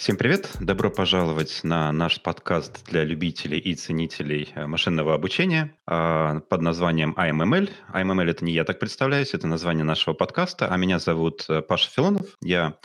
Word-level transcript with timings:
Всем 0.00 0.16
привет! 0.16 0.48
Добро 0.60 0.88
пожаловать 0.88 1.60
на 1.62 1.92
наш 1.92 2.22
подкаст 2.22 2.86
для 2.86 3.04
любителей 3.04 3.58
и 3.58 3.74
ценителей 3.74 4.50
э, 4.54 4.66
машинного 4.66 5.12
обучения 5.12 5.76
а, 5.86 6.40
под 6.40 6.62
названием 6.62 7.14
IMML. 7.18 7.68
IMML— 7.92 8.24
это 8.30 8.42
не 8.46 8.54
я 8.54 8.64
так 8.64 8.78
представляюсь, 8.78 9.34
это 9.34 9.46
название 9.46 9.84
нашего 9.84 10.14
подкаста, 10.14 10.68
а 10.68 10.76
меня 10.78 11.00
зовут 11.00 11.44
э, 11.50 11.60
Паша 11.60 11.90
Филонов. 11.90 12.34
Я 12.40 12.78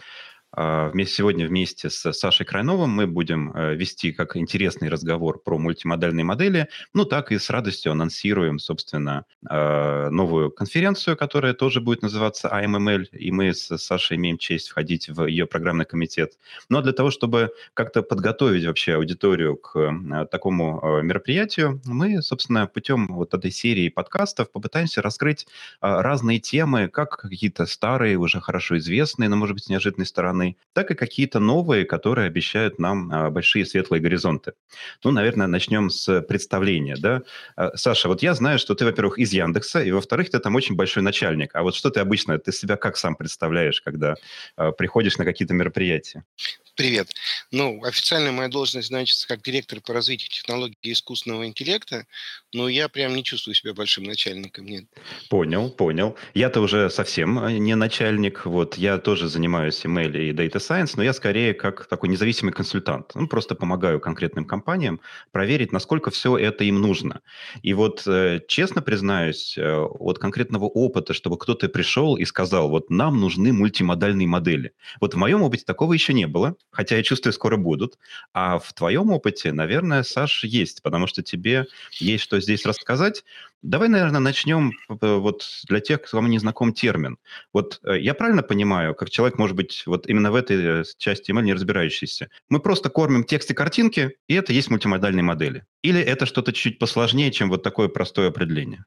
вместе, 0.55 1.15
сегодня 1.15 1.47
вместе 1.47 1.89
с 1.89 2.13
Сашей 2.13 2.45
Крайновым 2.45 2.89
мы 2.89 3.07
будем 3.07 3.51
э, 3.55 3.75
вести 3.75 4.11
как 4.11 4.37
интересный 4.37 4.89
разговор 4.89 5.41
про 5.41 5.57
мультимодальные 5.57 6.23
модели, 6.23 6.69
ну 6.93 7.05
так 7.05 7.31
и 7.31 7.37
с 7.37 7.49
радостью 7.49 7.91
анонсируем, 7.91 8.59
собственно, 8.59 9.25
а, 9.47 10.09
новую 10.09 10.51
конференцию, 10.51 11.17
которая 11.17 11.53
тоже 11.53 11.81
будет 11.81 12.01
называться 12.01 12.47
AMML, 12.47 13.07
и 13.11 13.31
мы 13.31 13.53
с 13.53 13.77
Сашей 13.77 14.17
имеем 14.17 14.37
честь 14.37 14.69
входить 14.69 15.09
в 15.09 15.25
ее 15.25 15.45
программный 15.45 15.85
комитет. 15.85 16.33
Но 16.69 16.81
для 16.81 16.93
того, 16.93 17.11
чтобы 17.11 17.51
как-то 17.73 18.01
подготовить 18.01 18.65
вообще 18.65 18.95
аудиторию 18.95 19.57
к 19.57 19.77
э, 19.77 20.25
такому 20.31 20.79
э, 20.81 21.01
мероприятию, 21.01 21.81
мы, 21.85 22.21
собственно, 22.21 22.67
путем 22.67 23.07
вот 23.07 23.33
этой 23.33 23.51
серии 23.51 23.89
подкастов 23.89 24.51
попытаемся 24.51 25.01
раскрыть 25.01 25.47
разные 25.81 26.39
темы, 26.39 26.87
как 26.87 27.17
какие-то 27.17 27.65
старые, 27.65 28.17
уже 28.17 28.41
хорошо 28.41 28.77
известные, 28.77 29.29
но, 29.29 29.35
может 29.35 29.55
быть, 29.55 29.69
неожиданной 29.69 30.05
стороны, 30.05 30.44
стороны, 30.45 30.57
так 30.73 30.91
и 30.91 30.95
какие-то 30.95 31.39
новые, 31.39 31.85
которые 31.85 32.27
обещают 32.27 32.79
нам 32.79 33.11
а, 33.11 33.29
большие 33.29 33.65
светлые 33.65 34.01
горизонты. 34.01 34.53
Ну, 35.03 35.11
наверное, 35.11 35.47
начнем 35.47 35.89
с 35.89 36.21
представления, 36.21 36.95
да. 36.97 37.21
А, 37.55 37.75
Саша, 37.77 38.07
вот 38.07 38.23
я 38.23 38.33
знаю, 38.33 38.59
что 38.59 38.75
ты, 38.75 38.85
во-первых, 38.85 39.17
из 39.19 39.33
Яндекса, 39.33 39.83
и, 39.83 39.91
во-вторых, 39.91 40.29
ты 40.29 40.39
там 40.39 40.55
очень 40.55 40.75
большой 40.75 41.03
начальник. 41.03 41.55
А 41.55 41.63
вот 41.63 41.75
что 41.75 41.89
ты 41.89 41.99
обычно, 41.99 42.37
ты 42.37 42.51
себя 42.51 42.75
как 42.75 42.97
сам 42.97 43.15
представляешь, 43.15 43.81
когда 43.81 44.15
а, 44.57 44.71
приходишь 44.71 45.17
на 45.17 45.25
какие-то 45.25 45.53
мероприятия? 45.53 46.23
Привет. 46.75 47.07
Ну, 47.51 47.81
официально 47.85 48.33
моя 48.33 48.49
должность 48.49 48.89
значится 48.89 49.25
как 49.29 49.41
директор 49.41 49.79
по 49.79 49.93
развитию 49.93 50.29
технологий 50.29 50.75
искусственного 50.81 51.45
интеллекта, 51.45 52.05
но 52.53 52.67
я 52.67 52.89
прям 52.89 53.15
не 53.15 53.23
чувствую 53.23 53.55
себя 53.55 53.73
большим 53.73 54.03
начальником, 54.03 54.65
нет. 54.65 54.83
Понял, 55.29 55.69
понял. 55.69 56.17
Я-то 56.33 56.59
уже 56.59 56.89
совсем 56.89 57.47
не 57.63 57.75
начальник, 57.75 58.45
вот, 58.45 58.77
я 58.77 58.97
тоже 58.97 59.29
занимаюсь 59.29 59.85
email 59.85 60.11
и 60.29 60.33
data 60.33 60.57
science, 60.57 60.93
но 60.95 61.03
я 61.03 61.13
скорее 61.13 61.53
как 61.53 61.85
такой 61.85 62.09
независимый 62.09 62.53
консультант. 62.53 63.11
Ну, 63.15 63.27
просто 63.27 63.55
помогаю 63.55 63.99
конкретным 63.99 64.45
компаниям 64.45 64.99
проверить, 65.31 65.71
насколько 65.71 66.11
все 66.11 66.37
это 66.37 66.63
им 66.63 66.81
нужно. 66.81 67.21
И 67.61 67.73
вот, 67.73 68.03
э, 68.07 68.41
честно 68.47 68.81
признаюсь, 68.81 69.57
э, 69.57 69.75
от 69.77 70.19
конкретного 70.19 70.65
опыта, 70.65 71.13
чтобы 71.13 71.37
кто-то 71.37 71.69
пришел 71.69 72.15
и 72.17 72.25
сказал, 72.25 72.69
вот 72.69 72.89
нам 72.89 73.19
нужны 73.19 73.53
мультимодальные 73.53 74.27
модели. 74.27 74.73
Вот 75.01 75.13
в 75.13 75.17
моем 75.17 75.41
опыте 75.43 75.63
такого 75.65 75.93
еще 75.93 76.13
не 76.13 76.27
было 76.27 76.55
хотя 76.75 76.97
я 76.97 77.03
чувствую, 77.03 77.33
скоро 77.33 77.57
будут. 77.57 77.97
А 78.33 78.59
в 78.59 78.73
твоем 78.73 79.11
опыте, 79.11 79.51
наверное, 79.51 80.03
Саш, 80.03 80.43
есть, 80.43 80.81
потому 80.81 81.07
что 81.07 81.23
тебе 81.23 81.67
есть 81.93 82.23
что 82.23 82.39
здесь 82.39 82.65
рассказать. 82.65 83.23
Давай, 83.65 83.89
наверное, 83.89 84.19
начнем 84.19 84.73
вот 84.87 85.43
для 85.67 85.79
тех, 85.79 86.03
кому 86.03 86.27
не 86.27 86.37
знаком 86.37 86.71
термин. 86.71 87.17
Вот 87.51 87.79
э, 87.83 87.99
я 87.99 88.13
правильно 88.13 88.43
понимаю, 88.43 88.93
как 88.93 89.09
человек, 89.09 89.39
может 89.39 89.55
быть, 89.55 89.81
вот 89.87 90.05
именно 90.07 90.31
в 90.31 90.35
этой 90.35 90.81
э, 90.81 90.83
части 90.99 91.31
email 91.31 91.41
не 91.41 91.53
разбирающийся, 91.53 92.29
мы 92.47 92.59
просто 92.59 92.89
кормим 92.89 93.23
текст 93.23 93.49
и 93.49 93.55
картинки, 93.55 94.17
и 94.27 94.35
это 94.35 94.53
есть 94.53 94.69
мультимодальные 94.69 95.23
модели? 95.23 95.65
Или 95.81 95.99
это 95.99 96.27
что-то 96.27 96.53
чуть 96.53 96.77
посложнее, 96.77 97.31
чем 97.31 97.49
вот 97.49 97.63
такое 97.63 97.87
простое 97.87 98.27
определение? 98.27 98.85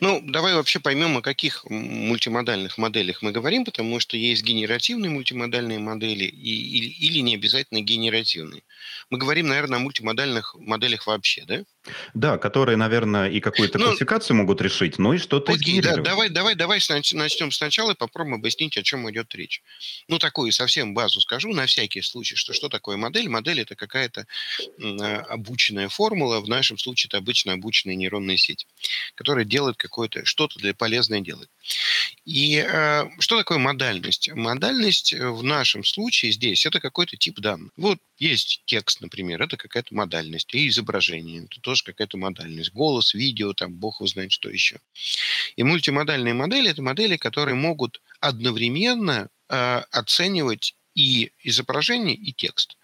Ну, 0.00 0.20
давай 0.22 0.54
вообще 0.54 0.80
поймем, 0.80 1.16
о 1.16 1.22
каких 1.22 1.64
мультимодальных 1.64 2.78
моделях 2.78 3.22
мы 3.22 3.32
говорим, 3.32 3.64
потому 3.64 4.00
что 4.00 4.16
есть 4.16 4.42
генеративные 4.42 5.10
мультимодальные 5.10 5.78
модели 5.78 6.24
и, 6.24 6.78
или, 6.78 6.88
или 6.88 7.18
не 7.20 7.34
обязательно 7.34 7.80
генеративные. 7.80 8.62
Мы 9.10 9.18
говорим, 9.18 9.48
наверное, 9.48 9.78
о 9.78 9.82
мультимодальных 9.82 10.54
моделях 10.58 11.06
вообще, 11.06 11.44
да? 11.46 11.64
Да, 12.14 12.38
которые, 12.38 12.76
наверное, 12.76 13.30
и 13.30 13.40
какую-то 13.40 13.78
ну, 13.78 13.86
классификацию 13.86 14.36
могут 14.36 14.60
решить, 14.60 14.98
ну 14.98 15.12
и 15.12 15.18
что-то 15.18 15.52
окей, 15.52 15.80
да, 15.80 15.96
давай, 15.96 16.28
давай, 16.28 16.54
давай 16.54 16.80
начнем 17.12 17.50
сначала 17.52 17.92
и 17.92 17.94
попробуем 17.94 18.36
объяснить, 18.36 18.76
о 18.76 18.82
чем 18.82 19.08
идет 19.10 19.34
речь. 19.34 19.62
Ну, 20.08 20.18
такую 20.18 20.52
совсем 20.52 20.94
базу 20.94 21.20
скажу 21.20 21.52
на 21.52 21.66
всякий 21.66 22.02
случай, 22.02 22.34
что 22.36 22.52
что 22.52 22.68
такое 22.68 22.96
модель? 22.96 23.28
Модель– 23.28 23.60
это 23.62 23.76
какая-то 23.76 24.26
а, 24.82 25.18
обученная 25.28 25.88
формула, 25.88 26.40
в 26.40 26.48
нашем 26.48 26.78
случае 26.78 27.08
это 27.08 27.18
обычно 27.18 27.52
обученная 27.52 27.94
нейронная 27.94 28.36
сеть, 28.36 28.66
которая 29.14 29.44
делает 29.44 29.76
какое-то, 29.86 30.24
что-то 30.24 30.58
для 30.58 30.74
полезное 30.74 31.20
делает. 31.20 31.50
И 32.24 32.56
э, 32.56 33.04
что 33.18 33.38
такое 33.38 33.58
модальность? 33.58 34.30
Модальность 34.32 35.12
в 35.12 35.42
нашем 35.42 35.84
случае 35.84 36.32
здесь– 36.32 36.66
это 36.66 36.80
какой-то 36.80 37.16
тип 37.16 37.38
данных. 37.40 37.72
Вот 37.76 37.98
есть 38.18 38.62
текст, 38.66 39.00
например, 39.00 39.42
это 39.42 39.56
какая-то 39.56 39.94
модальность, 39.94 40.52
и 40.54 40.68
изображение, 40.68 41.44
это 41.44 41.60
тоже 41.60 41.84
какая-то 41.84 42.16
модальность. 42.18 42.72
Голос, 42.72 43.14
видео, 43.14 43.52
там, 43.52 43.74
бог 43.74 44.00
узнает, 44.00 44.32
что 44.32 44.48
еще. 44.50 44.80
И 45.56 45.62
мультимодальные 45.62 46.34
модели– 46.34 46.70
это 46.70 46.82
модели, 46.82 47.16
которые 47.16 47.54
могут 47.54 48.00
одновременно 48.20 49.28
э, 49.48 49.82
оценивать 49.90 50.74
и 50.94 51.30
изображение, 51.42 52.14
и 52.14 52.32
текст. 52.32 52.76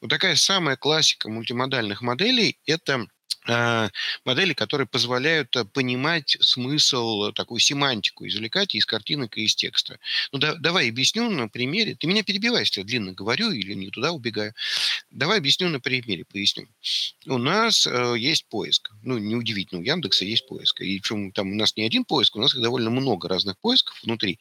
Вот 0.00 0.10
такая 0.10 0.36
самая 0.36 0.76
классика 0.76 1.30
мультимодальных 1.30 2.02
моделей– 2.02 2.58
это 2.66 3.06
модели, 3.46 4.54
которые 4.54 4.86
позволяют 4.86 5.54
э, 5.56 5.64
понимать 5.64 6.36
смысл, 6.40 7.24
э, 7.24 7.32
такую 7.32 7.60
семантику 7.60 8.26
извлекать 8.26 8.74
из 8.74 8.86
картинок 8.86 9.36
и 9.36 9.44
из 9.44 9.54
текста. 9.54 9.98
Ну, 10.32 10.38
да, 10.38 10.54
давай 10.54 10.88
объясню 10.88 11.28
на 11.30 11.48
примере. 11.48 11.94
Ты 11.94 12.06
меня 12.06 12.22
перебиваешь, 12.22 12.68
если 12.68 12.80
я 12.80 12.86
длинно 12.86 13.12
говорю 13.12 13.50
или 13.50 13.74
не 13.74 13.90
туда 13.90 14.12
убегаю. 14.12 14.54
Давай 15.10 15.38
объясню 15.38 15.68
на 15.68 15.80
примере, 15.80 16.24
поясню. 16.24 16.68
У 17.26 17.38
нас 17.38 17.86
э, 17.86 18.14
есть 18.18 18.46
поиск. 18.46 18.90
Ну, 19.02 19.18
неудивительно, 19.18 19.80
у 19.80 19.84
Яндекса 19.84 20.24
есть 20.24 20.46
поиск. 20.46 20.80
И 20.80 20.98
причем 20.98 21.32
там 21.32 21.52
у 21.52 21.54
нас 21.54 21.76
не 21.76 21.84
один 21.84 22.04
поиск, 22.04 22.36
у 22.36 22.40
нас 22.40 22.54
их 22.54 22.62
довольно 22.62 22.90
много 22.90 23.28
разных 23.28 23.58
поисков 23.58 24.02
внутри. 24.02 24.38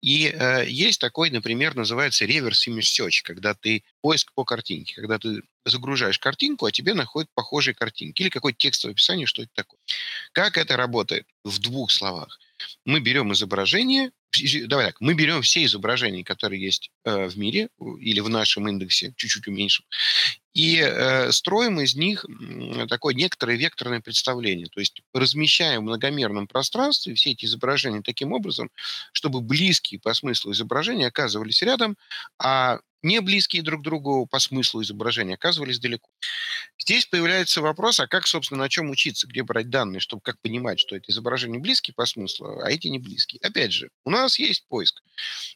И 0.00 0.26
э, 0.26 0.64
есть 0.68 1.00
такой, 1.00 1.30
например, 1.30 1.74
называется 1.74 2.24
reverse 2.24 2.68
image 2.68 2.98
search, 2.98 3.20
когда 3.22 3.54
ты 3.54 3.84
поиск 4.00 4.32
по 4.34 4.44
картинке, 4.44 4.94
когда 4.94 5.18
ты 5.18 5.42
загружаешь 5.64 6.18
картинку, 6.18 6.66
а 6.66 6.72
тебе 6.72 6.94
находят 6.94 7.30
похожие 7.34 7.74
картинки 7.74 8.21
или 8.22 8.28
какое-то 8.28 8.58
текстовое 8.58 8.94
описание, 8.94 9.26
что 9.26 9.42
это 9.42 9.50
такое. 9.54 9.80
Как 10.32 10.56
это 10.56 10.76
работает? 10.76 11.26
В 11.44 11.58
двух 11.58 11.90
словах. 11.90 12.38
Мы 12.84 13.00
берем 13.00 13.32
изображение, 13.32 14.12
давай 14.66 14.86
так, 14.86 15.00
мы 15.00 15.14
берем 15.14 15.42
все 15.42 15.64
изображения, 15.64 16.24
которые 16.24 16.62
есть 16.62 16.90
э, 17.04 17.26
в 17.26 17.36
мире 17.36 17.68
или 18.00 18.20
в 18.20 18.28
нашем 18.28 18.68
индексе, 18.68 19.12
чуть-чуть 19.16 19.48
уменьшим, 19.48 19.84
и 20.54 20.78
э, 20.78 21.32
строим 21.32 21.80
из 21.80 21.94
них 21.96 22.24
такое 22.88 23.14
некоторое 23.14 23.56
векторное 23.56 24.00
представление. 24.00 24.68
То 24.68 24.80
есть 24.80 25.02
размещаем 25.12 25.80
в 25.80 25.84
многомерном 25.84 26.46
пространстве 26.46 27.14
все 27.14 27.32
эти 27.32 27.46
изображения 27.46 28.02
таким 28.02 28.32
образом, 28.32 28.70
чтобы 29.12 29.40
близкие 29.40 29.98
по 29.98 30.14
смыслу 30.14 30.52
изображения 30.52 31.08
оказывались 31.08 31.62
рядом, 31.62 31.96
а 32.38 32.78
не 33.02 33.20
близкие 33.20 33.62
друг 33.62 33.82
другу 33.82 34.26
по 34.26 34.38
смыслу 34.38 34.82
изображения 34.82 35.34
оказывались 35.34 35.78
далеко. 35.78 36.08
Здесь 36.78 37.06
появляется 37.06 37.62
вопрос, 37.62 38.00
а 38.00 38.06
как, 38.06 38.26
собственно, 38.26 38.62
на 38.62 38.68
чем 38.68 38.90
учиться, 38.90 39.26
где 39.26 39.42
брать 39.42 39.70
данные, 39.70 40.00
чтобы 40.00 40.22
как 40.22 40.40
понимать, 40.40 40.80
что 40.80 40.96
эти 40.96 41.10
изображения 41.10 41.58
близкие 41.58 41.94
по 41.94 42.06
смыслу, 42.06 42.60
а 42.60 42.70
эти 42.70 42.88
не 42.88 42.98
близкие. 42.98 43.40
Опять 43.42 43.72
же, 43.72 43.90
у 44.04 44.10
нас 44.10 44.38
есть 44.38 44.66
поиск. 44.68 45.02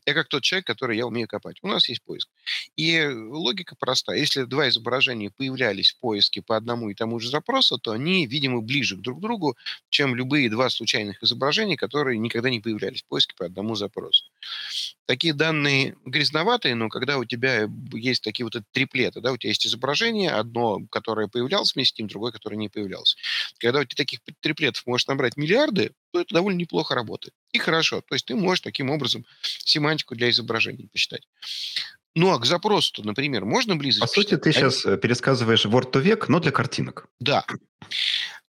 Я 0.05 0.15
как 0.15 0.29
тот 0.29 0.43
человек, 0.43 0.67
который 0.67 0.97
я 0.97 1.07
умею 1.07 1.27
копать. 1.27 1.59
У 1.63 1.69
нас 1.69 1.89
есть 1.89 2.03
поиск. 2.03 2.29
И 2.77 3.05
логика 3.07 3.75
проста. 3.77 4.15
Если 4.15 4.45
два 4.45 4.69
изображения 4.69 5.31
появлялись 5.31 5.93
в 5.93 6.01
поиске 6.01 6.43
по 6.43 6.57
одному 6.57 6.91
и 6.91 6.95
тому 6.95 7.19
же 7.19 7.31
запросу, 7.31 7.79
то 7.79 7.93
они, 7.93 8.27
видимо, 8.27 8.61
ближе 8.61 8.97
друг 8.97 9.19
к 9.19 9.23
другу, 9.23 9.57
чем 9.89 10.15
любые 10.15 10.51
два 10.51 10.71
случайных 10.71 11.23
изображения, 11.23 11.77
которые 11.77 12.19
никогда 12.19 12.51
не 12.51 12.61
появлялись 12.61 13.03
в 13.03 13.07
поиске 13.07 13.35
по 13.37 13.47
одному 13.47 13.75
запросу. 13.75 14.25
Такие 15.07 15.35
данные 15.35 15.97
грязноватые, 16.05 16.75
но 16.75 16.89
когда 16.89 17.19
у 17.19 17.25
тебя 17.25 17.36
есть 17.93 18.23
такие 18.23 18.45
вот 18.45 18.57
триплеты, 18.73 19.21
да, 19.21 19.33
у 19.33 19.37
тебя 19.37 19.51
есть 19.51 19.67
изображение, 19.67 20.31
одно, 20.31 20.81
которое 20.91 21.29
появлялось 21.29 21.75
вместе 21.75 21.97
с 21.97 21.99
ним, 21.99 22.09
другое, 22.09 22.33
которое 22.33 22.57
не 22.57 22.69
появлялось. 22.69 23.17
Когда 23.59 23.81
у 23.81 23.85
тебя 23.85 23.97
таких 23.97 24.21
триплетов 24.41 24.87
можешь 24.87 25.07
набрать 25.07 25.37
миллиарды, 25.37 25.93
то 26.13 26.21
это 26.21 26.35
довольно 26.35 26.59
неплохо 26.59 26.95
работает. 26.95 27.35
И 27.53 27.59
хорошо. 27.59 28.01
То 28.01 28.15
есть 28.15 28.27
ты 28.27 28.35
можешь 28.35 28.61
таким 28.61 28.91
образом 28.91 29.25
семантику 29.43 30.15
для 30.15 30.31
изображений 30.31 30.89
посчитать. 30.89 31.27
Ну, 32.17 32.33
а 32.33 32.39
к 32.39 32.47
запросу, 32.47 33.03
например, 33.05 33.45
можно 33.45 33.77
близость? 33.77 34.01
По 34.01 34.07
сути, 34.07 34.39
ты 34.39 34.51
сейчас 34.51 34.87
э, 34.87 34.97
пересказываешь 34.97 35.67
Word 35.67 35.93
to 35.93 36.01
век, 36.01 36.29
но 36.29 36.41
для 36.41 36.51
картинок. 36.51 37.09
Да. 37.21 37.45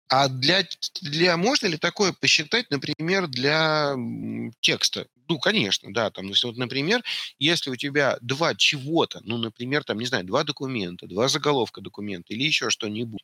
А 0.08 0.28
для, 0.28 0.64
для 1.02 1.36
можно 1.36 1.66
ли 1.68 1.78
такое 1.78 2.14
посчитать, 2.14 2.70
например, 2.70 3.28
для 3.28 3.96
текста? 4.60 5.08
Ну, 5.28 5.40
конечно, 5.40 5.92
да. 5.92 6.12
Там, 6.12 6.32
вот, 6.44 6.58
например, 6.58 7.04
если 7.40 7.72
у 7.72 7.76
тебя 7.76 8.18
два 8.22 8.54
чего-то, 8.54 9.20
ну, 9.24 9.38
например, 9.38 9.84
там, 9.84 9.98
не 9.98 10.06
знаю, 10.06 10.24
два 10.24 10.44
документа, 10.44 11.08
два 11.08 11.28
заголовка 11.28 11.82
документа 11.82 12.34
или 12.34 12.44
еще 12.44 12.70
что-нибудь, 12.70 13.24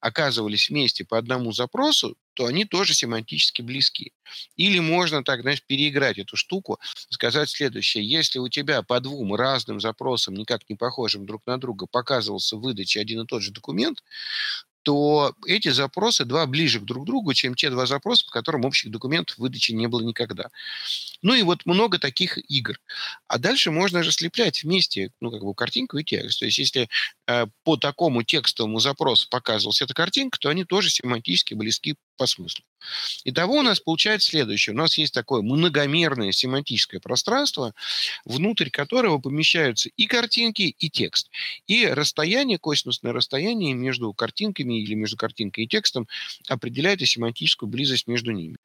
оказывались 0.00 0.70
вместе 0.70 1.04
по 1.04 1.18
одному 1.18 1.52
запросу, 1.52 2.16
то 2.34 2.46
они 2.46 2.64
тоже 2.64 2.94
семантически 2.94 3.62
близки. 3.62 4.12
Или 4.56 4.78
можно 4.78 5.24
так, 5.24 5.42
знаешь, 5.42 5.62
переиграть 5.66 6.18
эту 6.18 6.36
штуку, 6.36 6.78
сказать 7.10 7.50
следующее. 7.50 8.08
Если 8.08 8.38
у 8.38 8.48
тебя 8.48 8.82
по 8.82 9.00
двум 9.00 9.34
разным 9.34 9.80
запросам, 9.80 10.34
никак 10.34 10.68
не 10.68 10.76
похожим 10.76 11.26
друг 11.26 11.42
на 11.46 11.58
друга, 11.58 11.86
показывался 11.86 12.56
в 12.56 12.60
выдаче 12.60 13.00
один 13.00 13.22
и 13.22 13.26
тот 13.26 13.42
же 13.42 13.50
документ, 13.52 14.02
то 14.82 15.34
эти 15.46 15.68
запросы 15.68 16.24
два 16.24 16.46
ближе 16.46 16.80
к 16.80 16.84
друг 16.84 17.06
другу, 17.06 17.34
чем 17.34 17.54
те 17.54 17.70
два 17.70 17.86
запроса, 17.86 18.24
по 18.24 18.32
которым 18.32 18.64
общих 18.64 18.90
документов 18.90 19.36
в 19.36 19.40
выдаче 19.40 19.74
не 19.74 19.86
было 19.86 20.00
никогда. 20.02 20.48
Ну 21.22 21.34
и 21.34 21.42
вот 21.42 21.66
много 21.66 21.98
таких 21.98 22.38
игр. 22.50 22.80
А 23.28 23.38
дальше 23.38 23.70
можно 23.70 24.02
же 24.02 24.12
слеплять 24.12 24.62
вместе, 24.62 25.10
ну, 25.20 25.30
как 25.30 25.42
бы 25.42 25.54
картинку 25.54 25.98
и 25.98 26.04
текст. 26.04 26.40
То 26.40 26.46
есть 26.46 26.58
если 26.58 26.88
э, 27.26 27.46
по 27.64 27.76
такому 27.76 28.22
текстовому 28.22 28.80
запросу 28.80 29.28
показывалась 29.28 29.82
эта 29.82 29.94
картинка, 29.94 30.38
то 30.38 30.48
они 30.48 30.64
тоже 30.64 30.90
семантически 30.90 31.54
близки 31.54 31.96
по 32.20 32.26
смыслу. 32.26 32.62
Итого 33.24 33.60
у 33.60 33.62
нас 33.62 33.80
получается 33.80 34.28
следующее. 34.28 34.74
У 34.74 34.76
нас 34.76 34.98
есть 34.98 35.14
такое 35.14 35.40
многомерное 35.40 36.32
семантическое 36.32 37.00
пространство, 37.00 37.72
внутрь 38.26 38.68
которого 38.68 39.16
помещаются 39.16 39.88
и 39.96 40.04
картинки, 40.04 40.74
и 40.78 40.90
текст. 40.90 41.30
И 41.66 41.86
расстояние, 41.86 42.58
косинусное 42.58 43.14
расстояние 43.14 43.72
между 43.72 44.12
картинками 44.12 44.82
или 44.82 44.92
между 44.92 45.16
картинкой 45.16 45.64
и 45.64 45.66
текстом 45.66 46.08
определяет 46.46 47.00
и 47.00 47.06
семантическую 47.06 47.70
близость 47.70 48.06
между 48.06 48.32
ними. 48.32 48.58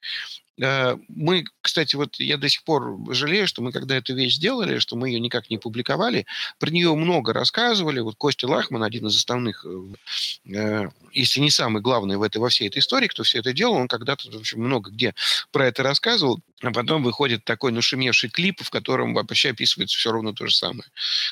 Э, 0.61 0.95
мы, 1.09 1.45
кстати, 1.61 1.95
вот 1.95 2.19
я 2.19 2.37
до 2.37 2.49
сих 2.49 2.63
пор 2.63 2.97
жалею, 3.09 3.47
что 3.47 3.61
мы 3.61 3.71
когда 3.71 3.95
эту 3.95 4.15
вещь 4.15 4.35
сделали, 4.35 4.79
что 4.79 4.95
мы 4.95 5.09
ее 5.09 5.19
никак 5.19 5.49
не 5.49 5.57
публиковали, 5.57 6.25
про 6.59 6.69
нее 6.69 6.93
много 6.95 7.33
рассказывали. 7.33 7.99
Вот 7.99 8.15
Костя 8.15 8.47
Лахман, 8.47 8.83
один 8.83 9.07
из 9.07 9.15
основных, 9.15 9.65
э, 9.65 10.53
э, 10.53 10.89
если 11.11 11.39
не 11.41 11.51
самый 11.51 11.81
главный 11.81 12.17
в 12.17 12.23
этой, 12.23 12.37
во 12.37 12.49
всей 12.49 12.67
этой 12.67 12.79
истории, 12.79 13.07
кто 13.07 13.23
все 13.23 13.39
это 13.39 13.53
делал, 13.53 13.75
он 13.75 13.87
когда-то 13.87 14.31
в 14.31 14.35
общем, 14.35 14.61
много 14.61 14.91
где 14.91 15.13
про 15.51 15.67
это 15.67 15.83
рассказывал. 15.83 16.39
А 16.61 16.71
потом 16.71 17.03
выходит 17.03 17.43
такой 17.43 17.71
нашумевший 17.71 18.29
клип, 18.29 18.61
в 18.61 18.69
котором 18.69 19.13
вообще 19.13 19.49
описывается 19.49 19.97
все 19.97 20.11
ровно 20.11 20.33
то 20.33 20.47
же 20.47 20.55
самое. 20.55 20.85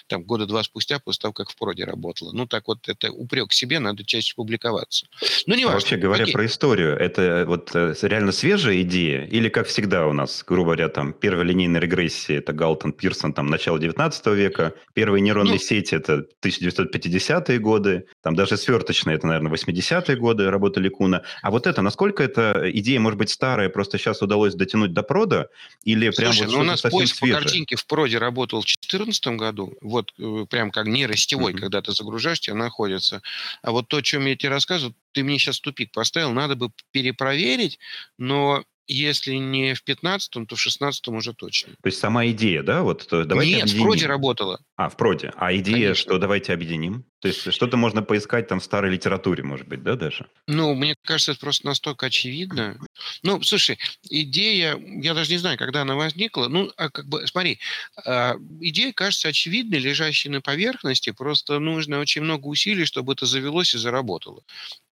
Там 0.07 0.23
года 0.23 0.45
два 0.45 0.63
спустя, 0.63 0.99
после 0.99 1.21
того, 1.21 1.33
как 1.33 1.49
в 1.49 1.55
проде 1.55 1.85
работало. 1.85 2.33
Ну, 2.33 2.45
так 2.45 2.67
вот, 2.67 2.89
это 2.89 3.11
упрек 3.11 3.53
себе, 3.53 3.79
надо 3.79 4.03
чаще 4.03 4.33
публиковаться. 4.35 5.07
Ну, 5.47 5.55
не 5.55 5.63
важно. 5.63 5.77
А 5.77 5.79
вообще 5.79 5.95
говоря 5.95 6.23
Окей. 6.23 6.33
про 6.33 6.45
историю, 6.45 6.97
это 6.97 7.45
вот 7.47 7.71
реально 7.73 8.33
свежая 8.33 8.81
идея? 8.81 9.25
Или, 9.25 9.47
как 9.47 9.67
всегда 9.67 10.07
у 10.07 10.13
нас, 10.13 10.43
грубо 10.45 10.65
говоря, 10.65 10.89
там, 10.89 11.13
первая 11.13 11.45
линейная 11.45 11.79
регрессия– 11.79 12.37
это 12.39 12.51
Галтон, 12.51 12.91
Пирсон, 12.91 13.33
там, 13.33 13.47
начало 13.47 13.79
19 13.79 14.25
века, 14.27 14.73
первые 14.93 15.21
нейронные 15.21 15.53
ну, 15.53 15.59
сети– 15.59 15.95
это 15.95 16.25
1950-е 16.43 17.59
годы, 17.59 18.07
там 18.21 18.35
даже 18.35 18.57
сверточные– 18.57 19.15
это, 19.17 19.27
наверное, 19.27 19.53
80-е 19.53 20.17
годы 20.17 20.49
работы 20.49 20.81
Ликуна. 20.81 21.23
А 21.41 21.49
вот 21.49 21.65
это, 21.65 21.81
насколько 21.81 22.23
эта 22.23 22.69
идея, 22.73 22.99
может 22.99 23.17
быть, 23.17 23.29
старая, 23.29 23.69
просто 23.69 23.97
сейчас 23.97 24.21
удалось 24.21 24.53
дотянуть 24.55 24.93
до 24.93 25.03
прода, 25.13 25.47
или 25.83 26.09
прям 26.09 26.33
Слушай, 26.33 26.47
вот 26.47 26.55
ну 26.55 26.61
у 26.61 26.63
нас 26.63 26.81
поиск 26.81 27.17
свежее? 27.17 27.37
по 27.37 27.43
картинке 27.43 27.75
в 27.75 27.85
проде 27.85 28.17
работал 28.17 28.61
в 28.61 28.65
2014 28.65 29.27
году, 29.37 29.77
вот 29.79 30.11
э, 30.17 30.45
прям 30.49 30.71
как 30.71 30.87
нейросетевой, 30.87 31.53
mm-hmm. 31.53 31.59
когда 31.59 31.83
ты 31.83 31.91
загружаешь, 31.91 32.39
тебе 32.39 32.55
находится. 32.55 33.21
А 33.61 33.69
вот 33.69 33.87
то, 33.89 33.97
о 33.97 34.01
чем 34.01 34.25
я 34.25 34.35
тебе 34.35 34.49
рассказываю, 34.49 34.95
ты 35.11 35.23
мне 35.23 35.37
сейчас 35.37 35.59
тупик 35.59 35.91
поставил, 35.91 36.31
надо 36.31 36.55
бы 36.55 36.71
перепроверить, 36.91 37.77
но 38.17 38.63
если 38.87 39.35
не 39.35 39.75
в 39.75 39.83
15-м, 39.87 40.47
то 40.47 40.55
в 40.55 40.67
16-м 40.67 41.15
уже 41.15 41.33
точно. 41.33 41.73
То 41.73 41.87
есть 41.87 41.99
сама 41.99 42.25
идея, 42.27 42.63
да? 42.63 42.81
Вот, 42.81 43.07
то 43.07 43.23
давайте 43.23 43.53
Нет, 43.53 43.63
объединим. 43.63 43.83
в 43.83 43.85
проде 43.85 44.05
работала. 44.07 44.59
А, 44.75 44.89
в 44.89 44.97
проде. 44.97 45.31
А 45.37 45.55
идея, 45.55 45.75
Конечно. 45.75 45.95
что 45.95 46.17
давайте 46.17 46.53
объединим? 46.53 47.05
То 47.23 47.29
есть 47.29 47.53
что-то 47.53 47.77
можно 47.77 48.03
поискать 48.03 48.49
там 48.49 48.59
в 48.59 48.65
старой 48.65 48.91
литературе, 48.91 49.43
может 49.43 49.65
быть, 49.65 49.81
да, 49.81 49.95
даже? 49.95 50.27
Ну, 50.45 50.75
мне 50.75 50.93
кажется, 51.05 51.31
это 51.31 51.39
просто 51.39 51.65
настолько 51.65 52.07
очевидно. 52.07 52.77
Ну, 53.23 53.41
слушай, 53.43 53.79
идея, 54.09 54.77
я 54.77 55.13
даже 55.13 55.31
не 55.31 55.37
знаю, 55.37 55.57
когда 55.57 55.83
она 55.83 55.95
возникла. 55.95 56.49
Ну, 56.49 56.69
а 56.75 56.89
как 56.89 57.07
бы, 57.07 57.25
смотри, 57.25 57.59
а, 58.05 58.35
идея 58.59 58.91
кажется 58.91 59.29
очевидной, 59.29 59.79
лежащей 59.79 60.29
на 60.29 60.41
поверхности, 60.41 61.11
просто 61.11 61.59
нужно 61.59 61.99
очень 61.99 62.23
много 62.23 62.47
усилий, 62.47 62.83
чтобы 62.83 63.13
это 63.13 63.25
завелось 63.25 63.73
и 63.73 63.77
заработало. 63.77 64.43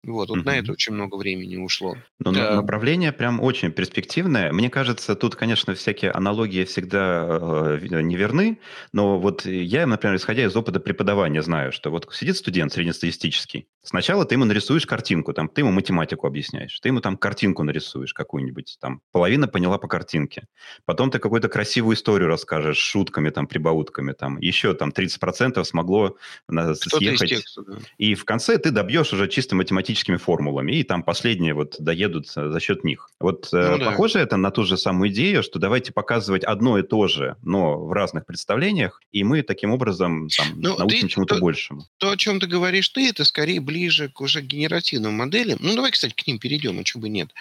Вот, 0.02 0.30
вот 0.30 0.38
угу. 0.38 0.46
на 0.46 0.56
это 0.56 0.72
очень 0.72 0.94
много 0.94 1.16
времени 1.16 1.56
ушло. 1.56 1.94
Но 2.20 2.32
да. 2.32 2.56
направление 2.56 3.12
прям 3.12 3.38
очень 3.40 3.70
перспективное. 3.70 4.50
Мне 4.50 4.70
кажется, 4.70 5.14
тут, 5.14 5.36
конечно, 5.36 5.74
всякие 5.74 6.10
аналогии 6.10 6.64
всегда 6.64 7.26
э, 7.28 8.00
неверны, 8.00 8.58
но 8.94 9.18
вот 9.18 9.44
я, 9.44 9.86
например, 9.86 10.16
исходя 10.16 10.44
из 10.44 10.56
опыта 10.56 10.80
преподавания, 10.80 11.42
знаю, 11.42 11.72
что 11.72 11.90
вот 11.90 12.06
сидит 12.20 12.36
студент 12.36 12.70
среднестатистический, 12.70 13.66
сначала 13.82 14.26
ты 14.26 14.34
ему 14.34 14.44
нарисуешь 14.44 14.84
картинку, 14.86 15.32
там, 15.32 15.48
ты 15.48 15.62
ему 15.62 15.70
математику 15.70 16.26
объясняешь, 16.26 16.78
ты 16.80 16.90
ему 16.90 17.00
там 17.00 17.16
картинку 17.16 17.62
нарисуешь 17.62 18.12
какую-нибудь, 18.12 18.76
там, 18.78 19.00
половина 19.10 19.48
поняла 19.48 19.78
по 19.78 19.88
картинке. 19.88 20.46
Потом 20.84 21.10
ты 21.10 21.18
какую-то 21.18 21.48
красивую 21.48 21.96
историю 21.96 22.28
расскажешь 22.28 22.76
шутками, 22.76 23.30
там, 23.30 23.46
прибаутками, 23.46 24.12
там, 24.12 24.38
еще 24.38 24.74
там 24.74 24.90
30% 24.90 25.64
смогло 25.64 26.16
съехать. 26.48 27.30
Текста, 27.30 27.62
да. 27.62 27.78
И 27.96 28.14
в 28.14 28.26
конце 28.26 28.58
ты 28.58 28.70
добьешь 28.70 29.14
уже 29.14 29.26
чисто 29.26 29.56
математическими 29.56 30.16
формулами, 30.16 30.72
и 30.72 30.82
там 30.82 31.02
последние 31.02 31.54
вот 31.54 31.76
доедут 31.78 32.28
за 32.28 32.60
счет 32.60 32.84
них. 32.84 33.08
Вот 33.18 33.48
э, 33.54 33.70
ну, 33.70 33.78
да. 33.78 33.86
похоже 33.86 34.18
это 34.18 34.36
на 34.36 34.50
ту 34.50 34.64
же 34.64 34.76
самую 34.76 35.10
идею, 35.10 35.42
что 35.42 35.58
давайте 35.58 35.94
показывать 35.94 36.44
одно 36.44 36.78
и 36.78 36.82
то 36.82 37.06
же, 37.06 37.36
но 37.42 37.78
в 37.78 37.92
разных 37.92 38.26
представлениях, 38.26 39.00
и 39.10 39.24
мы 39.24 39.42
таким 39.42 39.72
образом 39.72 40.28
там, 40.36 40.46
ну, 40.56 40.76
научим 40.76 41.08
чему-то 41.08 41.38
большему. 41.38 41.84
То, 41.96 42.09
о 42.10 42.16
чем 42.16 42.40
ты 42.40 42.46
говоришь 42.46 42.88
ты, 42.88 43.08
это 43.08 43.24
скорее 43.24 43.60
ближе 43.60 44.08
к 44.08 44.20
уже 44.20 44.40
генеративным 44.40 45.14
моделям. 45.14 45.58
Ну, 45.60 45.74
давай, 45.74 45.90
кстати, 45.90 46.12
к 46.12 46.26
ним 46.26 46.38
перейдем, 46.38 46.78
а 46.78 46.84
чего 46.84 47.02
бы 47.02 47.08
нет. 47.08 47.32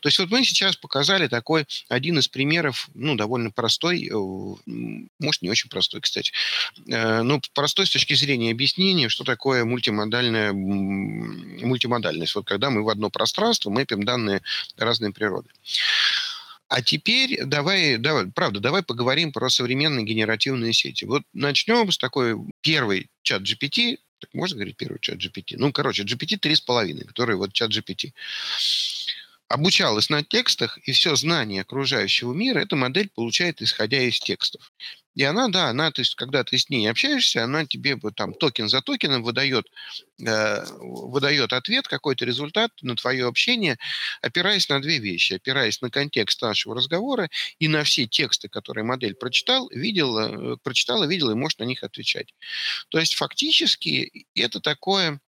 То 0.00 0.08
есть 0.08 0.18
вот 0.18 0.30
мы 0.30 0.44
сейчас 0.44 0.76
показали 0.76 1.28
такой 1.28 1.66
один 1.88 2.18
из 2.18 2.28
примеров, 2.28 2.88
ну, 2.94 3.14
довольно 3.14 3.50
простой, 3.50 4.08
э, 4.08 4.12
может, 5.18 5.42
не 5.42 5.50
очень 5.50 5.70
простой, 5.70 6.00
кстати, 6.00 6.32
э, 6.86 7.22
ну, 7.22 7.40
простой 7.54 7.86
с 7.86 7.90
точки 7.90 8.14
зрения 8.14 8.50
объяснения, 8.50 9.08
что 9.08 9.24
такое 9.24 9.64
мультимодальная, 9.64 10.52
мультимодальность. 10.52 12.34
Вот 12.34 12.46
когда 12.46 12.70
мы 12.70 12.82
в 12.82 12.88
одно 12.88 13.10
пространство 13.10 13.70
мэпим 13.70 14.02
данные 14.04 14.42
разной 14.76 15.12
природы. 15.12 15.48
А 16.68 16.82
теперь 16.82 17.44
давай, 17.44 17.96
давай, 17.96 18.26
правда, 18.26 18.60
давай 18.60 18.82
поговорим 18.82 19.32
про 19.32 19.48
современные 19.48 20.04
генеративные 20.04 20.74
сети. 20.74 21.06
Вот 21.06 21.22
начнем 21.32 21.90
с 21.90 21.96
такой 21.96 22.36
первой 22.60 23.08
чат 23.22 23.42
GPT, 23.42 23.98
так 24.18 24.32
можно 24.34 24.56
говорить 24.56 24.76
первый 24.76 24.98
чат 25.00 25.18
GPT? 25.18 25.56
Ну, 25.56 25.72
короче, 25.72 26.02
GPT 26.02 26.38
3,5, 26.38 27.06
который 27.06 27.36
вот 27.36 27.52
чат 27.52 27.70
GPT. 27.70 28.12
Обучалась 29.48 30.10
на 30.10 30.22
текстах, 30.22 30.78
и 30.84 30.92
все 30.92 31.16
знание 31.16 31.62
окружающего 31.62 32.34
мира 32.34 32.60
эта 32.60 32.76
модель 32.76 33.08
получает, 33.08 33.62
исходя 33.62 34.00
из 34.02 34.20
текстов. 34.20 34.72
И 35.14 35.24
она, 35.24 35.48
да, 35.48 35.68
она, 35.68 35.90
то 35.90 36.00
есть, 36.00 36.14
когда 36.14 36.44
ты 36.44 36.58
с 36.58 36.68
ней 36.68 36.88
общаешься, 36.88 37.44
она 37.44 37.66
тебе 37.66 37.98
там 38.14 38.34
токен 38.34 38.68
за 38.68 38.82
токеном 38.82 39.22
выдает, 39.22 39.66
э, 40.24 40.64
выдает 40.78 41.52
ответ, 41.52 41.88
какой-то 41.88 42.24
результат 42.24 42.70
на 42.82 42.94
твое 42.94 43.26
общение, 43.26 43.78
опираясь 44.22 44.68
на 44.68 44.80
две 44.80 44.98
вещи. 44.98 45.34
Опираясь 45.34 45.80
на 45.80 45.90
контекст 45.90 46.42
нашего 46.42 46.74
разговора 46.76 47.28
и 47.58 47.68
на 47.68 47.84
все 47.84 48.06
тексты, 48.06 48.48
которые 48.48 48.84
модель 48.84 49.14
прочитал, 49.14 49.68
видела, 49.70 50.54
э, 50.54 50.56
прочитала, 50.62 51.04
видела 51.04 51.32
и 51.32 51.34
может 51.34 51.58
на 51.58 51.64
них 51.64 51.82
отвечать. 51.82 52.34
То 52.88 52.98
есть 52.98 53.14
фактически 53.14 54.26
это 54.34 54.60
такое 54.60 55.20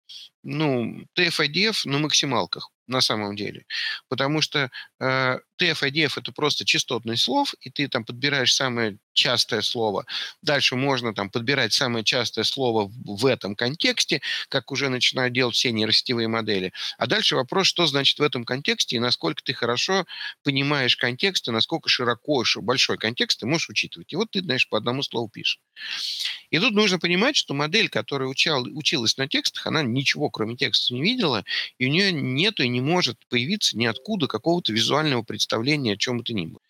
ну, 0.42 1.04
TF-IDF 1.16 1.80
на 1.84 1.98
максималках 1.98 2.70
на 2.86 3.00
самом 3.00 3.36
деле. 3.36 3.66
Потому 4.08 4.40
что 4.40 4.70
э, 4.98 5.38
TF-IDF 5.60 6.12
это 6.16 6.32
просто 6.32 6.64
частотный 6.64 7.16
слов, 7.16 7.54
и 7.60 7.70
ты 7.70 7.88
там 7.88 8.04
подбираешь 8.04 8.54
самое 8.54 8.98
частое 9.18 9.62
слово. 9.62 10.06
Дальше 10.42 10.76
можно 10.76 11.14
там 11.14 11.30
подбирать 11.30 11.72
самое 11.72 12.04
частое 12.04 12.44
слово 12.44 12.90
в 13.04 13.26
этом 13.26 13.54
контексте, 13.54 14.22
как 14.48 14.72
уже 14.72 14.88
начинают 14.88 15.34
делать 15.34 15.54
все 15.54 15.72
нейросетевые 15.72 16.28
модели. 16.28 16.72
А 16.96 17.06
дальше 17.06 17.36
вопрос, 17.36 17.66
что 17.66 17.86
значит 17.86 18.18
в 18.18 18.22
этом 18.22 18.44
контексте 18.44 18.96
и 18.96 18.98
насколько 19.00 19.42
ты 19.42 19.52
хорошо 19.52 20.06
понимаешь 20.44 20.96
контекст, 20.96 21.48
и 21.48 21.50
насколько 21.50 21.88
широко, 21.88 22.44
большой 22.62 22.96
контекст 22.96 23.40
ты 23.40 23.46
можешь 23.46 23.68
учитывать. 23.68 24.12
И 24.12 24.16
вот 24.16 24.30
ты, 24.30 24.40
знаешь, 24.40 24.68
по 24.68 24.78
одному 24.78 25.02
слову 25.02 25.28
пишешь. 25.28 25.60
И 26.50 26.58
тут 26.58 26.72
нужно 26.72 26.98
понимать, 26.98 27.36
что 27.36 27.54
модель, 27.54 27.88
которая 27.88 28.28
учал, 28.28 28.62
училась 28.62 29.16
на 29.16 29.28
текстах, 29.28 29.66
она 29.66 29.82
ничего 29.82 30.30
кроме 30.30 30.56
текста 30.56 30.94
не 30.94 31.02
видела, 31.02 31.44
и 31.78 31.86
у 31.86 31.90
нее 31.90 32.12
нету 32.12 32.62
и 32.62 32.68
не 32.68 32.80
может 32.80 33.18
появиться 33.28 33.76
ниоткуда 33.76 34.26
какого-то 34.28 34.72
визуального 34.72 35.22
представления 35.22 35.94
о 35.94 35.96
чем 35.96 36.18
бы 36.18 36.24
то 36.24 36.32
ни 36.32 36.46
было. 36.46 36.60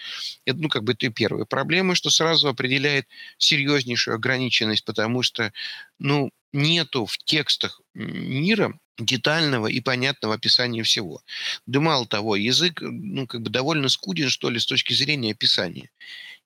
Это, 0.45 0.59
ну, 0.59 0.69
как 0.69 0.85
бы, 0.85 0.93
это 0.93 1.11
первая 1.11 1.45
проблема, 1.45 1.95
что 1.95 2.11
сразу 2.11 2.38
определяет 2.47 3.07
серьезнейшую 3.39 4.15
ограниченность, 4.15 4.85
потому 4.85 5.23
что, 5.23 5.53
ну, 5.99 6.31
нету 6.53 7.07
в 7.07 7.19
текстах 7.19 7.81
мира 7.95 8.79
детального 8.99 9.67
и 9.67 9.81
понятного 9.81 10.35
описания 10.35 10.83
всего. 10.83 11.23
Да 11.67 11.81
мало 11.81 12.07
того, 12.07 12.37
язык 12.37 12.81
ну, 12.81 13.27
как 13.27 13.43
бы 13.43 13.51
довольно 13.51 13.89
скуден, 13.89 14.29
что 14.29 14.51
ли, 14.51 14.59
с 14.59 14.67
точки 14.67 14.93
зрения 14.93 15.33
описания 15.33 15.91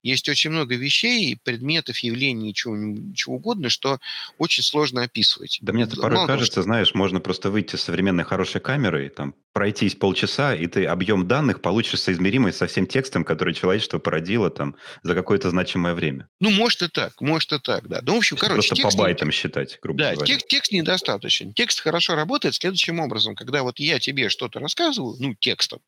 есть 0.02 0.28
очень 0.28 0.50
много 0.50 0.74
вещей, 0.74 1.38
предметов, 1.42 1.98
явлений, 1.98 2.54
чего, 2.54 2.76
чего 3.14 3.36
угодно, 3.36 3.68
что 3.68 3.98
очень 4.38 4.62
сложно 4.62 5.02
описывать. 5.02 5.58
Да 5.62 5.72
мне 5.72 5.84
это 5.84 5.96
порой 5.96 6.16
Мало 6.16 6.26
кажется, 6.26 6.52
что... 6.52 6.62
знаешь, 6.62 6.94
можно 6.94 7.20
просто 7.20 7.50
выйти 7.50 7.76
с 7.76 7.82
современной 7.82 8.24
хорошей 8.24 8.60
камерой, 8.60 9.08
там, 9.08 9.34
пройтись 9.52 9.94
полчаса, 9.94 10.54
и 10.54 10.66
ты 10.66 10.86
объем 10.86 11.28
данных 11.28 11.60
получишь 11.60 12.00
соизмеримый 12.00 12.52
со 12.52 12.66
всем 12.66 12.86
текстом, 12.86 13.24
который 13.24 13.54
человечество 13.54 13.98
породило 13.98 14.50
там 14.50 14.76
за 15.02 15.14
какое-то 15.14 15.50
значимое 15.50 15.94
время. 15.94 16.28
Ну, 16.40 16.50
может 16.50 16.82
и 16.82 16.88
так, 16.88 17.20
может 17.20 17.52
и 17.52 17.58
так, 17.58 17.88
да. 17.88 18.00
Ну, 18.02 18.14
в 18.14 18.18
общем, 18.18 18.36
короче, 18.36 18.68
Просто 18.68 18.74
текст 18.76 18.96
по 18.96 19.04
байтам 19.04 19.28
не... 19.28 19.32
считать, 19.32 19.78
грубо 19.82 19.98
да, 19.98 20.14
говоря. 20.14 20.26
Текст, 20.26 20.48
текст 20.48 20.72
недостаточен. 20.72 21.52
Текст 21.52 21.80
хорошо 21.80 22.14
работает 22.14 22.54
следующим 22.54 23.00
образом. 23.00 23.34
Когда 23.34 23.62
вот 23.62 23.78
я 23.78 23.98
тебе 24.00 24.28
что-то 24.28 24.58
рассказываю, 24.58 25.16
ну, 25.18 25.34
текстом, 25.34 25.80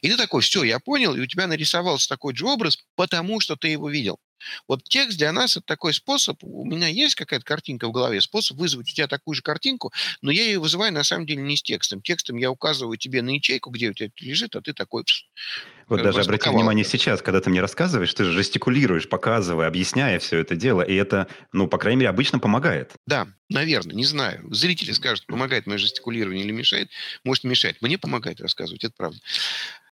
и 0.00 0.08
ты 0.08 0.16
такой, 0.16 0.42
все, 0.42 0.62
я 0.62 0.78
понял, 0.78 1.14
и 1.14 1.20
у 1.20 1.26
тебя 1.26 1.46
нарисовался 1.46 2.08
такой 2.08 2.34
же 2.34 2.46
образ, 2.46 2.78
потому 2.94 3.40
что 3.42 3.56
ты 3.56 3.68
его 3.68 3.90
видел. 3.90 4.18
Вот 4.68 4.84
текст 4.84 5.18
для 5.18 5.32
нас 5.32 5.56
это 5.56 5.66
такой 5.66 5.94
способ, 5.94 6.42
у 6.42 6.64
меня 6.64 6.88
есть 6.88 7.14
какая-то 7.14 7.44
картинка 7.44 7.88
в 7.88 7.92
голове, 7.92 8.20
способ 8.20 8.58
вызвать 8.58 8.90
у 8.90 8.94
тебя 8.94 9.06
такую 9.06 9.34
же 9.34 9.42
картинку, 9.42 9.92
но 10.20 10.30
я 10.30 10.44
ее 10.44 10.58
вызываю 10.58 10.92
на 10.92 11.04
самом 11.04 11.26
деле 11.26 11.42
не 11.42 11.56
с 11.56 11.62
текстом. 11.62 12.02
Текстом 12.02 12.36
я 12.36 12.50
указываю 12.50 12.96
тебе 12.96 13.22
на 13.22 13.30
ячейку, 13.30 13.70
где 13.70 13.90
у 13.90 13.94
тебя 13.94 14.10
лежит, 14.20 14.56
а 14.56 14.60
ты 14.60 14.72
такой... 14.72 15.04
Вот 15.88 16.02
даже 16.02 16.20
обрати 16.20 16.48
внимание 16.48 16.84
сейчас, 16.84 17.22
когда 17.22 17.40
ты 17.40 17.50
мне 17.50 17.60
рассказываешь, 17.60 18.14
ты 18.14 18.24
же 18.24 18.32
жестикулируешь, 18.32 19.08
показывая, 19.08 19.66
объясняя 19.66 20.18
все 20.18 20.38
это 20.38 20.56
дело, 20.56 20.82
и 20.82 20.94
это, 20.94 21.28
ну, 21.52 21.68
по 21.68 21.78
крайней 21.78 21.98
мере, 22.00 22.10
обычно 22.10 22.38
помогает. 22.38 22.92
Да, 23.06 23.28
наверное, 23.48 23.94
не 23.94 24.04
знаю. 24.04 24.46
Зрители 24.52 24.92
скажут, 24.92 25.26
помогает 25.26 25.66
мое 25.66 25.78
жестикулирование 25.78 26.44
или 26.44 26.52
мешает. 26.52 26.90
Может, 27.24 27.44
мешает. 27.44 27.82
Мне 27.82 27.98
помогает 27.98 28.40
рассказывать, 28.40 28.84
это 28.84 28.94
правда. 28.96 29.18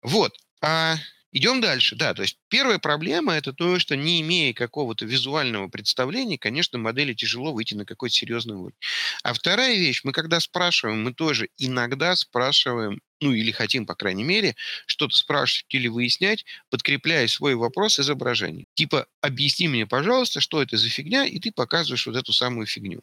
Вот. 0.03 0.33
А 0.61 0.97
Идем 1.35 1.61
дальше. 1.61 1.97
Да, 1.97 2.15
то 2.15 2.23
есть 2.23 2.39
первая 2.49 2.79
проблема– 2.79 3.33
это 3.35 3.53
то, 3.53 3.81
что 3.81 3.97
не 3.97 4.21
имея 4.21 4.55
какого-то 4.55 5.05
визуального 5.05 5.67
представления, 5.67 6.39
конечно, 6.39 6.79
модели 6.79 7.13
тяжело 7.13 7.53
выйти 7.53 7.75
на 7.75 7.85
какой-то 7.85 8.15
серьезный 8.15 8.55
уровень. 8.55 8.77
А 9.25 9.35
вторая 9.35 9.75
вещь, 9.77 10.03
мы 10.05 10.13
когда 10.13 10.39
спрашиваем, 10.39 11.03
мы 11.03 11.13
тоже 11.13 11.49
иногда 11.59 12.15
спрашиваем 12.15 13.01
ну 13.21 13.33
или 13.33 13.53
хотим, 13.53 13.87
по 13.87 13.95
крайней 13.95 14.25
мере, 14.25 14.55
что-то 14.87 15.17
спрашивать 15.17 15.67
или 15.71 15.89
выяснять, 15.89 16.45
подкрепляя 16.69 17.27
свой 17.27 17.55
вопрос 17.55 17.99
изображением. 17.99 18.67
Типа, 18.75 19.07
объясни 19.23 19.67
мне, 19.67 19.87
пожалуйста, 19.87 20.41
что 20.41 20.61
это 20.61 20.77
за 20.77 20.89
фигня, 20.91 21.25
и 21.25 21.39
ты 21.39 21.51
показываешь 21.51 22.07
вот 22.07 22.17
эту 22.17 22.33
самую 22.33 22.67
фигню. 22.67 23.03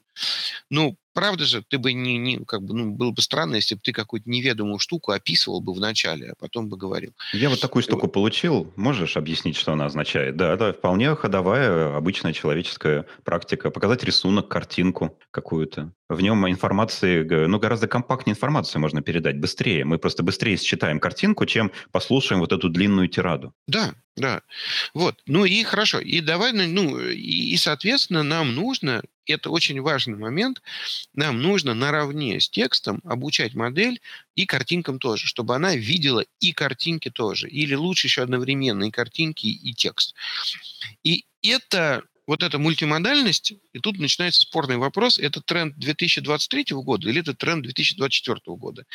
Ну, 0.69 0.95
правда 1.13 1.45
же, 1.45 1.63
ты 1.67 1.77
бы 1.77 1.93
не, 1.93 2.17
не 2.17 2.37
как 2.45 2.63
бы, 2.63 2.73
ну, 2.73 2.91
было 2.91 3.11
бы 3.11 3.21
странно, 3.21 3.55
если 3.55 3.75
бы 3.75 3.81
ты 3.81 3.93
какую-то 3.93 4.29
неведомую 4.29 4.79
штуку 4.79 5.11
описывал 5.11 5.61
бы 5.61 5.73
вначале, 5.73 6.31
а 6.31 6.35
потом 6.39 6.69
бы 6.69 6.77
говорил. 6.77 7.13
Я 7.33 7.49
вот 7.49 7.61
такую 7.61 7.83
штуку 7.83 8.07
вот. 8.07 8.13
получил. 8.13 8.71
Можешь 8.75 9.17
объяснить, 9.17 9.55
что 9.55 9.73
она 9.73 9.85
означает? 9.85 10.35
Да, 10.35 10.53
это 10.53 10.73
вполне 10.73 11.15
ходовая, 11.15 11.95
обычная 11.95 12.33
человеческая 12.33 13.05
практика. 13.23 13.71
Показать 13.71 14.03
рисунок, 14.03 14.47
картинку 14.47 15.17
какую-то. 15.31 15.93
В 16.09 16.21
нем 16.21 16.47
информации, 16.49 17.23
ну, 17.47 17.59
гораздо 17.59 17.87
компактнее 17.87 18.33
информацию 18.33 18.81
можно 18.81 19.01
передать, 19.01 19.39
быстрее. 19.39 19.85
Мы 19.85 19.97
просто 19.97 20.23
быстрее 20.23 20.57
считаем 20.57 20.99
картинку, 20.99 21.45
чем 21.45 21.71
послушаем 21.91 22.41
вот 22.41 22.51
эту 22.51 22.69
длинную 22.69 23.07
тираду. 23.07 23.53
Да, 23.67 23.93
да. 24.17 24.41
Вот. 24.93 25.21
Ну 25.25 25.45
и 25.45 25.63
хорошо. 25.63 25.99
И 25.99 26.21
давай, 26.21 26.51
ну, 26.51 26.67
ну, 26.67 26.99
и, 26.99 27.53
и 27.53 27.57
соответственно, 27.57 28.23
нам 28.23 28.53
нужно, 28.55 29.03
это 29.25 29.49
очень 29.49 29.79
важный 29.81 30.17
момент, 30.17 30.61
нам 31.13 31.41
нужно 31.41 31.73
наравне 31.73 32.39
с 32.39 32.49
текстом 32.49 33.01
обучать 33.05 33.53
модель 33.53 34.01
и 34.35 34.45
картинкам 34.45 34.99
тоже, 34.99 35.27
чтобы 35.27 35.55
она 35.55 35.75
видела 35.75 36.25
и 36.39 36.51
картинки 36.51 37.09
тоже. 37.09 37.49
Или 37.49 37.73
лучше 37.75 38.07
еще 38.07 38.23
одновременно 38.23 38.83
и 38.83 38.91
картинки, 38.91 39.47
и 39.47 39.73
текст. 39.73 40.13
И 41.03 41.25
это 41.41 42.03
вот 42.31 42.43
эта 42.43 42.57
мультимодальность, 42.57 43.55
и 43.73 43.79
тут 43.79 43.99
начинается 43.99 44.43
спорный 44.43 44.77
вопрос, 44.77 45.19
это 45.19 45.41
тренд 45.41 45.77
2023 45.77 46.67
года 46.75 47.09
или 47.09 47.19
это 47.19 47.33
тренд 47.33 47.61
2024 47.63 48.39
года. 48.55 48.85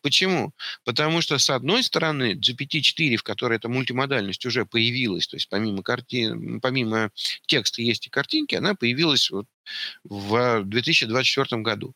Почему? 0.00 0.52
Потому 0.84 1.20
что, 1.20 1.36
с 1.38 1.50
одной 1.50 1.82
стороны, 1.82 2.34
GPT-4, 2.34 3.16
в 3.16 3.24
которой 3.24 3.56
эта 3.56 3.68
мультимодальность 3.68 4.46
уже 4.46 4.64
появилась, 4.64 5.26
то 5.26 5.34
есть 5.34 5.48
помимо, 5.48 5.82
карти... 5.82 6.30
помимо 6.62 7.10
текста 7.46 7.82
есть 7.82 8.06
и 8.06 8.10
картинки, 8.10 8.54
она 8.54 8.76
появилась 8.76 9.28
вот 9.28 9.46
в 10.04 10.62
2024 10.64 11.62
году. 11.62 11.94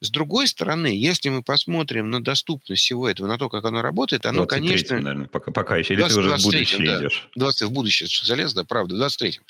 С 0.00 0.10
другой 0.10 0.46
стороны, 0.46 0.86
если 0.86 1.28
мы 1.28 1.42
посмотрим 1.42 2.10
на 2.10 2.22
доступность 2.22 2.82
всего 2.82 3.08
этого, 3.08 3.26
на 3.26 3.38
то, 3.38 3.48
как 3.48 3.64
оно 3.64 3.82
работает, 3.82 4.26
оно, 4.26 4.46
конечно... 4.46 4.98
наверное, 4.98 5.28
пока, 5.28 5.52
пока 5.52 5.76
еще, 5.76 5.94
или 5.94 6.00
20, 6.00 6.14
ты 6.14 6.20
уже 6.20 6.36
в 6.36 6.42
будущее 6.42 6.86
да, 6.86 7.00
идешь? 7.00 7.28
20 7.36 7.62
в 7.62 7.70
будущее 7.70 8.08
залез, 8.22 8.54
да, 8.54 8.64
правда, 8.64 8.94
в 8.94 9.00
23-м. 9.00 9.44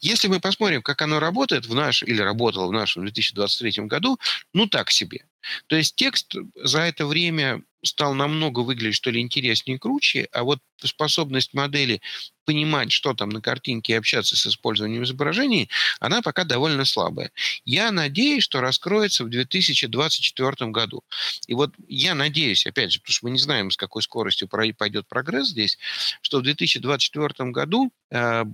Если 0.00 0.28
мы 0.28 0.40
посмотрим, 0.40 0.82
как 0.82 1.02
оно 1.02 1.20
работает 1.20 1.66
в 1.66 1.74
наш, 1.74 2.02
или 2.02 2.20
работало 2.20 2.66
в 2.68 2.72
нашем 2.72 3.02
2023 3.02 3.84
году, 3.86 4.18
ну 4.52 4.66
так 4.66 4.90
себе. 4.90 5.24
То 5.66 5.76
есть 5.76 5.96
текст 5.96 6.34
за 6.56 6.80
это 6.80 7.06
время 7.06 7.62
стал 7.84 8.14
намного 8.14 8.60
выглядеть, 8.60 8.96
что 8.96 9.10
ли, 9.10 9.20
интереснее 9.20 9.76
и 9.76 9.78
круче, 9.78 10.28
а 10.32 10.42
вот 10.42 10.60
способность 10.82 11.54
модели 11.54 12.00
понимать, 12.44 12.92
что 12.92 13.14
там 13.14 13.28
на 13.28 13.40
картинке 13.40 13.92
и 13.92 13.96
общаться 13.96 14.36
с 14.36 14.46
использованием 14.46 15.04
изображений, 15.04 15.68
она 16.00 16.22
пока 16.22 16.44
довольно 16.44 16.84
слабая. 16.84 17.30
Я 17.64 17.92
надеюсь, 17.92 18.42
что 18.42 18.60
раскроется 18.60 19.24
в 19.24 19.28
2024 19.28 20.70
году. 20.70 21.04
И 21.46 21.54
вот 21.54 21.74
я 21.88 22.14
надеюсь, 22.14 22.66
опять 22.66 22.92
же, 22.92 23.00
потому 23.00 23.12
что 23.12 23.26
мы 23.26 23.30
не 23.32 23.38
знаем, 23.38 23.70
с 23.70 23.76
какой 23.76 24.02
скоростью 24.02 24.48
пойдет 24.48 25.06
прогресс 25.08 25.48
здесь, 25.48 25.78
что 26.22 26.38
в 26.38 26.42
2024 26.42 27.50
году 27.50 27.92
э, 28.10 28.44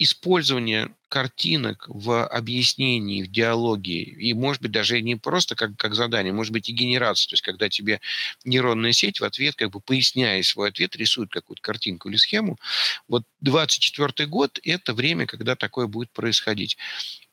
использование 0.00 0.94
картинок 1.10 1.84
в 1.88 2.26
объяснении, 2.26 3.22
в 3.22 3.30
диалоге, 3.30 4.02
и, 4.02 4.32
может 4.32 4.62
быть, 4.62 4.72
даже 4.72 5.00
не 5.02 5.16
просто 5.16 5.54
как, 5.56 5.76
как 5.76 5.94
задание, 5.94 6.32
может 6.32 6.52
быть, 6.52 6.68
и 6.70 6.72
генерация, 6.72 7.28
то 7.28 7.34
есть 7.34 7.42
когда 7.42 7.68
тебе 7.68 8.00
нейронная 8.44 8.92
сеть 8.92 9.20
в 9.20 9.24
ответ, 9.24 9.56
как 9.56 9.70
бы 9.70 9.80
поясняя 9.80 10.42
свой 10.42 10.70
ответ, 10.70 10.96
рисует 10.96 11.30
какую-то 11.30 11.60
картинку 11.60 12.08
или 12.08 12.16
схему. 12.16 12.56
Вот 13.08 13.24
24 13.40 14.26
год– 14.26 14.58
это 14.64 14.94
время, 14.94 15.26
когда 15.26 15.54
такое 15.54 15.86
будет 15.86 16.10
происходить. 16.12 16.78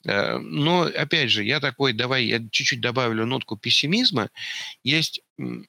Э, 0.05 0.37
но, 0.37 0.83
опять 0.83 1.31
же, 1.31 1.43
я 1.43 1.59
такой, 1.59 1.93
давай 1.93 2.25
я 2.25 2.39
чуть-чуть 2.39 2.81
добавлю 2.81 3.25
нотку 3.25 3.57
пессимизма. 3.57 4.29
Есть 4.83 5.21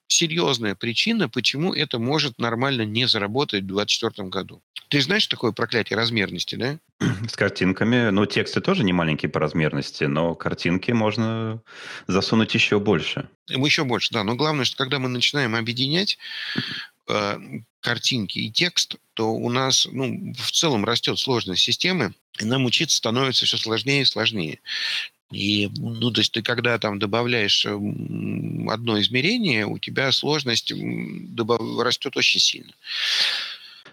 серьезная 0.07 0.75
причина, 0.75 1.29
почему 1.29 1.75
это 1.75 1.99
может 1.99 2.39
нормально 2.39 2.83
не 2.83 3.07
заработать 3.07 3.65
в 3.65 3.67
2024 3.67 4.29
году. 4.29 4.63
Ты 4.89 5.03
знаешь 5.03 5.27
такое 5.27 5.53
проклятие 5.53 5.97
размерности, 5.97 6.57
да? 6.57 6.79
С 7.29 7.37
картинками. 7.37 8.11
Ну, 8.11 8.25
тексты 8.25 8.61
тоже 8.61 8.85
не 8.85 8.93
маленькие 8.93 9.29
по 9.29 9.41
размерности, 9.41 10.05
но 10.05 10.35
картинки 10.35 10.93
можно 10.93 11.63
засунуть 12.07 12.55
еще 12.55 12.81
больше. 12.81 13.29
Еще 13.49 13.85
больше, 13.85 14.13
да. 14.13 14.25
Но 14.25 14.35
главное, 14.35 14.65
что 14.65 14.77
когда 14.77 14.99
мы 14.99 15.09
начинаем 15.09 15.55
объединять 15.55 16.19
картинки 17.81 18.39
и 18.39 18.51
текст, 18.51 18.97
то 19.15 19.33
у 19.33 19.51
нас 19.51 19.87
ну, 19.91 20.35
в 20.35 20.51
целом 20.53 20.85
растет 20.85 21.19
сложность 21.19 21.63
системы, 21.63 22.13
и 22.39 22.45
нам 22.45 22.65
учиться 22.65 22.97
становится 22.97 23.47
все 23.47 23.57
сложнее 23.57 24.03
и 24.03 24.07
сложнее. 24.07 24.61
И, 25.31 25.69
ну, 25.77 26.11
то 26.11 26.21
есть 26.21 26.33
ты 26.33 26.43
когда 26.43 26.79
там 26.79 26.99
добавляешь 26.99 27.67
одно 27.67 29.01
измерение, 29.01 29.67
у 29.67 29.79
тебя 29.79 30.11
сложность 30.13 30.73
добав... 30.75 31.61
растет 31.81 32.17
очень 32.17 32.41
сильно. 32.41 32.73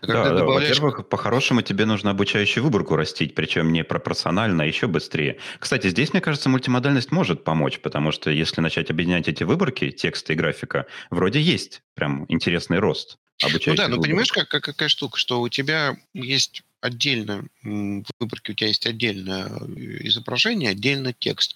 Когда 0.05 0.29
да, 0.29 0.35
добавляешь... 0.37 0.79
во-первых, 0.79 1.09
по-хорошему 1.09 1.61
тебе 1.61 1.85
нужно 1.85 2.11
обучающую 2.11 2.63
выборку 2.63 2.95
растить, 2.95 3.35
причем 3.35 3.71
не 3.71 3.83
пропорционально, 3.83 4.63
а 4.63 4.65
еще 4.65 4.87
быстрее. 4.87 5.37
Кстати, 5.59 5.89
здесь, 5.89 6.13
мне 6.13 6.21
кажется, 6.21 6.49
мультимодальность 6.49 7.11
может 7.11 7.43
помочь, 7.43 7.79
потому 7.79 8.11
что 8.11 8.29
если 8.29 8.61
начать 8.61 8.89
объединять 8.89 9.27
эти 9.27 9.43
выборки, 9.43 9.91
текста 9.91 10.33
и 10.33 10.35
графика, 10.35 10.87
вроде 11.09 11.41
есть 11.41 11.81
прям 11.93 12.25
интересный 12.29 12.79
рост. 12.79 13.17
Ну 13.43 13.75
да, 13.75 13.89
но 13.89 13.99
понимаешь, 13.99 14.31
как, 14.31 14.47
как, 14.47 14.63
какая 14.63 14.87
штука, 14.87 15.17
что 15.17 15.41
у 15.41 15.49
тебя 15.49 15.97
есть 16.13 16.63
отдельно 16.85 17.47
в 17.63 18.03
выборке 18.19 18.51
у 18.51 18.55
тебя 18.55 18.67
есть 18.67 18.85
отдельно 18.85 19.59
изображение, 20.01 20.69
отдельно 20.69 21.13
текст. 21.13 21.55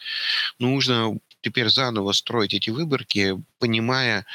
Нужно 0.57 1.19
теперь 1.41 1.69
заново 1.69 2.11
строить 2.11 2.53
эти 2.53 2.69
выборки, 2.69 3.37
понимая 3.59 4.25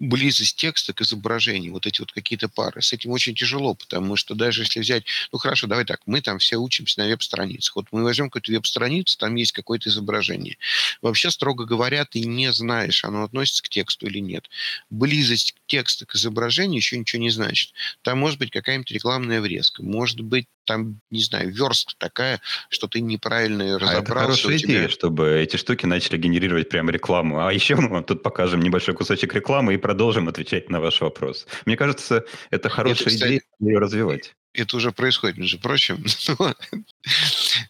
близость 0.00 0.56
текста 0.56 0.92
к 0.92 1.02
изображению, 1.02 1.72
вот 1.72 1.86
эти 1.86 2.00
вот 2.00 2.12
какие-то 2.12 2.48
пары. 2.48 2.82
С 2.82 2.92
этим 2.92 3.10
очень 3.10 3.34
тяжело, 3.34 3.74
потому 3.74 4.16
что 4.16 4.34
даже 4.34 4.62
если 4.62 4.80
взять, 4.80 5.04
ну 5.32 5.38
хорошо, 5.38 5.66
давай 5.66 5.84
так, 5.84 6.00
мы 6.06 6.20
там 6.20 6.38
все 6.38 6.56
учимся 6.56 7.00
на 7.00 7.06
веб-страницах. 7.06 7.76
Вот 7.76 7.86
мы 7.92 8.02
возьмем 8.02 8.28
какую-то 8.28 8.52
веб-страницу, 8.52 9.16
там 9.18 9.36
есть 9.36 9.52
какое-то 9.52 9.88
изображение. 9.88 10.58
Вообще, 11.00 11.30
строго 11.30 11.64
говоря, 11.64 12.04
ты 12.04 12.20
не 12.20 12.52
знаешь, 12.52 13.04
оно 13.04 13.22
относится 13.22 13.62
к 13.62 13.68
тексту 13.68 14.06
или 14.06 14.18
нет. 14.18 14.50
Близость 14.90 15.54
текста 15.66 16.06
к 16.06 16.16
изображению 16.16 16.78
еще 16.78 16.98
ничего 16.98 17.22
не 17.22 17.30
значит. 17.30 17.72
Там 18.02 18.18
может 18.18 18.38
быть 18.38 18.50
какая-нибудь 18.50 18.90
рекламная 18.90 19.40
врезка, 19.40 19.82
может 19.82 20.20
быть 20.20 20.46
там, 20.64 21.00
не 21.10 21.20
знаю, 21.22 21.50
верстка 21.52 21.94
такая, 21.98 22.40
что 22.68 22.86
ты 22.86 23.00
неправильно 23.00 23.78
разобрался. 23.78 23.98
А 23.98 24.02
это 24.02 24.12
хорошая 24.12 24.58
тебя... 24.58 24.74
идея, 24.74 24.88
чтобы 24.88 25.40
эти 25.40 25.56
штуки 25.56 25.84
начали 25.86 26.16
генерировать 26.16 26.68
прямо 26.68 26.92
рекламу. 26.92 27.44
А 27.44 27.52
еще 27.52 27.74
мы 27.74 27.88
вам 27.88 28.04
тут 28.10 28.22
покажем 28.24 28.60
небольшой 28.60 28.94
кусочек 28.94 29.34
рекламы 29.34 29.74
и 29.74 29.76
продолжим 29.76 30.28
отвечать 30.28 30.68
на 30.68 30.80
ваш 30.80 31.00
вопрос. 31.00 31.46
Мне 31.64 31.76
кажется, 31.76 32.24
это 32.50 32.68
хорошая 32.68 33.06
кстати, 33.06 33.28
идея 33.28 33.42
ее 33.60 33.78
развивать 33.78 34.34
это 34.52 34.76
уже 34.76 34.92
происходит, 34.92 35.38
между 35.38 35.58
прочим. 35.58 36.04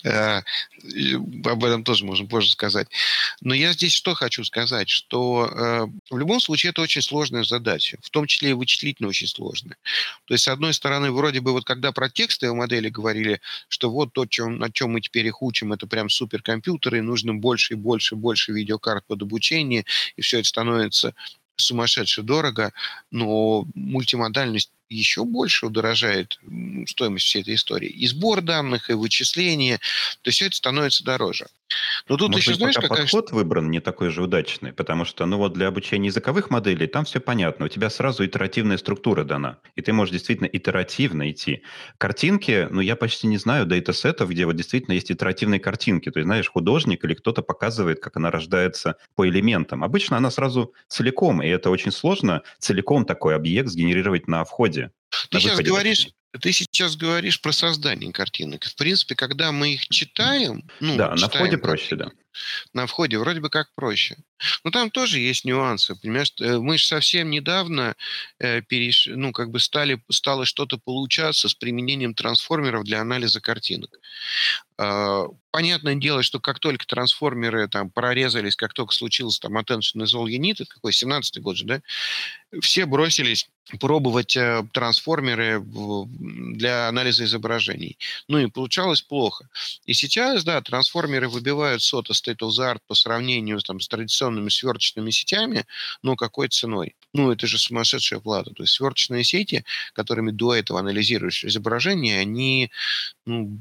Э, 0.02 0.42
об 1.44 1.64
этом 1.64 1.84
тоже 1.84 2.04
можно 2.04 2.26
позже 2.26 2.50
сказать. 2.50 2.88
Но 3.40 3.54
я 3.54 3.72
здесь 3.72 3.92
что 3.92 4.14
хочу 4.14 4.44
сказать, 4.44 4.88
что 4.88 5.46
э, 5.46 5.86
в 6.10 6.18
любом 6.18 6.40
случае 6.40 6.70
это 6.70 6.82
очень 6.82 7.02
сложная 7.02 7.44
задача, 7.44 7.98
в 8.02 8.10
том 8.10 8.26
числе 8.26 8.50
и 8.50 8.54
вычислительно 8.54 9.08
очень 9.08 9.26
сложная. 9.26 9.76
То 10.24 10.34
есть, 10.34 10.44
с 10.44 10.48
одной 10.48 10.74
стороны, 10.74 11.10
вроде 11.12 11.40
бы 11.40 11.52
вот 11.52 11.64
когда 11.64 11.92
про 11.92 12.08
текстовые 12.08 12.54
модели 12.54 12.88
говорили, 12.88 13.40
что 13.68 13.90
вот 13.90 14.12
то, 14.12 14.26
чем, 14.26 14.58
на 14.58 14.70
чем 14.70 14.92
мы 14.92 15.00
теперь 15.00 15.26
их 15.26 15.42
учим, 15.42 15.72
это 15.72 15.86
прям 15.86 16.08
суперкомпьютеры, 16.08 16.98
и 16.98 17.02
нужно 17.02 17.34
больше 17.34 17.74
и 17.74 17.76
больше 17.76 18.14
и 18.14 18.18
больше 18.18 18.52
видеокарт 18.52 19.06
под 19.06 19.22
обучение, 19.22 19.84
и 20.16 20.22
все 20.22 20.38
это 20.38 20.48
становится 20.48 21.14
сумасшедше 21.56 22.22
дорого, 22.22 22.72
но 23.10 23.66
мультимодальность 23.74 24.70
еще 24.90 25.24
больше 25.24 25.66
удорожает 25.66 26.38
стоимость 26.86 27.26
всей 27.26 27.42
этой 27.42 27.54
истории. 27.54 27.88
И 27.88 28.06
сбор 28.06 28.42
данных, 28.42 28.90
и 28.90 28.94
вычисление, 28.94 29.78
то 30.22 30.28
есть 30.28 30.36
все 30.36 30.46
это 30.46 30.56
становится 30.56 31.04
дороже. 31.04 31.46
Но 32.08 32.16
тут 32.16 32.30
Может 32.30 32.40
еще, 32.40 32.50
быть, 32.50 32.58
знаешь, 32.58 32.74
пока 32.74 32.88
какая... 32.88 33.02
подход 33.04 33.30
выбран 33.30 33.70
не 33.70 33.80
такой 33.80 34.10
же 34.10 34.22
удачный, 34.24 34.72
потому 34.72 35.04
что, 35.04 35.24
ну 35.26 35.38
вот 35.38 35.52
для 35.52 35.68
обучения 35.68 36.08
языковых 36.08 36.50
моделей 36.50 36.88
там 36.88 37.04
все 37.04 37.20
понятно, 37.20 37.66
у 37.66 37.68
тебя 37.68 37.90
сразу 37.90 38.26
итеративная 38.26 38.76
структура 38.78 39.22
дана, 39.22 39.58
и 39.76 39.82
ты 39.82 39.92
можешь 39.92 40.12
действительно 40.12 40.48
итеративно 40.48 41.30
идти. 41.30 41.62
Картинки, 41.98 42.66
ну 42.70 42.80
я 42.80 42.96
почти 42.96 43.28
не 43.28 43.38
знаю 43.38 43.66
дейтасетов, 43.66 44.30
где 44.30 44.46
вот 44.46 44.56
действительно 44.56 44.94
есть 44.94 45.12
итеративные 45.12 45.60
картинки, 45.60 46.10
то 46.10 46.18
есть, 46.18 46.26
знаешь, 46.26 46.48
художник 46.48 47.04
или 47.04 47.14
кто-то 47.14 47.42
показывает, 47.42 48.00
как 48.00 48.16
она 48.16 48.32
рождается 48.32 48.96
по 49.14 49.28
элементам. 49.28 49.84
Обычно 49.84 50.16
она 50.16 50.32
сразу 50.32 50.74
целиком, 50.88 51.40
и 51.40 51.46
это 51.46 51.70
очень 51.70 51.92
сложно, 51.92 52.42
целиком 52.58 53.04
такой 53.04 53.36
объект 53.36 53.68
сгенерировать 53.68 54.26
на 54.26 54.44
входе 54.44 54.79
ты 55.30 55.40
сейчас 55.40 55.58
говоришь, 55.58 56.08
ты 56.40 56.52
сейчас 56.52 56.96
говоришь 56.96 57.40
про 57.40 57.52
создание 57.52 58.12
картинок. 58.12 58.64
В 58.64 58.76
принципе, 58.76 59.14
когда 59.14 59.52
мы 59.52 59.74
их 59.74 59.88
читаем... 59.88 60.64
Ну, 60.80 60.96
да, 60.96 61.16
читаем 61.16 61.20
на 61.20 61.28
входе 61.28 61.58
проще, 61.58 61.96
да. 61.96 62.10
На 62.72 62.86
входе 62.86 63.18
вроде 63.18 63.40
бы 63.40 63.50
как 63.50 63.72
проще. 63.74 64.16
Но 64.64 64.70
там 64.70 64.90
тоже 64.90 65.18
есть 65.18 65.44
нюансы. 65.44 65.94
Понимаешь, 65.94 66.32
э, 66.40 66.58
мы 66.58 66.78
же 66.78 66.86
совсем 66.86 67.30
недавно 67.30 67.94
э, 68.38 68.62
переш... 68.62 69.06
ну, 69.10 69.32
как 69.32 69.50
бы 69.50 69.60
стали, 69.60 70.02
стало 70.10 70.46
что-то 70.46 70.78
получаться 70.78 71.48
с 71.48 71.54
применением 71.54 72.14
трансформеров 72.14 72.84
для 72.84 73.00
анализа 73.00 73.40
картинок. 73.40 73.90
Э, 74.78 75.26
понятное 75.50 75.94
дело, 75.94 76.22
что 76.22 76.40
как 76.40 76.58
только 76.58 76.86
трансформеры 76.86 77.68
там 77.68 77.90
прорезались, 77.90 78.56
как 78.56 78.72
только 78.72 78.94
случился 78.94 79.40
там 79.40 79.58
attention 79.58 80.02
is 80.02 80.14
all 80.14 80.26
you 80.26 80.52
это 80.52 80.64
какой, 80.64 80.92
17-й 80.92 81.40
год 81.40 81.56
же, 81.56 81.64
да? 81.64 81.82
Все 82.60 82.86
бросились 82.86 83.48
пробовать 83.78 84.36
э, 84.36 84.64
трансформеры 84.72 85.62
для 85.62 86.88
анализа 86.88 87.24
изображений. 87.24 87.98
Ну 88.26 88.38
и 88.38 88.46
получалось 88.46 89.02
плохо. 89.02 89.48
И 89.84 89.92
сейчас, 89.92 90.44
да, 90.44 90.60
трансформеры 90.60 91.28
выбивают 91.28 91.82
сота 91.82 92.14
state 92.22 92.38
of 92.38 92.50
the 92.50 92.74
art 92.74 92.78
по 92.86 92.94
сравнению 92.94 93.60
там, 93.60 93.80
с 93.80 93.88
традиционными 93.88 94.48
сверточными 94.48 95.10
сетями, 95.10 95.64
но 96.02 96.16
какой 96.16 96.48
ценой? 96.48 96.94
Ну, 97.12 97.30
это 97.32 97.46
же 97.46 97.58
сумасшедшая 97.58 98.20
плата. 98.20 98.52
То 98.52 98.62
есть 98.62 98.74
сверточные 98.74 99.24
сети, 99.24 99.64
которыми 99.94 100.30
до 100.30 100.54
этого 100.54 100.80
анализируешь 100.80 101.44
изображение, 101.44 102.18
они 102.18 102.70
ну, 103.26 103.58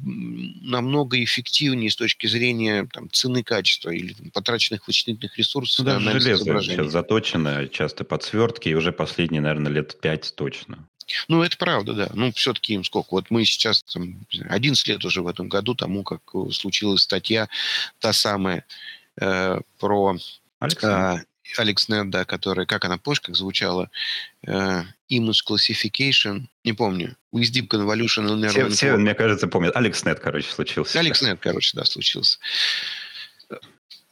намного 0.62 1.24
эффективнее 1.24 1.90
с 1.90 1.96
точки 1.96 2.28
зрения 2.28 2.88
там, 2.92 3.10
цены 3.12 3.44
качества 3.44 3.90
или 3.90 4.14
там, 4.14 4.32
потраченных 4.32 4.88
вычислительных 4.88 5.38
ресурсов. 5.38 5.86
Да, 5.86 6.00
железо 6.00 6.62
сейчас 6.62 6.92
заточено, 6.92 7.68
часто 7.68 8.04
под 8.04 8.24
свертки, 8.24 8.70
и 8.70 8.74
уже 8.74 8.92
последние, 8.92 9.42
наверное, 9.42 9.72
лет 9.72 10.00
пять 10.00 10.34
точно. 10.36 10.88
Ну, 11.28 11.44
это 11.44 11.58
правда, 11.58 11.94
да. 11.94 12.10
Ну, 12.14 12.32
все-таки 12.34 12.74
им 12.74 12.84
сколько? 12.84 13.10
Вот 13.12 13.26
мы 13.30 13.46
сейчас, 13.46 13.84
там, 13.84 14.26
11 14.50 14.88
лет 14.88 15.04
уже 15.06 15.22
в 15.22 15.28
этом 15.28 15.50
году 15.50 15.76
тому, 15.76 16.04
как 16.04 16.22
э, 16.34 16.52
случилась 16.52 17.02
статья, 17.02 17.50
та 18.00 18.14
самая, 18.14 18.66
э, 19.20 19.60
про 19.80 20.18
э, 20.62 21.18
AlexNet, 21.58 22.06
да, 22.06 22.26
которая, 22.26 22.66
как 22.66 22.86
она, 22.86 22.98
помнишь, 22.98 23.22
как 23.22 23.36
звучала? 23.36 23.90
Э, 24.46 24.84
image 25.12 25.44
Classification, 25.48 26.46
не 26.64 26.74
помню. 26.74 27.16
Deep 27.34 27.68
Convolution. 27.68 28.50
Все, 28.50 28.70
все, 28.70 28.98
мне 28.98 29.16
кажется, 29.16 29.48
помнят. 29.48 29.76
AlexNet, 29.76 30.16
короче, 30.16 30.50
случился. 30.50 31.00
AlexNet, 31.00 31.38
короче, 31.42 31.72
да, 31.76 31.86
случился. 31.86 32.40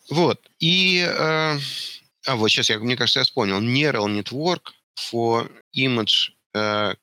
Вот. 0.10 0.39
И... 0.60 1.05
Э, 1.07 1.57
а, 2.27 2.36
вот 2.36 2.49
сейчас, 2.49 2.69
я, 2.69 2.77
мне 2.79 2.97
кажется, 2.97 3.19
я 3.19 3.23
вспомнил. 3.23 3.62
Neural 3.62 4.07
Network 4.07 4.73
for 4.99 5.49
Image 5.73 6.33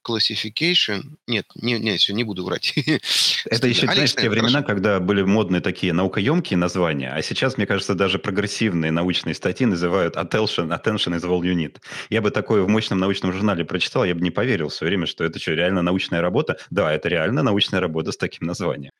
Classification. 0.06 1.16
Нет, 1.26 1.46
не, 1.54 1.78
не, 1.78 1.96
все, 1.96 2.12
не 2.12 2.24
буду 2.24 2.44
врать. 2.44 2.72
Это 3.46 3.68
еще, 3.68 3.86
знаешь, 3.86 4.14
те 4.14 4.28
времена, 4.28 4.62
когда 4.62 5.00
были 5.00 5.22
модные 5.22 5.60
такие 5.60 5.92
наукоемкие 5.92 6.56
названия, 6.56 7.12
а 7.12 7.22
сейчас, 7.22 7.56
мне 7.56 7.66
кажется, 7.66 7.94
даже 7.94 8.18
прогрессивные 8.18 8.90
научные 8.90 9.34
статьи 9.34 9.66
называют 9.66 10.16
attention, 10.16 10.68
attention 10.68 11.16
is 11.16 11.22
all 11.22 11.40
you 11.40 11.54
need. 11.54 11.76
Я 12.10 12.22
бы 12.22 12.30
такое 12.30 12.62
в 12.62 12.68
мощном 12.68 12.98
научном 12.98 13.32
журнале 13.32 13.64
прочитал, 13.64 14.04
я 14.04 14.14
бы 14.14 14.20
не 14.20 14.30
поверил 14.30 14.68
в 14.68 14.74
свое 14.74 14.90
время, 14.90 15.06
что 15.06 15.24
это 15.24 15.38
что, 15.38 15.52
реально 15.52 15.82
научная 15.82 16.20
работа? 16.20 16.58
Да, 16.70 16.92
это 16.92 17.08
реально 17.08 17.42
научная 17.42 17.80
работа 17.80 18.12
с 18.12 18.16
таким 18.16 18.46
названием. 18.46 18.92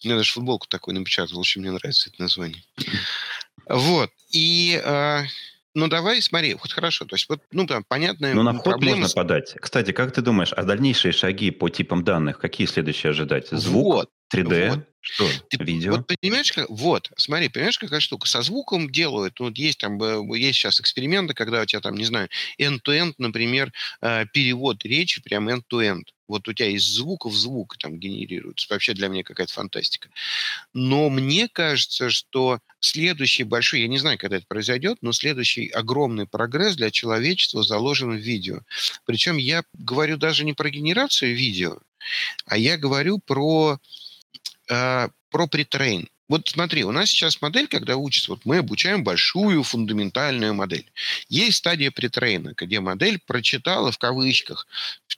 Я 0.00 0.16
даже 0.16 0.32
футболку 0.32 0.68
такой 0.68 0.94
напечатал, 0.94 1.40
очень 1.40 1.60
мне 1.60 1.72
нравится 1.72 2.10
это 2.10 2.22
название. 2.22 2.62
Вот. 3.68 4.10
И 4.30 4.80
э, 4.82 5.22
ну, 5.74 5.88
давай, 5.88 6.20
смотри, 6.22 6.54
вот 6.54 6.72
хорошо. 6.72 7.04
То 7.04 7.14
есть, 7.14 7.28
вот, 7.28 7.40
ну, 7.52 7.66
там, 7.66 7.84
понятная 7.86 8.34
Ну, 8.34 8.42
на 8.42 8.52
вход 8.52 8.64
проблема... 8.64 8.98
можно 8.98 9.14
подать. 9.14 9.54
Кстати, 9.60 9.92
как 9.92 10.12
ты 10.12 10.22
думаешь, 10.22 10.52
а 10.52 10.62
дальнейшие 10.62 11.12
шаги 11.12 11.50
по 11.50 11.68
типам 11.68 12.04
данных, 12.04 12.38
какие 12.38 12.66
следующие 12.66 13.10
ожидать? 13.10 13.48
Звук, 13.50 13.84
вот, 13.84 14.10
3D, 14.32 14.68
вот. 14.70 14.88
что, 15.00 15.28
ты, 15.48 15.64
видео? 15.64 15.96
Вот 15.96 16.06
понимаешь, 16.06 16.52
как, 16.52 16.68
вот, 16.68 17.10
смотри, 17.16 17.48
понимаешь, 17.48 17.78
какая 17.78 18.00
штука? 18.00 18.28
Со 18.28 18.42
звуком 18.42 18.90
делают, 18.90 19.40
вот 19.40 19.56
есть 19.56 19.78
там, 19.78 19.98
есть 20.34 20.58
сейчас 20.58 20.80
эксперименты, 20.80 21.34
когда 21.34 21.62
у 21.62 21.66
тебя 21.66 21.80
там, 21.80 21.96
не 21.96 22.04
знаю, 22.04 22.28
end-to-end, 22.58 23.14
например, 23.18 23.72
э, 24.00 24.26
перевод 24.32 24.84
речи 24.84 25.22
прям 25.22 25.48
end-to-end. 25.48 26.04
Вот 26.28 26.46
у 26.46 26.52
тебя 26.52 26.68
из 26.68 26.84
звуков 26.84 27.32
звук 27.32 27.78
там 27.78 27.98
генерируется. 27.98 28.66
Вообще 28.68 28.92
для 28.92 29.08
меня 29.08 29.22
какая-то 29.22 29.52
фантастика. 29.52 30.10
Но 30.74 31.08
мне 31.08 31.48
кажется, 31.48 32.10
что 32.10 32.60
следующий 32.80 33.44
большой, 33.44 33.80
я 33.80 33.88
не 33.88 33.96
знаю, 33.98 34.18
когда 34.18 34.36
это 34.36 34.44
произойдет, 34.46 34.98
но 35.00 35.12
следующий 35.12 35.68
огромный 35.68 36.26
прогресс 36.26 36.76
для 36.76 36.90
человечества 36.90 37.62
заложен 37.62 38.10
в 38.10 38.20
видео. 38.20 38.60
Причем 39.06 39.38
я 39.38 39.62
говорю 39.72 40.18
даже 40.18 40.44
не 40.44 40.52
про 40.52 40.68
генерацию 40.68 41.34
видео, 41.34 41.78
а 42.44 42.58
я 42.58 42.76
говорю 42.76 43.18
про, 43.18 43.78
э, 44.68 45.08
про 45.30 45.46
претрейн. 45.46 46.08
Вот 46.28 46.46
смотри, 46.48 46.84
у 46.84 46.92
нас 46.92 47.08
сейчас 47.08 47.40
модель, 47.40 47.68
когда 47.68 47.96
учится, 47.96 48.32
вот 48.32 48.44
мы 48.44 48.58
обучаем 48.58 49.02
большую 49.02 49.62
фундаментальную 49.62 50.52
модель. 50.52 50.90
Есть 51.30 51.58
стадия 51.58 51.90
претрейна, 51.90 52.52
где 52.54 52.80
модель 52.80 53.18
прочитала 53.26 53.90
в 53.90 53.98
кавычках 53.98 54.66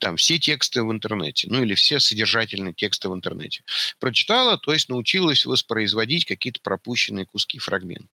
там 0.00 0.16
все 0.16 0.38
тексты 0.38 0.82
в 0.82 0.90
интернете, 0.90 1.46
ну 1.50 1.62
или 1.62 1.74
все 1.74 2.00
содержательные 2.00 2.74
тексты 2.74 3.08
в 3.08 3.14
интернете. 3.14 3.62
Прочитала, 4.00 4.58
то 4.58 4.72
есть 4.72 4.88
научилась 4.88 5.44
воспроизводить 5.44 6.24
какие-то 6.24 6.60
пропущенные 6.62 7.26
куски, 7.26 7.58
фрагменты. 7.58 8.08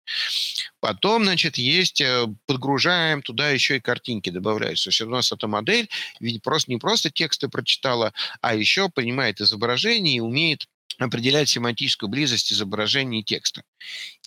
Потом, 0.80 1.24
значит, 1.24 1.58
есть, 1.58 2.00
э, 2.00 2.26
подгружаем 2.46 3.22
туда 3.22 3.50
еще 3.50 3.76
и 3.76 3.80
картинки 3.80 4.30
добавляются. 4.30 4.84
То 4.84 4.90
есть 4.90 5.00
у 5.02 5.10
нас 5.10 5.30
эта 5.30 5.46
модель 5.46 5.88
ведь 6.20 6.42
просто 6.42 6.70
не 6.70 6.78
просто 6.78 7.10
тексты 7.10 7.48
прочитала, 7.48 8.12
а 8.40 8.54
еще 8.54 8.88
понимает 8.88 9.40
изображение 9.40 10.16
и 10.16 10.20
умеет 10.20 10.66
определять 10.98 11.48
семантическую 11.48 12.08
близость 12.08 12.52
изображения 12.52 13.20
и 13.20 13.24
текста. 13.24 13.62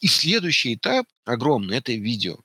И 0.01 0.07
следующий 0.07 0.75
этап 0.75 1.05
огромный– 1.25 1.77
это 1.79 1.93
видео. 1.93 2.39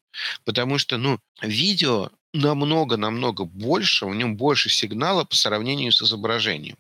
Потому 0.45 0.79
что, 0.79 0.99
ну, 0.99 1.19
видео 1.41 2.11
намного-намного 2.33 3.45
больше, 3.45 4.07
в 4.07 4.15
нем 4.15 4.37
больше 4.37 4.71
сигнала 4.71 5.25
по 5.25 5.37
сравнению 5.37 5.93
с 5.93 6.03
изображением. 6.03 6.77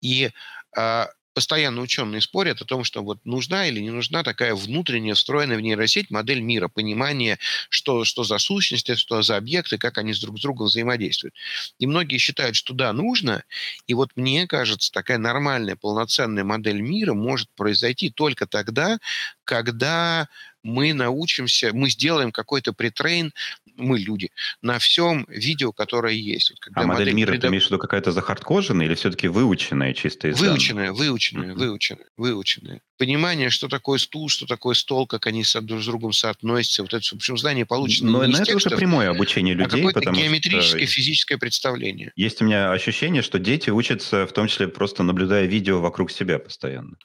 И 0.00 0.30
а, 0.76 1.08
постоянно 1.34 1.80
ученые 1.80 2.20
спорят 2.20 2.60
о 2.60 2.64
том, 2.64 2.84
что 2.84 3.02
вот 3.02 3.18
нужна 3.24 3.66
или 3.66 3.80
не 3.80 3.90
нужна 3.90 4.22
такая 4.22 4.54
внутренняя 4.54 5.14
встроенная 5.14 5.56
в 5.56 5.60
нейросеть 5.60 6.10
модель 6.10 6.40
мира, 6.40 6.68
понимание, 6.68 7.38
что, 7.68 8.04
что 8.04 8.24
за 8.24 8.38
сущности, 8.38 8.94
что 8.94 9.22
за 9.22 9.36
объекты, 9.36 9.78
как 9.78 9.98
они 9.98 10.12
друг 10.14 10.38
с 10.38 10.42
другом 10.42 10.66
взаимодействуют. 10.66 11.34
И 11.78 11.86
многие 11.86 12.18
считают, 12.18 12.56
что 12.56 12.74
да, 12.74 12.92
нужно. 12.92 13.44
И 13.86 13.94
вот 13.94 14.10
мне 14.16 14.46
кажется, 14.46 14.90
такая 14.92 15.18
нормальная, 15.18 15.76
полноценная 15.76 16.44
модель 16.44 16.80
мира 16.80 17.14
может 17.14 17.48
произойти 17.56 18.10
только 18.10 18.46
тогда, 18.46 18.98
когда 19.44 20.28
мы 20.62 20.92
научимся, 20.92 21.70
мы 21.72 21.90
сделаем 21.90 22.32
какой-то 22.32 22.72
притрейн 22.72 23.32
мы 23.80 23.98
люди, 23.98 24.30
на 24.62 24.78
всем 24.78 25.26
видео, 25.28 25.72
которое 25.72 26.14
есть. 26.14 26.50
Вот, 26.50 26.60
когда 26.60 26.82
а 26.82 26.86
модель, 26.86 27.06
модель 27.06 27.14
мира, 27.14 27.30
предо... 27.30 27.42
ты 27.42 27.48
имеешь 27.48 27.64
в 27.64 27.66
виду 27.66 27.78
какая-то 27.78 28.12
захардкоженная 28.12 28.86
или 28.86 28.94
все-таки 28.94 29.28
выученная 29.28 29.94
чисто 29.94 30.28
из 30.28 30.40
Выученная, 30.40 30.92
выученная, 30.92 31.50
mm-hmm. 31.50 31.58
выученная, 31.58 32.06
выученная. 32.16 32.80
Понимание, 32.98 33.48
что 33.48 33.68
такое 33.68 33.98
стул, 33.98 34.28
что 34.28 34.46
такое 34.46 34.74
стол, 34.74 35.06
как 35.06 35.26
они 35.26 35.44
друг 35.62 35.82
с 35.82 35.86
другом 35.86 36.12
соотносятся. 36.12 36.82
Вот 36.82 36.92
это, 36.92 37.02
в 37.06 37.14
общем, 37.14 37.38
знание 37.38 37.64
получено 37.64 38.10
Но 38.10 38.26
не 38.26 38.34
это 38.34 38.56
уже 38.56 38.70
прямое 38.70 39.08
обучение 39.08 39.54
а 39.54 39.58
людей. 39.58 39.88
А 39.88 39.92
потому 39.92 40.18
геометрическое, 40.18 40.86
что... 40.86 40.94
физическое 40.94 41.38
представление. 41.38 42.12
Есть 42.16 42.42
у 42.42 42.44
меня 42.44 42.70
ощущение, 42.70 43.22
что 43.22 43.38
дети 43.38 43.70
учатся 43.70 44.26
в 44.26 44.32
том 44.32 44.48
числе 44.48 44.68
просто 44.68 45.02
наблюдая 45.02 45.46
видео 45.46 45.80
вокруг 45.80 46.10
себя 46.10 46.38
постоянно. 46.38 46.96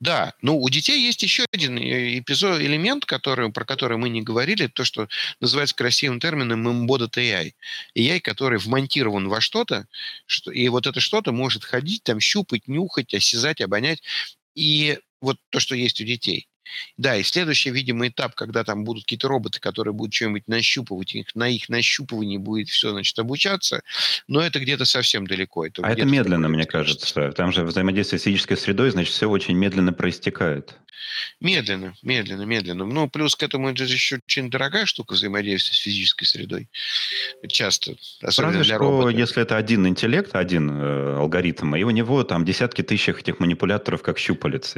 Да, 0.00 0.34
ну 0.42 0.60
у 0.60 0.68
детей 0.68 1.00
есть 1.00 1.22
еще 1.22 1.46
один 1.52 1.78
э, 1.78 2.18
эпизод, 2.18 2.60
элемент, 2.60 2.89
который, 2.98 3.52
про 3.52 3.64
который 3.64 3.96
мы 3.98 4.08
не 4.08 4.22
говорили, 4.22 4.66
то, 4.66 4.84
что 4.84 5.08
называется 5.40 5.76
красивым 5.76 6.18
термином 6.18 6.66
embedded 6.68 7.12
AI. 7.16 7.54
AI, 7.96 8.20
который 8.20 8.58
вмонтирован 8.58 9.28
во 9.28 9.40
что-то, 9.40 9.86
что, 10.26 10.50
и 10.50 10.68
вот 10.68 10.86
это 10.88 10.98
что-то 11.00 11.30
может 11.32 11.64
ходить, 11.64 12.02
там, 12.02 12.18
щупать, 12.18 12.66
нюхать, 12.66 13.14
осязать, 13.14 13.60
обонять. 13.60 14.02
И 14.54 14.98
вот 15.20 15.38
то, 15.50 15.60
что 15.60 15.76
есть 15.76 16.00
у 16.00 16.04
детей. 16.04 16.49
Да, 16.96 17.16
и 17.16 17.22
следующий, 17.22 17.70
видимо, 17.70 18.08
этап, 18.08 18.34
когда 18.34 18.64
там 18.64 18.84
будут 18.84 19.04
какие-то 19.04 19.28
роботы, 19.28 19.60
которые 19.60 19.94
будут 19.94 20.14
что-нибудь 20.14 20.48
нащупывать, 20.48 21.14
их, 21.14 21.34
на 21.34 21.48
их 21.48 21.68
нащупывании 21.68 22.38
будет 22.38 22.68
все, 22.68 22.90
значит, 22.90 23.18
обучаться, 23.18 23.82
но 24.28 24.40
это 24.40 24.60
где-то 24.60 24.84
совсем 24.84 25.26
далеко. 25.26 25.66
Это 25.66 25.82
а 25.84 25.90
это 25.90 26.04
медленно, 26.04 26.48
мне 26.48 26.66
кажется. 26.66 27.32
Там 27.32 27.52
же 27.52 27.64
взаимодействие 27.64 28.18
с 28.18 28.22
физической 28.22 28.56
средой, 28.56 28.90
значит, 28.90 29.12
все 29.12 29.28
очень 29.28 29.56
медленно 29.56 29.92
проистекает. 29.92 30.76
Медленно, 31.40 31.94
медленно, 32.02 32.42
медленно. 32.42 32.84
Ну, 32.84 33.08
плюс 33.08 33.34
к 33.34 33.42
этому 33.42 33.70
это 33.70 33.86
же 33.86 33.94
еще 33.94 34.20
очень 34.26 34.50
дорогая 34.50 34.86
штука 34.86 35.14
взаимодействия 35.14 35.74
с 35.74 35.78
физической 35.78 36.26
средой. 36.26 36.68
Часто, 37.48 37.94
особенно 38.22 38.52
Разве 38.52 38.64
для 38.64 38.74
что, 38.76 38.84
робота. 38.84 39.16
если 39.16 39.42
это 39.42 39.56
один 39.56 39.86
интеллект, 39.86 40.34
один 40.34 40.70
э, 40.70 41.16
алгоритм, 41.16 41.74
и 41.76 41.82
у 41.82 41.90
него 41.90 42.22
там 42.24 42.44
десятки 42.44 42.82
тысяч 42.82 43.08
этих 43.08 43.40
манипуляторов, 43.40 44.02
как 44.02 44.18
щупалец. 44.18 44.74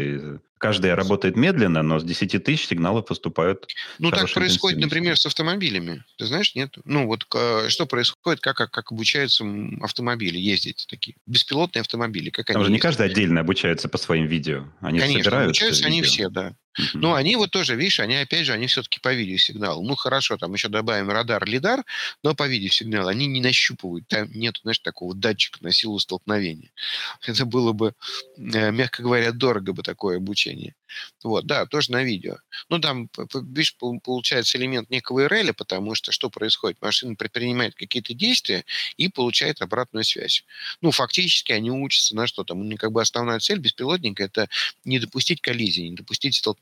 каждая 0.58 0.94
работает 0.94 1.36
медленно, 1.36 1.81
но 1.82 1.98
с 1.98 2.04
10 2.04 2.44
тысяч 2.44 2.68
сигналов 2.68 3.06
поступают 3.06 3.66
Ну, 3.98 4.10
так 4.10 4.32
происходит, 4.32 4.80
например, 4.80 5.16
с 5.16 5.26
автомобилями. 5.26 6.04
Ты 6.18 6.26
знаешь, 6.26 6.54
нет? 6.54 6.76
Ну, 6.84 7.06
вот 7.06 7.24
что 7.68 7.86
происходит, 7.86 8.40
как, 8.40 8.56
как, 8.56 8.70
как 8.70 8.92
обучаются 8.92 9.44
автомобили 9.80 10.38
ездить 10.38 10.86
такие? 10.88 11.16
Беспилотные 11.26 11.80
автомобили, 11.80 12.30
как 12.30 12.46
Там 12.46 12.56
они 12.56 12.66
же 12.66 12.72
не 12.72 12.78
каждый 12.78 13.06
отдельно 13.06 13.40
обучается 13.40 13.88
по 13.88 13.98
своим 13.98 14.26
видео. 14.26 14.64
Они 14.80 14.98
Конечно, 14.98 15.22
собираются 15.22 15.64
обучаются 15.64 15.86
они 15.86 16.02
все, 16.02 16.28
да. 16.28 16.54
Но 16.94 17.14
они 17.14 17.36
вот 17.36 17.50
тоже, 17.50 17.76
видишь, 17.76 18.00
они 18.00 18.16
опять 18.16 18.46
же, 18.46 18.52
они 18.52 18.66
все-таки 18.66 18.98
по 19.00 19.12
видеосигналу. 19.12 19.82
Ну, 19.82 19.94
хорошо, 19.94 20.36
там 20.36 20.52
еще 20.54 20.68
добавим 20.68 21.10
радар, 21.10 21.44
лидар, 21.46 21.84
но 22.22 22.34
по 22.34 22.46
видеосигналу 22.48 23.08
они 23.08 23.26
не 23.26 23.40
нащупывают. 23.40 24.06
Там 24.08 24.30
нет, 24.32 24.58
знаешь, 24.62 24.78
такого 24.78 25.14
датчика 25.14 25.58
на 25.62 25.72
силу 25.72 25.98
столкновения. 25.98 26.70
Это 27.26 27.44
было 27.44 27.72
бы, 27.72 27.94
э, 28.36 28.70
мягко 28.70 29.02
говоря, 29.02 29.32
дорого 29.32 29.72
бы 29.72 29.82
такое 29.82 30.16
обучение. 30.16 30.74
Вот, 31.22 31.46
да, 31.46 31.66
тоже 31.66 31.92
на 31.92 32.02
видео. 32.02 32.36
Ну, 32.68 32.78
там, 32.78 33.08
видишь, 33.34 33.76
получается 33.76 34.58
элемент 34.58 34.90
некого 34.90 35.28
РЛ, 35.28 35.54
потому 35.54 35.94
что 35.94 36.12
что 36.12 36.30
происходит? 36.30 36.80
Машина 36.80 37.14
предпринимает 37.14 37.74
какие-то 37.74 38.14
действия 38.14 38.64
и 38.96 39.08
получает 39.08 39.62
обратную 39.62 40.04
связь. 40.04 40.44
Ну, 40.80 40.90
фактически 40.90 41.52
они 41.52 41.70
учатся 41.70 42.14
на 42.16 42.26
что 42.26 42.44
там. 42.44 42.62
Как 42.76 42.92
бы 42.92 43.00
основная 43.00 43.40
цель 43.40 43.58
беспилотника– 43.58 44.22
это 44.24 44.48
не 44.84 44.98
допустить 44.98 45.40
коллизии, 45.40 45.82
не 45.82 45.96
допустить 45.96 46.34
столкновения. 46.34 46.61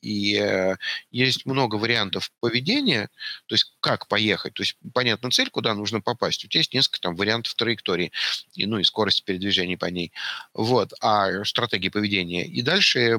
И 0.00 0.36
э, 0.36 0.76
есть 1.10 1.46
много 1.46 1.76
вариантов 1.76 2.30
поведения, 2.40 3.08
то 3.46 3.54
есть 3.54 3.72
как 3.80 4.08
поехать. 4.08 4.54
То 4.54 4.62
есть 4.62 4.76
понятна 4.92 5.30
цель, 5.30 5.50
куда 5.50 5.74
нужно 5.74 6.00
попасть. 6.00 6.44
У 6.44 6.48
тебя 6.48 6.60
есть 6.60 6.74
несколько 6.74 7.00
там 7.00 7.16
вариантов 7.16 7.54
траектории, 7.54 8.12
и, 8.54 8.66
ну 8.66 8.78
и 8.78 8.84
скорости 8.84 9.22
передвижения 9.22 9.76
по 9.76 9.86
ней. 9.86 10.12
Вот. 10.54 10.92
А 11.00 11.44
стратегии 11.44 11.88
поведения. 11.88 12.46
И 12.46 12.62
дальше 12.62 13.18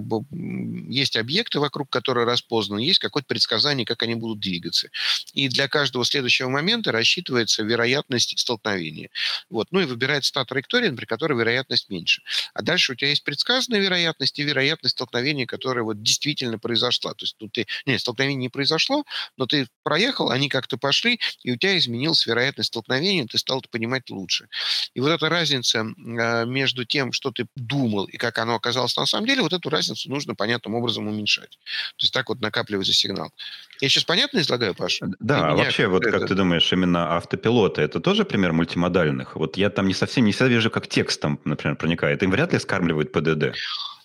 есть 0.89 1.15
объекты, 1.15 1.59
вокруг 1.59 1.89
которых 1.89 2.25
распознаны, 2.25 2.79
есть 2.79 2.99
какое-то 2.99 3.27
предсказание, 3.27 3.85
как 3.85 4.03
они 4.03 4.15
будут 4.15 4.39
двигаться. 4.39 4.89
И 5.33 5.47
для 5.47 5.67
каждого 5.67 6.05
следующего 6.05 6.49
момента 6.49 6.91
рассчитывается 6.91 7.63
вероятность 7.63 8.37
столкновения. 8.37 9.09
Вот. 9.49 9.71
Ну 9.71 9.81
и 9.81 9.85
выбирается 9.85 10.33
та 10.33 10.45
траектория, 10.45 10.91
при 10.91 11.05
которой 11.05 11.37
вероятность 11.37 11.89
меньше. 11.89 12.21
А 12.53 12.61
дальше 12.61 12.93
у 12.93 12.95
тебя 12.95 13.09
есть 13.09 13.23
предсказанная 13.23 13.79
вероятность 13.79 14.37
и 14.39 14.43
вероятность 14.43 14.95
столкновения, 14.95 15.45
которая 15.45 15.83
вот 15.83 16.00
действительно 16.01 16.57
произошла. 16.57 17.13
То 17.13 17.23
есть 17.23 17.35
ну, 17.39 17.49
ты, 17.49 17.67
нет, 17.85 18.01
столкновение 18.01 18.37
не 18.37 18.49
произошло, 18.49 19.03
но 19.37 19.45
ты 19.45 19.67
проехал, 19.83 20.31
они 20.31 20.49
как-то 20.49 20.77
пошли, 20.77 21.19
и 21.43 21.51
у 21.51 21.57
тебя 21.57 21.77
изменилась 21.77 22.25
вероятность 22.25 22.69
столкновения, 22.69 23.27
ты 23.27 23.37
стал 23.37 23.59
это 23.59 23.69
понимать 23.69 24.09
лучше. 24.09 24.47
И 24.93 24.99
вот 24.99 25.09
эта 25.09 25.29
разница 25.29 25.85
э, 25.85 26.45
между 26.45 26.85
тем, 26.85 27.11
что 27.11 27.31
ты 27.31 27.45
думал 27.55 28.05
и 28.05 28.17
как 28.17 28.37
оно 28.37 28.55
оказалось 28.55 28.95
на 28.95 29.05
самом 29.05 29.27
деле, 29.27 29.41
вот 29.41 29.53
эту 29.53 29.69
разницу 29.69 30.09
нужно 30.09 30.31
нужно 30.31 30.35
понятным 30.35 30.75
образом 30.75 31.07
уменьшать. 31.07 31.49
То 31.97 32.03
есть 32.03 32.13
так 32.13 32.29
вот 32.29 32.41
накапливается 32.41 32.93
сигнал. 32.93 33.31
Я 33.81 33.89
сейчас 33.89 34.03
понятно 34.03 34.39
излагаю, 34.39 34.75
Паша? 34.75 35.07
Да, 35.19 35.49
а 35.49 35.55
вообще, 35.55 35.87
вот 35.87 36.05
это... 36.05 36.19
как 36.19 36.27
ты 36.27 36.35
думаешь, 36.35 36.71
именно 36.73 37.15
автопилоты, 37.17 37.81
это 37.81 37.99
тоже 37.99 38.23
пример 38.23 38.53
мультимодальных? 38.53 39.35
Вот 39.35 39.57
я 39.57 39.69
там 39.69 39.87
не 39.87 39.93
совсем 39.93 40.25
не 40.25 40.31
всегда 40.31 40.47
вижу, 40.47 40.69
как 40.69 40.87
текст 40.87 41.21
там, 41.21 41.39
например, 41.45 41.75
проникает. 41.75 42.23
Им 42.23 42.31
вряд 42.31 42.53
ли 42.53 42.59
скармливают 42.59 43.11
ПДД. 43.11 43.55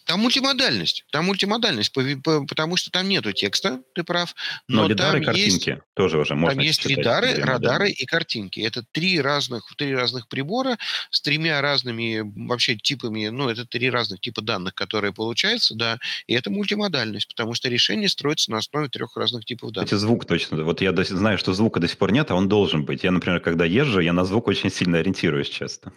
Там 0.06 0.20
мультимодальность. 0.20 1.04
Там 1.10 1.26
мультимодальность, 1.26 1.92
потому 1.92 2.76
что 2.76 2.90
там 2.90 3.08
нету 3.08 3.32
текста, 3.32 3.80
ты 3.94 4.04
прав. 4.04 4.34
Но, 4.68 4.82
но 4.82 4.88
лидары, 4.88 5.18
там 5.18 5.34
картинки 5.34 5.70
есть, 5.70 5.80
тоже 5.94 6.18
уже 6.18 6.34
можно 6.34 6.54
Там 6.54 6.64
есть 6.64 6.84
лидары, 6.86 7.34
радары 7.34 7.90
и 7.90 8.06
картинки. 8.06 8.60
Это 8.60 8.84
три 8.92 9.20
разных, 9.20 9.74
три 9.76 9.94
разных 9.94 10.28
прибора 10.28 10.78
с 11.10 11.20
тремя 11.20 11.60
разными 11.60 12.22
вообще 12.48 12.76
типами, 12.76 13.28
ну, 13.28 13.48
это 13.48 13.66
три 13.66 13.90
разных 13.90 14.20
типа 14.20 14.42
данных, 14.42 14.74
которые 14.74 15.12
получаются, 15.12 15.74
да, 15.74 15.98
и 16.28 16.34
это 16.34 16.50
мультимодальность, 16.50 17.26
потому 17.28 17.54
что 17.54 17.68
решение 17.68 18.08
строится 18.08 18.52
на 18.52 18.58
основе 18.58 18.88
трех 18.88 19.16
разных 19.16 19.44
типов 19.44 19.72
данных. 19.72 19.88
Кстати, 19.88 20.00
звук 20.00 20.24
точно. 20.24 20.62
Вот 20.62 20.80
я 20.80 20.94
знаю, 20.94 21.36
что 21.36 21.52
звука 21.52 21.80
до 21.80 21.88
сих 21.88 21.98
пор 21.98 22.12
нет, 22.12 22.30
а 22.30 22.36
он 22.36 22.48
должен 22.48 22.84
быть. 22.84 23.02
Я, 23.02 23.10
например, 23.10 23.40
когда 23.40 23.64
езжу, 23.64 23.98
я 24.00 24.12
на 24.12 24.24
звук 24.24 24.46
очень 24.46 24.70
сильно 24.70 24.98
ориентируюсь 24.98 25.48
часто. 25.48 25.92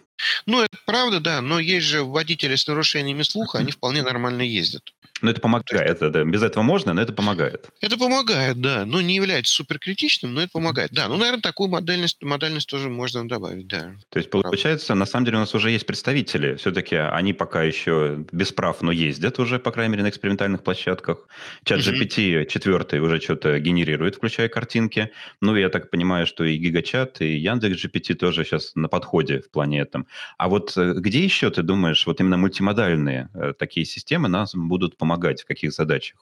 Ну, 0.46 0.60
это 0.60 0.76
правда, 0.84 1.20
да, 1.20 1.40
но 1.40 1.60
есть 1.60 1.86
же 1.86 2.02
водители 2.02 2.56
с 2.56 2.66
нарушениями 2.66 3.22
слуха, 3.22 3.58
они 3.58 3.70
вполне 3.70 3.99
вполне 4.00 4.12
нормально 4.12 4.42
ездят. 4.42 4.92
Но 5.22 5.30
это 5.30 5.40
помогает. 5.40 6.02
Это, 6.02 6.24
без 6.24 6.42
этого 6.42 6.62
можно, 6.62 6.94
но 6.94 7.02
это 7.02 7.12
помогает. 7.12 7.68
Это 7.80 7.96
помогает, 7.98 8.60
да. 8.60 8.84
Но 8.84 9.00
не 9.00 9.16
является 9.16 9.54
суперкритичным, 9.54 10.34
но 10.34 10.42
это 10.42 10.52
помогает. 10.52 10.92
Да, 10.92 11.08
ну, 11.08 11.16
наверное, 11.16 11.42
такую 11.42 11.68
модальность, 11.68 12.22
модальность 12.22 12.68
тоже 12.68 12.88
можно 12.88 13.28
добавить, 13.28 13.66
да. 13.66 13.94
То 14.10 14.18
есть, 14.18 14.30
получается, 14.30 14.94
на 14.94 15.06
самом 15.06 15.26
деле 15.26 15.38
у 15.38 15.40
нас 15.40 15.54
уже 15.54 15.70
есть 15.70 15.86
представители. 15.86 16.54
Все-таки 16.56 16.96
они 16.96 17.32
пока 17.32 17.62
еще 17.62 18.24
без 18.32 18.52
прав, 18.52 18.82
но 18.82 18.92
ездят 18.92 19.38
уже, 19.38 19.58
по 19.58 19.70
крайней 19.70 19.92
мере, 19.92 20.04
на 20.04 20.08
экспериментальных 20.08 20.62
площадках. 20.62 21.26
Чат 21.64 21.80
GPT 21.80 22.46
четвертый 22.46 23.00
уже 23.00 23.20
что-то 23.20 23.58
генерирует, 23.58 24.16
включая 24.16 24.48
картинки. 24.48 25.10
Ну, 25.40 25.56
я 25.56 25.68
так 25.68 25.90
понимаю, 25.90 26.26
что 26.26 26.44
и 26.44 26.56
Гигачат, 26.56 27.20
и 27.20 27.36
Яндекс 27.36 27.84
GPT 27.84 28.14
тоже 28.14 28.44
сейчас 28.44 28.72
на 28.74 28.88
подходе 28.88 29.40
в 29.40 29.50
плане 29.50 29.80
этом. 29.80 30.06
А 30.38 30.48
вот 30.48 30.76
э, 30.76 30.94
где 30.96 31.24
еще, 31.24 31.50
ты 31.50 31.62
думаешь, 31.62 32.06
вот 32.06 32.20
именно 32.20 32.36
мультимодальные 32.36 33.28
э, 33.34 33.52
такие 33.58 33.86
системы 33.86 34.28
нас 34.28 34.54
будут 34.54 34.96
помогать, 34.96 35.09
в 35.16 35.44
каких 35.44 35.72
задачах? 35.72 36.16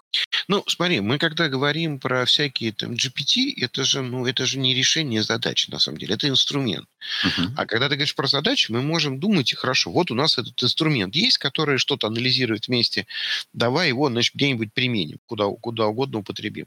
Ну, 0.49 0.65
смотри, 0.67 1.01
мы 1.01 1.19
когда 1.19 1.49
говорим 1.49 1.99
про 1.99 2.25
всякие 2.25 2.73
там 2.73 2.93
GPT, 2.93 3.55
это 3.61 3.85
же, 3.85 4.03
ну, 4.03 4.27
это 4.27 4.47
же 4.47 4.59
не 4.59 4.75
решение 4.75 5.23
задач, 5.23 5.69
на 5.69 5.79
самом 5.79 5.99
деле, 5.99 6.15
это 6.15 6.29
инструмент. 6.29 6.87
Uh-huh. 7.25 7.49
А 7.57 7.67
когда 7.67 7.89
ты 7.89 7.97
говоришь 7.97 8.15
про 8.15 8.27
задачи, 8.27 8.73
мы 8.73 8.83
можем 8.83 9.21
думать, 9.21 9.53
и 9.53 9.57
хорошо, 9.57 9.91
вот 9.91 10.11
у 10.11 10.15
нас 10.15 10.39
этот 10.39 10.63
инструмент 10.63 11.15
есть, 11.15 11.39
который 11.39 11.79
что-то 11.79 12.07
анализирует 12.07 12.69
вместе, 12.69 13.07
давай 13.53 13.89
его, 13.89 14.09
значит, 14.09 14.35
где-нибудь 14.35 14.73
применим, 14.73 15.19
куда, 15.27 15.47
куда 15.49 15.87
угодно 15.87 16.19
употребим. 16.19 16.67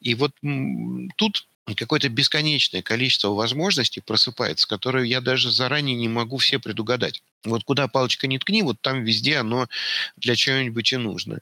И 0.00 0.14
вот 0.14 0.32
м- 0.42 1.10
какое-то 1.76 2.08
бесконечное 2.08 2.82
количество 2.82 3.28
возможностей 3.28 4.00
просыпается, 4.00 4.68
которые 4.68 5.08
я 5.08 5.20
даже 5.20 5.50
заранее 5.50 5.96
не 5.96 6.08
могу 6.08 6.38
все 6.38 6.58
предугадать. 6.58 7.22
Вот 7.44 7.64
куда 7.64 7.88
палочка 7.88 8.26
не 8.28 8.38
ткни, 8.38 8.62
вот 8.62 8.80
там 8.80 9.04
везде 9.04 9.38
оно 9.38 9.66
для 10.16 10.36
чего-нибудь 10.36 10.92
и 10.92 10.96
нужно. 10.96 11.40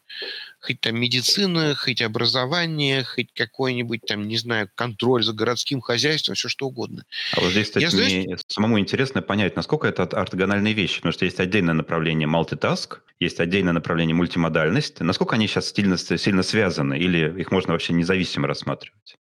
Хоть 0.61 0.80
там 0.80 0.98
медицина, 0.98 1.74
хоть 1.74 2.00
образование, 2.00 3.04
хоть 3.04 3.33
какой-нибудь 3.35 4.02
там, 4.06 4.26
не 4.26 4.37
знаю, 4.37 4.70
контроль 4.74 5.22
за 5.22 5.33
городским 5.33 5.80
хозяйством, 5.80 6.35
все 6.37 6.48
что 6.48 6.66
угодно. 6.66 7.04
А 7.33 7.40
вот 7.40 7.50
здесь, 7.50 7.68
кстати, 7.68 7.85
Я, 7.85 7.90
знаешь... 7.90 8.12
мне 8.12 8.37
самому 8.46 8.78
интересно 8.78 9.20
понять, 9.20 9.56
насколько 9.56 9.88
это 9.88 10.04
ортогональные 10.04 10.74
вещи, 10.74 10.96
потому 10.96 11.12
что 11.12 11.24
есть 11.26 11.40
отдельное 11.40 11.74
направление 11.74 12.28
multitask, 12.28 12.98
есть 13.20 13.40
отдельное 13.40 13.72
направление 13.72 14.14
мультимодальность. 14.14 15.00
Насколько 15.00 15.37
они 15.37 15.48
сейчас 15.48 15.72
сильно, 15.72 15.98
сильно 15.98 16.42
связаны 16.42 16.98
или 16.98 17.40
их 17.40 17.50
можно 17.50 17.72
вообще 17.72 17.92
независимо 17.92 18.48
рассматривать? 18.48 19.16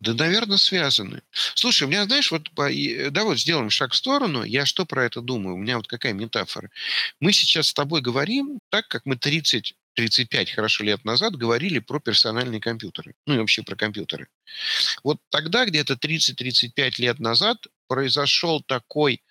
Да, 0.00 0.14
наверное, 0.14 0.56
связаны. 0.56 1.22
Слушай, 1.54 1.84
у 1.84 1.88
меня, 1.88 2.04
знаешь, 2.04 2.30
вот, 2.30 2.50
да, 2.54 3.24
вот 3.24 3.38
сделаем 3.38 3.68
шаг 3.68 3.92
в 3.92 3.96
сторону, 3.96 4.44
я 4.44 4.64
что 4.64 4.86
про 4.86 5.04
это 5.04 5.20
думаю? 5.20 5.56
У 5.56 5.58
меня 5.58 5.76
вот 5.76 5.86
какая 5.88 6.14
метафора. 6.14 6.70
Мы 7.20 7.32
сейчас 7.32 7.68
с 7.68 7.74
тобой 7.74 8.00
говорим 8.00 8.60
так, 8.70 8.88
как 8.88 9.04
мы 9.04 9.16
30 9.16 9.74
35 9.94 10.52
хорошо 10.52 10.84
лет 10.84 11.04
назад 11.04 11.36
говорили 11.36 11.80
про 11.80 12.00
персональные 12.00 12.60
компьютеры. 12.60 13.14
Ну 13.26 13.34
и 13.34 13.38
вообще 13.38 13.62
про 13.62 13.76
компьютеры. 13.76 14.28
Вот 15.04 15.18
тогда, 15.30 15.66
где-то 15.66 15.94
30-35 15.94 16.92
лет 16.98 17.18
назад, 17.18 17.66
произошел 17.88 18.62
такой 18.62 19.22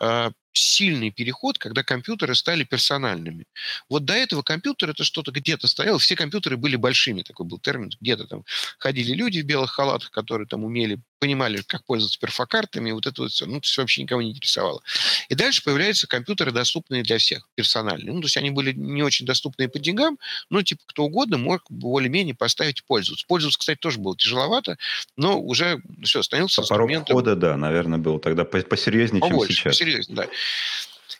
э, 0.00 0.30
сильный 0.58 1.10
переход, 1.10 1.58
когда 1.58 1.82
компьютеры 1.82 2.34
стали 2.34 2.64
персональными. 2.64 3.46
Вот 3.88 4.04
до 4.04 4.14
этого 4.14 4.42
компьютер 4.42 4.90
это 4.90 5.04
что-то 5.04 5.30
где-то 5.30 5.68
стояло, 5.68 5.98
все 5.98 6.16
компьютеры 6.16 6.56
были 6.56 6.76
большими, 6.76 7.22
такой 7.22 7.46
был 7.46 7.58
термин, 7.58 7.90
где-то 8.00 8.26
там 8.26 8.44
ходили 8.78 9.12
люди 9.12 9.40
в 9.40 9.44
белых 9.44 9.72
халатах, 9.72 10.10
которые 10.10 10.46
там 10.46 10.64
умели, 10.64 10.98
понимали, 11.18 11.62
как 11.66 11.84
пользоваться 11.84 12.18
перфокартами, 12.18 12.90
вот 12.90 13.06
это 13.06 13.22
вот 13.22 13.32
все, 13.32 13.46
ну, 13.46 13.60
все 13.60 13.82
вообще 13.82 14.02
никого 14.02 14.22
не 14.22 14.30
интересовало. 14.30 14.82
И 15.28 15.34
дальше 15.34 15.62
появляются 15.62 16.06
компьютеры, 16.06 16.52
доступные 16.52 17.02
для 17.02 17.18
всех, 17.18 17.48
персональные. 17.54 18.12
Ну, 18.12 18.20
то 18.20 18.26
есть 18.26 18.36
они 18.36 18.50
были 18.50 18.72
не 18.72 19.02
очень 19.02 19.26
доступные 19.26 19.68
по 19.68 19.78
деньгам, 19.78 20.18
но 20.50 20.62
типа 20.62 20.82
кто 20.86 21.04
угодно 21.04 21.38
мог 21.38 21.62
более-менее 21.70 22.34
поставить 22.34 22.84
пользоваться. 22.84 23.24
Пользоваться, 23.26 23.58
кстати, 23.58 23.78
тоже 23.78 23.98
было 23.98 24.16
тяжеловато, 24.16 24.76
но 25.16 25.40
уже 25.40 25.80
все, 26.02 26.22
становился 26.22 26.62
Порог 26.62 26.90
инструментом... 26.90 27.14
входа, 27.14 27.36
да, 27.36 27.56
наверное, 27.56 27.98
был 27.98 28.18
тогда 28.18 28.44
посерьезнее, 28.44 29.22
чем 29.26 29.40
сейчас. 29.48 29.74
Посерьезнее, 29.74 30.16
да. 30.16 30.26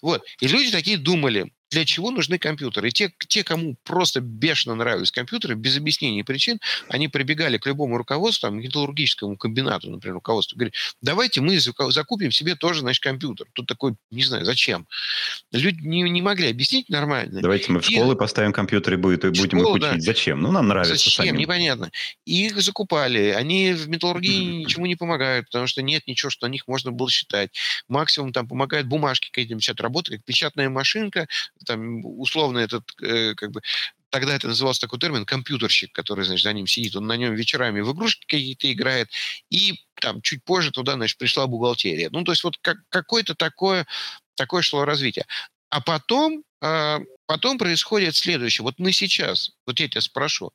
Вот. 0.02 0.24
И 0.40 0.48
люди 0.48 0.70
такие 0.70 0.98
думали, 0.98 1.52
для 1.76 1.84
чего 1.84 2.10
нужны 2.10 2.38
компьютеры. 2.38 2.88
И 2.88 2.90
те, 2.90 3.12
те, 3.28 3.44
кому 3.44 3.76
просто 3.84 4.22
бешено 4.22 4.74
нравились 4.74 5.10
компьютеры, 5.10 5.56
без 5.56 5.76
объяснений 5.76 6.20
и 6.20 6.22
причин, 6.22 6.58
они 6.88 7.08
прибегали 7.08 7.58
к 7.58 7.66
любому 7.66 7.98
руководству, 7.98 8.48
там, 8.48 8.58
металлургическому 8.60 9.36
комбинату, 9.36 9.90
например, 9.90 10.14
руководству, 10.14 10.56
говорили, 10.56 10.74
давайте 11.02 11.42
мы 11.42 11.58
закупим 11.58 12.32
себе 12.32 12.54
тоже, 12.54 12.80
значит, 12.80 13.02
компьютер. 13.02 13.46
Тут 13.52 13.66
такой, 13.66 13.94
не 14.10 14.24
знаю, 14.24 14.46
зачем. 14.46 14.86
Люди 15.52 15.82
не, 15.82 16.00
не 16.08 16.22
могли 16.22 16.48
объяснить 16.48 16.88
нормально. 16.88 17.42
Давайте 17.42 17.70
мы 17.70 17.80
в 17.80 17.84
школы 17.84 18.14
и... 18.14 18.16
поставим 18.16 18.54
компьютер 18.54 18.94
и 18.94 18.96
будет, 18.96 19.20
будем 19.24 19.58
школу, 19.58 19.76
их 19.76 19.82
учить. 19.82 19.98
Да. 19.98 20.00
Зачем? 20.00 20.40
Ну, 20.40 20.52
нам 20.52 20.68
нравится 20.68 20.94
Зачем? 20.94 21.26
Самим. 21.26 21.36
Непонятно. 21.36 21.90
И 22.24 22.46
их 22.46 22.58
закупали. 22.62 23.34
Они 23.36 23.74
в 23.74 23.86
металлургии 23.86 24.44
ничему 24.64 24.86
не 24.86 24.96
помогают, 24.96 25.44
потому 25.46 25.66
что 25.66 25.82
нет 25.82 26.06
ничего, 26.06 26.30
что 26.30 26.46
о 26.46 26.48
них 26.48 26.66
можно 26.68 26.90
было 26.90 27.10
считать. 27.10 27.50
Максимум 27.86 28.32
там 28.32 28.48
помогают 28.48 28.86
бумажки 28.86 29.28
какие-то 29.28 29.56
начать 29.56 29.78
работать, 29.78 30.16
как 30.16 30.24
печатная 30.24 30.70
машинка, 30.70 31.26
там 31.66 32.04
условно 32.04 32.58
этот, 32.58 32.84
э, 33.02 33.34
как 33.34 33.50
бы, 33.52 33.60
тогда 34.10 34.34
это 34.34 34.48
назывался 34.48 34.80
такой 34.80 34.98
термин, 34.98 35.26
компьютерщик, 35.26 35.92
который, 35.92 36.24
значит, 36.24 36.44
за 36.44 36.52
ним 36.52 36.66
сидит, 36.66 36.96
он 36.96 37.06
на 37.06 37.16
нем 37.16 37.34
вечерами 37.34 37.80
в 37.80 37.92
игрушки 37.92 38.24
какие-то 38.26 38.72
играет, 38.72 39.10
и 39.50 39.74
там 40.00 40.22
чуть 40.22 40.42
позже 40.44 40.70
туда, 40.70 40.94
значит, 40.94 41.18
пришла 41.18 41.46
бухгалтерия. 41.46 42.08
Ну, 42.10 42.24
то 42.24 42.32
есть 42.32 42.44
вот 42.44 42.56
как, 42.62 42.78
какое-то 42.88 43.34
такое, 43.34 43.86
такое 44.34 44.62
шло 44.62 44.84
развитие. 44.84 45.26
А 45.70 45.80
потом, 45.80 46.42
э, 46.62 46.98
потом 47.26 47.58
происходит 47.58 48.16
следующее. 48.16 48.62
Вот 48.62 48.78
мы 48.78 48.92
сейчас, 48.92 49.50
вот 49.66 49.80
я 49.80 49.88
тебя 49.88 50.00
спрошу, 50.00 50.52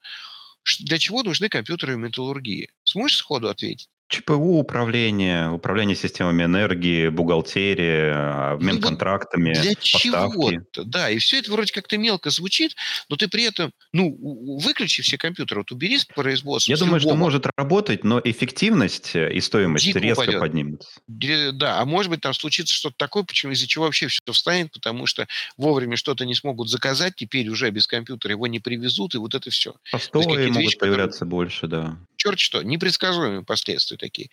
для 0.80 0.97
чего 0.97 1.24
нужны 1.24 1.50
компьютеры 1.50 1.95
в 1.95 2.00
металлургии? 2.00 2.69
Сможешь 2.84 3.17
сходу 3.17 3.50
ответить? 3.50 3.89
ЧПУ 4.12 4.60
управление, 4.60 5.50
управление 5.50 5.95
системами 5.95 6.43
энергии, 6.43 7.08
бухгалтерия, 7.08 8.13
а, 8.13 8.52
обмен 8.56 8.76
ну, 8.76 8.82
контрактами, 8.82 9.54
Для 9.54 9.74
чего-то, 9.76 10.84
да. 10.84 11.10
И 11.10 11.17
все 11.17 11.39
это 11.39 11.50
вроде 11.50 11.71
как-то 11.71 11.97
мелко 11.97 12.30
звучит, 12.30 12.76
но 13.08 13.15
ты 13.15 13.30
при 13.30 13.45
этом, 13.45 13.71
ну, 13.93 14.17
выключи 14.60 15.02
все 15.02 15.17
компьютеры, 15.17 15.62
вот 15.62 15.71
убери 15.71 15.97
производство. 16.13 16.69
Я 16.69 16.78
думаю, 16.78 17.00
любого. 17.00 17.15
что 17.15 17.19
может 17.19 17.47
работать, 17.56 18.04
но 18.04 18.19
эффективность 18.21 19.15
э, 19.15 19.32
и 19.32 19.39
стоимость 19.39 19.86
Дико 19.86 20.00
резко 20.00 20.24
упадет. 20.24 20.41
поднимется. 20.41 20.89
Да, 21.08 21.80
а 21.80 21.86
может 21.86 22.10
быть 22.10 22.19
там 22.19 22.34
случится 22.34 22.74
что-то 22.74 22.95
такое, 22.97 23.24
почему 23.24 23.54
из-за 23.54 23.67
чего 23.67 23.86
вообще 23.86 24.08
все 24.08 24.19
встанет, 24.34 24.74
потому 24.74 25.06
что 25.06 25.26
вовремя 25.56 25.95
что-то 25.95 26.26
не 26.26 26.36
смогут 26.36 26.69
заказать, 26.69 27.15
теперь 27.15 27.47
уже 27.47 27.69
без 27.69 27.88
компьютера 27.88 28.34
его 28.34 28.47
не 28.47 28.60
привезут, 28.60 29.15
и 29.15 29.17
вот 29.17 29.36
это 29.36 29.50
все. 29.52 29.76
Постои 29.89 30.26
могут 30.26 30.58
вещи, 30.58 30.78
появляться 30.78 31.19
которые... 31.19 31.30
больше, 31.30 31.67
да. 31.67 31.97
Черт 32.22 32.38
что, 32.38 32.62
непредсказуемые 32.62 33.44
последствия 33.44 33.98
такие. 33.98 34.30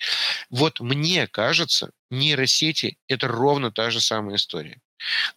Вот 0.51 0.81
мне 0.81 1.27
кажется, 1.27 1.91
нейросети– 2.11 2.99
это 3.09 3.29
ровно 3.29 3.73
та 3.73 3.91
же 3.91 3.99
самая 4.03 4.37
история. 4.37 4.83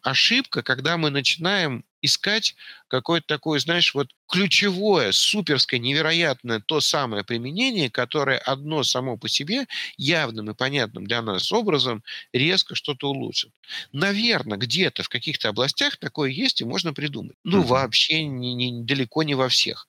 Ошибка, 0.01 0.61
когда 0.61 0.97
мы 0.97 1.11
начинаем 1.11 1.85
искать 2.01 2.55
какое-то 2.89 3.27
такое, 3.27 3.59
знаешь, 3.59 3.93
вот 3.93 4.09
ключевое, 4.27 5.13
суперское, 5.13 5.79
невероятное 5.79 6.59
то 6.59 6.81
самое 6.81 7.23
применение, 7.23 7.89
которое 7.89 8.37
одно 8.37 8.83
само 8.83 9.15
по 9.15 9.29
себе 9.29 9.65
явным 9.95 10.51
и 10.51 10.53
понятным 10.53 11.07
для 11.07 11.21
нас 11.21 11.53
образом 11.53 12.03
резко 12.33 12.75
что-то 12.75 13.11
улучшит. 13.11 13.51
Наверное, 13.93 14.57
где-то 14.57 15.03
в 15.03 15.09
каких-то 15.09 15.47
областях 15.47 15.95
такое 15.95 16.31
есть 16.31 16.59
и 16.59 16.65
можно 16.65 16.91
придумать. 16.91 17.37
Ну, 17.45 17.61
вообще 17.61 18.25
не, 18.25 18.53
не, 18.55 18.83
далеко 18.83 19.23
не 19.23 19.35
во 19.35 19.47
всех. 19.47 19.87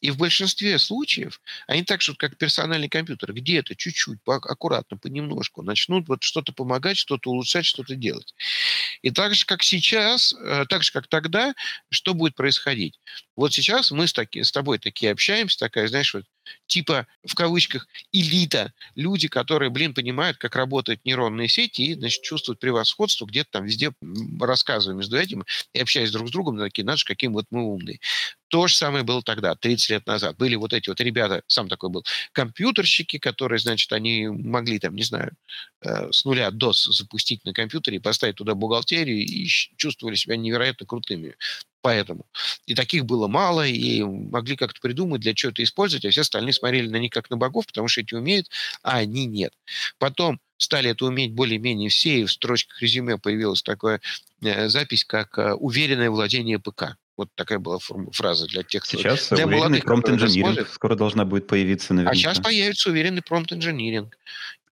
И 0.00 0.10
в 0.10 0.16
большинстве 0.16 0.78
случаев 0.78 1.40
они 1.66 1.84
так 1.84 2.02
же, 2.02 2.14
как 2.16 2.36
персональный 2.36 2.88
компьютер, 2.88 3.32
где-то 3.32 3.76
чуть-чуть, 3.76 4.18
аккуратно, 4.26 4.96
понемножку 4.96 5.62
начнут 5.62 6.08
вот 6.08 6.22
что-то 6.22 6.52
помогать, 6.52 6.96
что-то 6.96 7.30
улучшать, 7.30 7.64
что-то 7.64 7.94
делать. 7.94 8.34
И 9.02 9.10
так 9.10 9.34
же, 9.34 9.46
как 9.46 9.62
сейчас, 9.62 10.34
э, 10.34 10.64
так 10.68 10.82
же, 10.82 10.92
как 10.92 11.06
тогда, 11.06 11.54
что 11.88 12.14
будет 12.14 12.34
происходить? 12.34 12.98
Вот 13.36 13.52
сейчас 13.52 13.90
мы 13.92 14.06
с, 14.06 14.12
таки, 14.12 14.42
с 14.42 14.50
тобой 14.50 14.78
такие 14.78 15.12
общаемся, 15.12 15.58
такая, 15.58 15.86
знаешь, 15.88 16.14
вот 16.14 16.24
типа, 16.66 17.06
в 17.24 17.34
кавычках, 17.34 17.86
элита, 18.12 18.72
люди, 18.94 19.28
которые, 19.28 19.70
блин, 19.70 19.94
понимают, 19.94 20.38
как 20.38 20.56
работают 20.56 21.04
нейронные 21.04 21.48
сети 21.48 21.82
и, 21.82 21.94
значит, 21.94 22.22
чувствуют 22.22 22.60
превосходство, 22.60 23.26
где-то 23.26 23.50
там 23.52 23.64
везде 23.64 23.92
рассказываем 24.40 24.98
между 24.98 25.16
этим 25.16 25.44
и 25.72 25.80
общаясь 25.80 26.10
друг 26.10 26.28
с 26.28 26.30
другом, 26.30 26.58
такие, 26.58 26.82
знаешь, 26.82 27.04
каким 27.04 27.32
вот 27.32 27.46
мы 27.50 27.62
умные. 27.64 28.00
То 28.48 28.66
же 28.66 28.74
самое 28.74 29.02
было 29.02 29.22
тогда, 29.22 29.54
30 29.54 29.90
лет 29.90 30.06
назад. 30.06 30.36
Были 30.36 30.56
вот 30.56 30.74
эти 30.74 30.90
вот 30.90 31.00
ребята, 31.00 31.42
сам 31.46 31.68
такой 31.68 31.88
был, 31.88 32.04
компьютерщики, 32.32 33.18
которые, 33.18 33.58
значит, 33.58 33.90
они 33.92 34.28
могли 34.28 34.78
там, 34.78 34.94
не 34.94 35.04
знаю, 35.04 35.32
э, 35.80 36.12
с 36.12 36.24
нуля 36.26 36.50
DOS 36.50 36.92
запустить 36.92 37.44
на 37.46 37.54
компьютере, 37.54 37.98
поставить 37.98 38.36
туда 38.36 38.54
бухгалтерию 38.54 39.24
и 39.24 39.46
чувствовали 39.46 40.16
себя 40.16 40.36
невероятно 40.36 40.84
крутыми. 40.84 41.34
Поэтому. 41.82 42.26
И 42.66 42.74
таких 42.74 43.04
было 43.04 43.26
мало, 43.26 43.66
и 43.66 44.02
могли 44.02 44.56
как-то 44.56 44.80
придумать, 44.80 45.20
для 45.20 45.34
чего 45.34 45.50
это 45.50 45.62
использовать, 45.64 46.04
а 46.04 46.10
все 46.10 46.22
остальные 46.22 46.52
смотрели 46.54 46.88
на 46.88 46.96
них 46.96 47.10
как 47.10 47.28
на 47.28 47.36
богов, 47.36 47.66
потому 47.66 47.88
что 47.88 48.00
эти 48.00 48.14
умеют, 48.14 48.48
а 48.82 48.98
они 48.98 49.26
нет. 49.26 49.52
Потом 49.98 50.40
стали 50.56 50.90
это 50.90 51.04
уметь 51.04 51.32
более-менее 51.32 51.90
все, 51.90 52.20
и 52.20 52.24
в 52.24 52.30
строчках 52.30 52.80
резюме 52.80 53.18
появилась 53.18 53.62
такая 53.62 54.00
э, 54.42 54.68
запись, 54.68 55.04
как 55.04 55.36
э, 55.38 55.54
«уверенное 55.54 56.08
владение 56.08 56.60
ПК». 56.60 56.96
Вот 57.16 57.28
такая 57.34 57.58
была 57.58 57.78
фраза 58.12 58.46
для 58.46 58.62
тех, 58.62 58.84
кто... 58.84 58.96
Сейчас 58.96 59.28
для 59.30 59.46
уверенный 59.46 59.82
промпт-инжиниринг 59.82 60.68
скоро 60.68 60.94
должна 60.94 61.24
будет 61.24 61.46
появиться 61.46 61.92
наверняка. 61.94 62.12
А 62.12 62.14
сейчас 62.16 62.38
появится 62.38 62.90
уверенный 62.90 63.22
промпт-инжиниринг. 63.22 64.16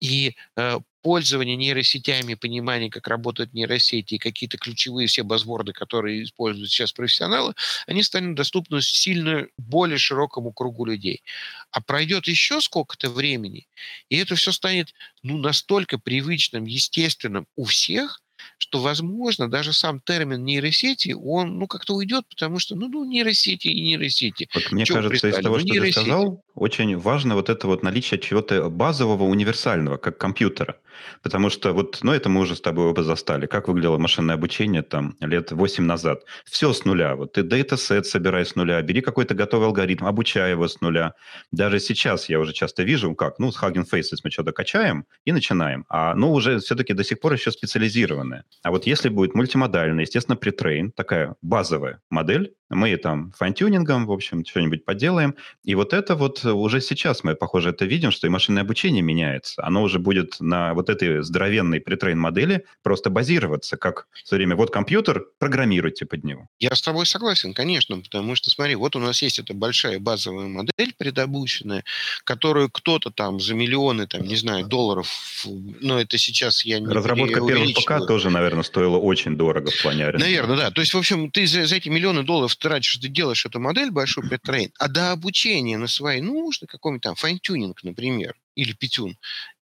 И 0.00 0.36
э, 0.56 0.78
пользование 1.02 1.56
нейросетями, 1.56 2.34
понимание, 2.34 2.90
как 2.90 3.08
работают 3.08 3.52
нейросети 3.52 4.14
и 4.14 4.18
какие-то 4.18 4.58
ключевые 4.58 5.06
все 5.08 5.22
базворды, 5.22 5.72
которые 5.72 6.22
используют 6.22 6.70
сейчас 6.70 6.92
профессионалы, 6.92 7.54
они 7.86 8.02
станут 8.02 8.36
доступны 8.36 8.82
сильно 8.82 9.46
более 9.56 9.98
широкому 9.98 10.52
кругу 10.52 10.84
людей. 10.84 11.22
А 11.70 11.80
пройдет 11.80 12.26
еще 12.26 12.60
сколько-то 12.60 13.10
времени, 13.10 13.68
и 14.08 14.16
это 14.16 14.34
все 14.34 14.52
станет 14.52 14.94
ну, 15.22 15.38
настолько 15.38 15.98
привычным, 15.98 16.64
естественным 16.64 17.46
у 17.56 17.64
всех, 17.64 18.20
что, 18.58 18.80
возможно, 18.80 19.50
даже 19.50 19.72
сам 19.72 20.00
термин 20.00 20.44
нейросети, 20.44 21.12
он, 21.12 21.58
ну, 21.58 21.66
как-то 21.66 21.94
уйдет, 21.94 22.24
потому 22.28 22.58
что, 22.58 22.74
ну, 22.76 22.88
ну 22.88 23.04
нейросети 23.04 23.68
и 23.68 23.80
нейросети. 23.80 24.48
Вот 24.54 24.72
мне 24.72 24.84
Чего 24.84 24.98
кажется, 24.98 25.28
из 25.28 25.36
того, 25.36 25.56
ну, 25.56 25.60
что 25.60 25.68
нейросети. 25.68 25.94
ты 25.94 26.00
сказал, 26.02 26.44
очень 26.54 26.96
важно 26.96 27.34
вот 27.34 27.48
это 27.48 27.66
вот 27.66 27.82
наличие 27.82 28.20
чего-то 28.20 28.68
базового, 28.68 29.24
универсального, 29.24 29.96
как 29.96 30.18
компьютера. 30.18 30.78
Потому 31.22 31.50
что 31.50 31.72
вот, 31.72 32.00
ну, 32.02 32.12
это 32.12 32.28
мы 32.28 32.40
уже 32.40 32.56
с 32.56 32.60
тобой 32.60 32.86
оба 32.86 33.02
застали. 33.02 33.46
Как 33.46 33.68
выглядело 33.68 33.98
машинное 33.98 34.34
обучение 34.34 34.82
там 34.82 35.16
лет 35.20 35.52
8 35.52 35.84
назад? 35.84 36.22
Все 36.44 36.72
с 36.72 36.84
нуля. 36.84 37.14
Вот 37.16 37.32
ты 37.32 37.42
датасет 37.42 38.06
собирай 38.06 38.44
с 38.44 38.54
нуля, 38.56 38.80
бери 38.82 39.00
какой-то 39.00 39.34
готовый 39.34 39.68
алгоритм, 39.68 40.06
обучай 40.06 40.50
его 40.50 40.68
с 40.68 40.80
нуля. 40.80 41.14
Даже 41.52 41.80
сейчас 41.80 42.28
я 42.28 42.40
уже 42.40 42.52
часто 42.52 42.82
вижу, 42.82 43.14
как, 43.14 43.38
ну, 43.38 43.52
с 43.52 43.62
Hugging 43.62 43.86
Faces 43.90 44.18
мы 44.24 44.30
что-то 44.30 44.52
качаем 44.52 45.04
и 45.24 45.32
начинаем. 45.32 45.84
А, 45.88 46.14
ну, 46.14 46.32
уже 46.32 46.58
все-таки 46.58 46.92
до 46.92 47.04
сих 47.04 47.20
пор 47.20 47.32
еще 47.32 47.50
специализированное. 47.50 48.44
А 48.62 48.70
вот 48.70 48.86
если 48.86 49.08
будет 49.08 49.34
мультимодальная, 49.34 50.04
естественно, 50.04 50.36
pretrain, 50.36 50.92
такая 50.92 51.34
базовая 51.42 52.00
модель, 52.10 52.54
мы 52.70 52.96
там 52.96 53.32
fine-tuning 53.36 53.91
ом, 53.91 54.06
в 54.06 54.12
общем, 54.12 54.44
что-нибудь 54.44 54.84
поделаем. 54.84 55.34
И 55.64 55.74
вот 55.74 55.92
это 55.92 56.14
вот 56.14 56.44
уже 56.44 56.80
сейчас 56.80 57.24
мы, 57.24 57.34
похоже, 57.34 57.70
это 57.70 57.84
видим, 57.84 58.10
что 58.10 58.26
и 58.26 58.30
машинное 58.30 58.62
обучение 58.62 59.02
меняется. 59.02 59.64
Оно 59.64 59.82
уже 59.82 59.98
будет 59.98 60.36
на 60.40 60.74
вот 60.74 60.88
этой 60.90 61.22
здоровенной 61.22 61.80
pretrain 61.80 62.28
модели 62.28 62.64
просто 62.82 63.10
базироваться, 63.10 63.76
как 63.76 64.06
все 64.12 64.36
время 64.36 64.56
вот 64.56 64.70
компьютер, 64.70 65.26
программируйте 65.38 66.06
под 66.06 66.24
него. 66.24 66.48
Я 66.58 66.74
с 66.74 66.82
тобой 66.82 67.06
согласен, 67.06 67.54
конечно, 67.54 67.98
потому 68.00 68.34
что, 68.34 68.50
смотри, 68.50 68.74
вот 68.74 68.96
у 68.96 68.98
нас 68.98 69.22
есть 69.22 69.38
эта 69.38 69.54
большая 69.54 69.98
базовая 69.98 70.48
модель 70.48 70.94
предобученная, 70.98 71.84
которую 72.24 72.70
кто-то 72.70 73.10
там 73.10 73.40
за 73.40 73.54
миллионы, 73.54 74.06
там, 74.06 74.22
не 74.22 74.36
знаю, 74.36 74.66
долларов, 74.66 75.08
но 75.44 76.00
это 76.00 76.18
сейчас 76.18 76.64
я 76.64 76.80
не 76.80 76.86
Разработка 76.86 77.40
первых 77.46 77.74
ПК 77.74 78.06
тоже, 78.06 78.30
наверное, 78.30 78.62
стоила 78.62 78.96
очень 78.96 79.36
дорого 79.36 79.70
в 79.70 79.82
плане 79.82 80.06
аренды. 80.06 80.24
Наверное, 80.24 80.56
да. 80.56 80.70
То 80.70 80.80
есть, 80.80 80.94
в 80.94 80.98
общем, 80.98 81.30
ты 81.30 81.46
за, 81.46 81.66
за 81.66 81.76
эти 81.76 81.88
миллионы 81.88 82.22
долларов 82.22 82.54
тратишь, 82.56 82.96
ты 82.96 83.08
делаешь 83.08 83.46
эту 83.46 83.60
модель 83.60 83.90
большой 83.90 84.28
pretrain, 84.28 84.70
а 84.78 84.88
до 84.88 85.12
обучения 85.12 85.78
на 85.78 85.86
свои 85.86 86.20
нужды, 86.20 86.66
какой-нибудь 86.66 87.02
там 87.02 87.14
fine-tuning, 87.14 87.82
например, 87.82 88.34
или 88.54 88.72
p-tune, 88.72 89.16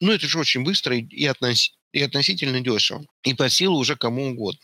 ну, 0.01 0.13
это 0.13 0.29
же 0.29 0.39
очень 0.39 0.63
быстро 0.63 0.97
и, 0.97 1.27
относ... 1.27 1.73
и 1.93 2.03
относительно 2.03 2.61
дешево. 2.61 3.05
И 3.23 3.35
по 3.35 3.49
силу 3.49 3.79
уже 3.79 3.97
кому 3.97 4.31
угодно. 4.31 4.61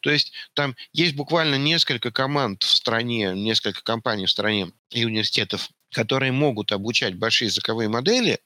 То 0.00 0.10
есть 0.10 0.32
там 0.54 0.74
есть 0.92 1.14
буквально 1.14 1.56
несколько 1.56 2.10
команд 2.10 2.62
в 2.62 2.70
стране, 2.70 3.32
несколько 3.34 3.82
компаний 3.82 4.26
в 4.26 4.30
стране 4.30 4.72
и 4.90 5.04
университетов, 5.04 5.68
которые 5.92 6.32
могут 6.32 6.72
обучать 6.72 7.14
большие 7.14 7.46
языковые 7.46 7.88
модели, 7.88 8.40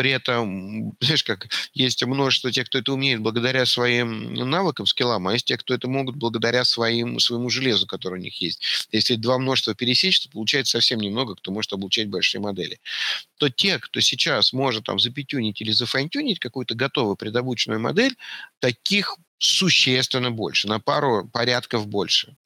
при 0.00 0.12
этом, 0.12 0.96
знаешь, 1.00 1.22
как 1.24 1.48
есть 1.74 2.02
множество 2.06 2.50
тех, 2.50 2.64
кто 2.68 2.78
это 2.78 2.94
умеет 2.94 3.20
благодаря 3.20 3.66
своим 3.66 4.32
навыкам, 4.32 4.86
скиллам, 4.86 5.28
а 5.28 5.34
есть 5.34 5.44
те, 5.44 5.58
кто 5.58 5.74
это 5.74 5.88
могут 5.88 6.16
благодаря 6.16 6.64
своим, 6.64 7.20
своему 7.20 7.50
железу, 7.50 7.86
которое 7.86 8.14
у 8.14 8.22
них 8.22 8.40
есть. 8.40 8.88
Если 8.92 9.16
два 9.16 9.36
множества 9.36 9.74
пересечь, 9.74 10.20
то 10.20 10.30
получается 10.30 10.78
совсем 10.78 11.00
немного, 11.00 11.34
кто 11.34 11.52
может 11.52 11.74
обучать 11.74 12.08
большие 12.08 12.40
модели. 12.40 12.80
То 13.36 13.50
те, 13.50 13.78
кто 13.78 14.00
сейчас 14.00 14.54
может 14.54 14.84
там 14.84 14.98
запятюнить 14.98 15.60
или 15.60 15.70
зафайнтюнить 15.70 16.38
какую-то 16.38 16.74
готовую 16.74 17.16
предобученную 17.16 17.78
модель, 17.78 18.16
таких 18.58 19.18
существенно 19.36 20.30
больше, 20.30 20.66
на 20.66 20.80
пару 20.80 21.28
порядков 21.28 21.86
больше. 21.86 22.36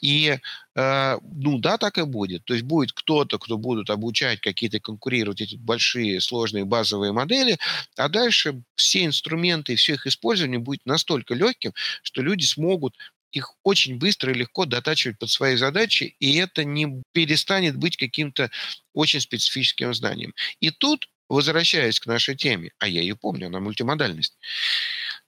И, 0.00 0.38
э, 0.74 1.18
ну 1.22 1.58
да, 1.58 1.78
так 1.78 1.98
и 1.98 2.04
будет. 2.04 2.44
То 2.44 2.54
есть 2.54 2.64
будет 2.66 2.92
кто-то, 2.92 3.38
кто 3.38 3.56
будут 3.56 3.90
обучать 3.90 4.40
какие-то 4.40 4.78
конкурировать 4.80 5.40
эти 5.40 5.56
большие 5.56 6.20
сложные 6.20 6.64
базовые 6.64 7.12
модели, 7.12 7.58
а 7.96 8.08
дальше 8.08 8.62
все 8.76 9.04
инструменты 9.04 9.72
и 9.72 9.76
все 9.76 9.94
их 9.94 10.06
использование 10.06 10.58
будет 10.58 10.84
настолько 10.84 11.34
легким, 11.34 11.72
что 12.02 12.22
люди 12.22 12.44
смогут 12.44 12.94
их 13.32 13.52
очень 13.62 13.98
быстро 13.98 14.32
и 14.32 14.38
легко 14.38 14.64
дотачивать 14.64 15.18
под 15.18 15.30
свои 15.30 15.56
задачи, 15.56 16.16
и 16.20 16.36
это 16.36 16.64
не 16.64 17.02
перестанет 17.12 17.76
быть 17.76 17.96
каким-то 17.96 18.50
очень 18.94 19.20
специфическим 19.20 19.92
знанием. 19.94 20.34
И 20.60 20.70
тут, 20.70 21.08
возвращаясь 21.28 22.00
к 22.00 22.06
нашей 22.06 22.36
теме, 22.36 22.70
а 22.78 22.88
я 22.88 23.00
ее 23.00 23.16
помню, 23.16 23.48
она 23.48 23.60
мультимодальность, 23.60 24.38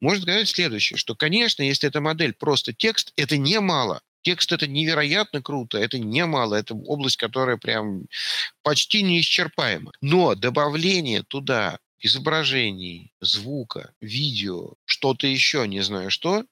можно 0.00 0.22
сказать 0.22 0.48
следующее, 0.48 0.96
что, 0.96 1.14
конечно, 1.14 1.62
если 1.62 1.88
эта 1.88 2.00
модель 2.00 2.32
просто 2.32 2.72
текст, 2.72 3.12
это 3.16 3.36
немало. 3.36 4.00
Текст 4.22 4.52
это 4.52 4.66
невероятно 4.66 5.42
круто, 5.42 5.78
это 5.78 5.98
немало, 5.98 6.54
это 6.56 6.74
область, 6.74 7.16
которая 7.16 7.56
прям 7.56 8.06
почти 8.62 9.02
неисчерпаема. 9.02 9.92
Но 10.00 10.34
добавление 10.34 11.22
туда 11.22 11.78
изображений, 12.00 13.12
звука, 13.20 13.92
видео, 14.00 14.74
что-то 14.84 15.26
еще, 15.26 15.66
не 15.66 15.80
знаю 15.80 16.10
что, 16.10 16.44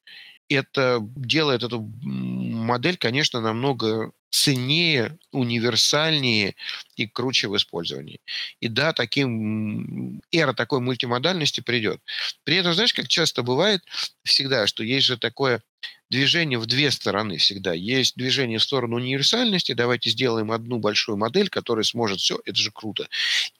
это 0.48 0.98
делает 1.16 1.62
эту 1.62 1.80
модель, 2.02 2.96
конечно, 2.96 3.40
намного 3.40 4.12
ценнее, 4.30 5.18
универсальнее 5.32 6.54
и 6.96 7.06
круче 7.06 7.48
в 7.48 7.56
использовании. 7.56 8.20
И 8.60 8.68
да, 8.68 8.92
таким, 8.92 10.20
эра 10.32 10.52
такой 10.54 10.80
мультимодальности 10.80 11.60
придет. 11.60 12.00
При 12.44 12.56
этом, 12.56 12.74
знаешь, 12.74 12.94
как 12.94 13.08
часто 13.08 13.42
бывает 13.42 13.82
всегда, 14.24 14.66
что 14.66 14.82
есть 14.82 15.06
же 15.06 15.16
такое 15.16 15.62
движение 16.10 16.58
в 16.58 16.66
две 16.66 16.90
стороны 16.90 17.36
всегда. 17.38 17.72
Есть 17.72 18.16
движение 18.16 18.58
в 18.58 18.62
сторону 18.62 18.96
универсальности, 18.96 19.72
давайте 19.72 20.10
сделаем 20.10 20.52
одну 20.52 20.78
большую 20.78 21.16
модель, 21.16 21.48
которая 21.48 21.84
сможет 21.84 22.20
все, 22.20 22.40
это 22.44 22.56
же 22.56 22.70
круто. 22.70 23.08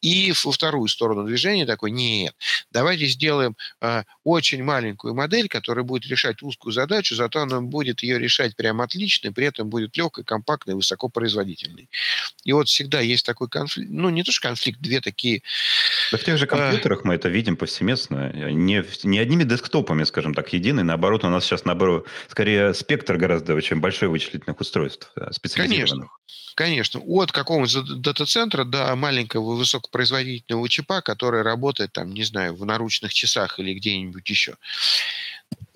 И 0.00 0.32
во 0.44 0.52
вторую 0.52 0.88
сторону 0.88 1.24
движения 1.24 1.66
такой, 1.66 1.90
нет, 1.90 2.34
давайте 2.70 3.06
сделаем 3.06 3.56
э, 3.80 4.04
очень 4.22 4.62
маленькую 4.62 5.14
модель, 5.14 5.48
которая 5.48 5.84
будет 5.84 6.06
решать 6.06 6.42
узкую 6.42 6.72
задачу, 6.72 7.16
зато 7.16 7.40
она 7.40 7.60
будет 7.60 8.02
ее 8.02 8.18
решать 8.18 8.54
прям 8.54 8.80
отлично, 8.80 9.32
при 9.32 9.46
этом 9.46 9.68
будет 9.68 9.96
легкой, 9.96 10.24
компактной, 10.24 10.74
высокопроизводительной. 10.74 11.88
И 12.44 12.52
вот 12.52 12.68
всегда 12.68 13.00
есть 13.00 13.25
такой 13.26 13.48
конфликт, 13.48 13.90
ну 13.90 14.08
не 14.10 14.22
то 14.22 14.32
что 14.32 14.48
конфликт, 14.48 14.80
две 14.80 15.00
такие... 15.00 15.42
Да 16.12 16.18
в 16.18 16.24
тех 16.24 16.38
же 16.38 16.46
а 16.46 16.48
компьютерах 16.48 17.00
э... 17.00 17.02
мы 17.04 17.14
это 17.14 17.28
видим 17.28 17.56
повсеместно, 17.56 18.32
не, 18.32 18.84
не 19.04 19.18
одними 19.18 19.44
десктопами, 19.44 20.04
скажем 20.04 20.34
так, 20.34 20.52
единый, 20.52 20.84
наоборот, 20.84 21.24
у 21.24 21.28
нас 21.28 21.44
сейчас, 21.44 21.64
наоборот, 21.64 22.06
скорее 22.28 22.74
спектр 22.74 23.16
гораздо 23.16 23.54
очень 23.54 23.80
большой 23.80 24.08
вычислительных 24.08 24.60
устройств 24.60 25.10
э, 25.16 25.32
специализированных. 25.32 26.08
Конечно, 26.54 27.00
конечно. 27.00 27.00
От 27.00 27.32
какого-нибудь 27.32 28.00
дата-центра 28.00 28.64
до 28.64 28.94
маленького 28.96 29.54
высокопроизводительного 29.56 30.68
чипа, 30.68 31.02
который 31.02 31.42
работает, 31.42 31.92
там, 31.92 32.12
не 32.12 32.24
знаю, 32.24 32.54
в 32.54 32.64
наручных 32.64 33.12
часах 33.12 33.58
или 33.58 33.74
где-нибудь 33.74 34.28
еще. 34.28 34.56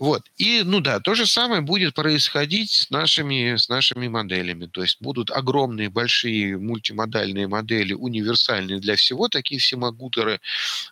Вот. 0.00 0.22
И, 0.38 0.62
ну 0.64 0.80
да, 0.80 0.98
то 0.98 1.14
же 1.14 1.26
самое 1.26 1.60
будет 1.60 1.92
происходить 1.92 2.70
с 2.70 2.90
нашими, 2.90 3.56
с 3.56 3.68
нашими 3.68 4.08
моделями. 4.08 4.64
То 4.64 4.80
есть 4.80 4.96
будут 5.02 5.30
огромные, 5.30 5.90
большие 5.90 6.56
мультимодальные 6.56 7.46
модели, 7.48 7.92
универсальные 7.92 8.80
для 8.80 8.96
всего, 8.96 9.28
такие 9.28 9.60
всемогуторы, 9.60 10.40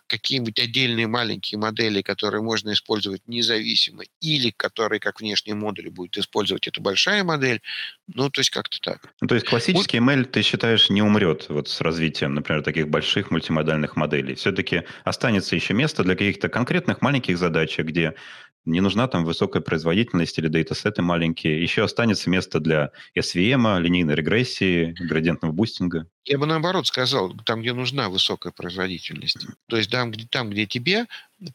какие-нибудь 0.05 0.59
отдельные 0.59 1.07
маленькие 1.07 1.57
модели, 1.57 2.03
которые 2.03 2.43
можно 2.43 2.71
использовать 2.71 3.23
независимо, 3.27 4.03
или 4.21 4.51
которые 4.51 4.99
как 4.99 5.21
внешние 5.21 5.55
модули 5.55 5.89
будет 5.89 6.15
использовать 6.19 6.67
эта 6.67 6.79
большая 6.79 7.23
модель. 7.23 7.63
Ну, 8.13 8.29
то 8.29 8.41
есть 8.41 8.51
как-то 8.51 8.79
так. 8.79 9.11
Ну, 9.21 9.27
то 9.27 9.33
есть 9.33 9.47
классический 9.47 9.99
вот. 9.99 10.11
ML, 10.11 10.25
ты 10.25 10.43
считаешь, 10.43 10.91
не 10.91 11.01
умрет 11.01 11.47
вот 11.49 11.67
с 11.67 11.81
развитием, 11.81 12.35
например, 12.35 12.61
таких 12.61 12.89
больших 12.89 13.31
мультимодальных 13.31 13.95
моделей? 13.95 14.35
Все-таки 14.35 14.83
останется 15.03 15.55
еще 15.55 15.73
место 15.73 16.03
для 16.03 16.13
каких-то 16.13 16.47
конкретных 16.47 17.01
маленьких 17.01 17.39
задач, 17.39 17.75
где 17.79 18.13
не 18.65 18.81
нужна 18.99 19.07
там 19.07 19.23
высокая 19.23 19.61
производительность 19.61 20.37
или 20.39 20.49
датасеты 20.49 21.01
маленькие. 21.01 21.61
Еще 21.63 21.83
останется 21.83 22.29
место 22.29 22.59
для 22.59 22.91
SVM, 23.17 23.79
линейной 23.79 24.13
регрессии, 24.13 24.93
градиентного 24.99 25.53
бустинга. 25.53 26.05
Я 26.25 26.37
бы 26.37 26.45
наоборот 26.45 26.85
сказал, 26.85 27.33
там, 27.45 27.61
где 27.61 27.71
нужна 27.71 28.09
высокая 28.09 28.51
производительность. 28.51 29.47
То 29.67 29.77
есть 29.77 29.89
там, 29.89 30.11
где, 30.11 30.27
там, 30.27 30.49
где 30.49 30.65
тебе 30.65 31.05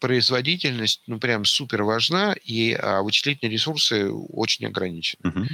производительность, 0.00 1.02
ну, 1.06 1.18
прям 1.18 1.44
супер 1.44 1.82
важна, 1.82 2.34
и 2.44 2.72
а 2.72 3.02
вычислительные 3.02 3.52
ресурсы 3.52 4.10
очень 4.10 4.66
ограничены. 4.66 5.20
Uh-huh. 5.22 5.46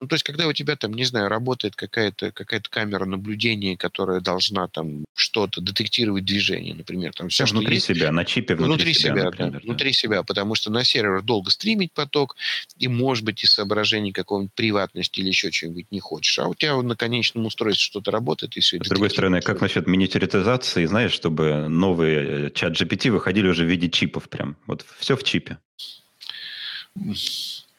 Ну, 0.00 0.08
то 0.08 0.14
есть, 0.14 0.24
когда 0.24 0.46
у 0.46 0.52
тебя 0.52 0.76
там, 0.76 0.94
не 0.94 1.04
знаю, 1.04 1.28
работает 1.28 1.76
какая-то 1.76 2.32
какая 2.32 2.60
камера 2.68 3.04
наблюдения, 3.04 3.76
которая 3.76 4.20
должна 4.20 4.68
там 4.68 5.04
что-то 5.14 5.60
детектировать 5.60 6.24
движение, 6.24 6.74
например, 6.74 7.12
там 7.12 7.28
все, 7.28 7.46
что 7.46 7.56
внутри 7.56 7.76
есть, 7.76 7.86
себя, 7.86 8.10
на 8.12 8.24
чипе 8.24 8.54
внутри, 8.54 8.74
внутри 8.74 8.94
себя, 8.94 9.14
себя 9.14 9.24
например, 9.24 9.52
да, 9.52 9.58
да. 9.58 9.64
внутри 9.64 9.92
себя, 9.92 10.22
потому 10.22 10.54
что 10.54 10.70
на 10.70 10.84
сервер 10.84 11.22
долго 11.22 11.50
стримить 11.50 11.92
поток, 11.92 12.36
и, 12.78 12.88
может 12.88 13.24
быть, 13.24 13.44
из 13.44 13.54
соображений 13.54 14.12
какого-нибудь 14.12 14.54
приватности 14.54 15.20
или 15.20 15.28
еще 15.28 15.50
чего-нибудь 15.50 15.86
не 15.90 16.00
хочешь. 16.00 16.38
А 16.38 16.48
у 16.48 16.54
тебя 16.54 16.80
на 16.82 16.96
конечном 16.96 17.46
устройстве 17.46 17.82
что-то 17.82 18.10
работает, 18.10 18.56
и 18.56 18.60
все. 18.60 18.82
С 18.82 18.88
другой 18.88 19.10
стороны, 19.10 19.40
как 19.40 19.60
насчет 19.60 19.86
миниатюризации, 19.86 20.84
знаешь, 20.86 21.12
чтобы 21.12 21.68
новые 21.68 22.46
э, 22.46 22.50
чат 22.50 22.72
GPT 22.80 23.10
выходили 23.10 23.48
уже 23.48 23.64
в 23.64 23.71
виде 23.72 23.90
чипов 23.90 24.28
прям. 24.28 24.56
Вот 24.66 24.84
все 24.98 25.16
в 25.16 25.24
чипе. 25.24 25.58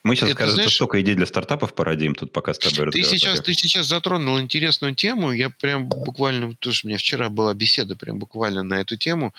Мы 0.04 0.16
сейчас, 0.16 0.28
это, 0.28 0.38
кажется, 0.38 0.56
знаешь, 0.56 0.74
столько 0.74 1.00
идей 1.00 1.14
для 1.14 1.24
стартапов 1.24 1.74
породим 1.74 2.14
тут 2.14 2.30
пока 2.30 2.52
с 2.52 2.58
тобой 2.58 2.92
ты 2.92 3.02
сейчас, 3.04 3.40
ты 3.40 3.54
сейчас 3.54 3.86
затронул 3.86 4.38
интересную 4.38 4.94
тему. 4.94 5.32
Я 5.32 5.48
прям 5.48 5.88
буквально, 5.88 6.54
тоже 6.56 6.82
у 6.84 6.88
меня 6.88 6.98
вчера 6.98 7.30
была 7.30 7.54
беседа 7.54 7.96
прям 7.96 8.18
буквально 8.18 8.62
на 8.62 8.74
эту 8.74 8.98
тему. 8.98 9.34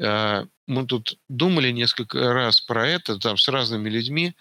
А, 0.00 0.46
мы 0.66 0.86
тут 0.86 1.18
думали 1.28 1.70
несколько 1.72 2.32
раз 2.32 2.62
про 2.62 2.88
это, 2.88 3.18
там, 3.18 3.36
с 3.36 3.46
разными 3.48 3.90
людьми. 3.90 4.34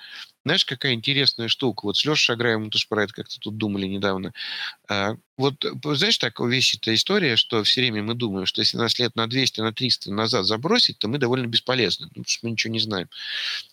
Знаешь, 0.44 0.66
какая 0.66 0.94
интересная 0.94 1.48
штука? 1.48 1.86
Вот 1.86 1.98
с 1.98 2.04
Лешей 2.04 2.24
Шаграем 2.24 2.64
мы 2.64 2.70
тоже 2.72 2.88
про 2.90 3.04
это 3.04 3.14
как-то 3.14 3.40
тут 3.40 3.58
думали 3.58 3.86
недавно. 3.86 4.34
А, 4.90 5.16
вот, 5.38 5.64
знаешь, 5.84 6.18
такая 6.18 6.48
вещь, 6.48 6.76
эта 6.76 6.94
история, 6.96 7.36
что 7.36 7.64
все 7.64 7.82
время 7.82 8.02
мы 8.02 8.16
думаем, 8.16 8.48
что 8.48 8.62
если 8.62 8.78
нас 8.78 8.98
лет 8.98 9.16
на 9.16 9.28
200, 9.28 9.62
на 9.62 9.72
300 9.72 10.12
назад 10.12 10.46
забросить, 10.46 10.98
то 10.98 11.08
мы 11.08 11.20
довольно 11.20 11.46
бесполезны, 11.46 12.08
потому 12.08 12.26
что 12.28 12.48
мы 12.48 12.52
ничего 12.52 12.74
не 12.74 12.80
знаем. 12.80 13.08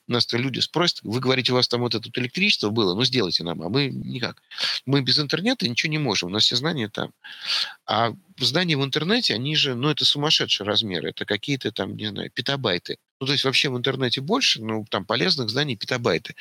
Нас-то 0.08 0.36
люди 0.36 0.60
спросят, 0.60 1.00
вы 1.02 1.20
говорите, 1.20 1.52
у 1.52 1.56
вас 1.56 1.68
там 1.68 1.80
вот 1.80 1.94
это 1.94 2.10
электричество 2.14 2.70
было, 2.70 2.94
ну 2.94 3.04
сделайте 3.04 3.44
нам, 3.44 3.62
а 3.62 3.70
мы 3.70 3.88
никак. 3.88 4.42
Мы 4.86 5.00
без 5.02 5.18
интернета 5.18 5.68
ничего 5.68 5.90
не 5.90 5.98
можем, 5.98 6.28
у 6.30 6.32
нас 6.32 6.44
все 6.44 6.56
знания 6.56 6.88
там. 6.90 7.12
А 7.86 8.12
знания 8.38 8.76
в 8.76 8.84
интернете, 8.84 9.34
они 9.34 9.56
же, 9.56 9.74
ну 9.74 9.88
это 9.90 10.04
сумасшедшие 10.04 10.66
размеры, 10.66 11.10
это 11.10 11.24
какие-то 11.24 11.72
там, 11.72 11.96
не 11.96 12.06
знаю, 12.06 12.30
петабайты. 12.30 12.98
Ну, 13.20 13.26
то 13.26 13.32
есть 13.32 13.44
вообще 13.44 13.68
в 13.68 13.76
интернете 13.76 14.20
больше, 14.20 14.62
ну, 14.62 14.84
там 14.88 15.04
полезных 15.04 15.50
знаний 15.50 15.76
петабайты. 15.76 16.34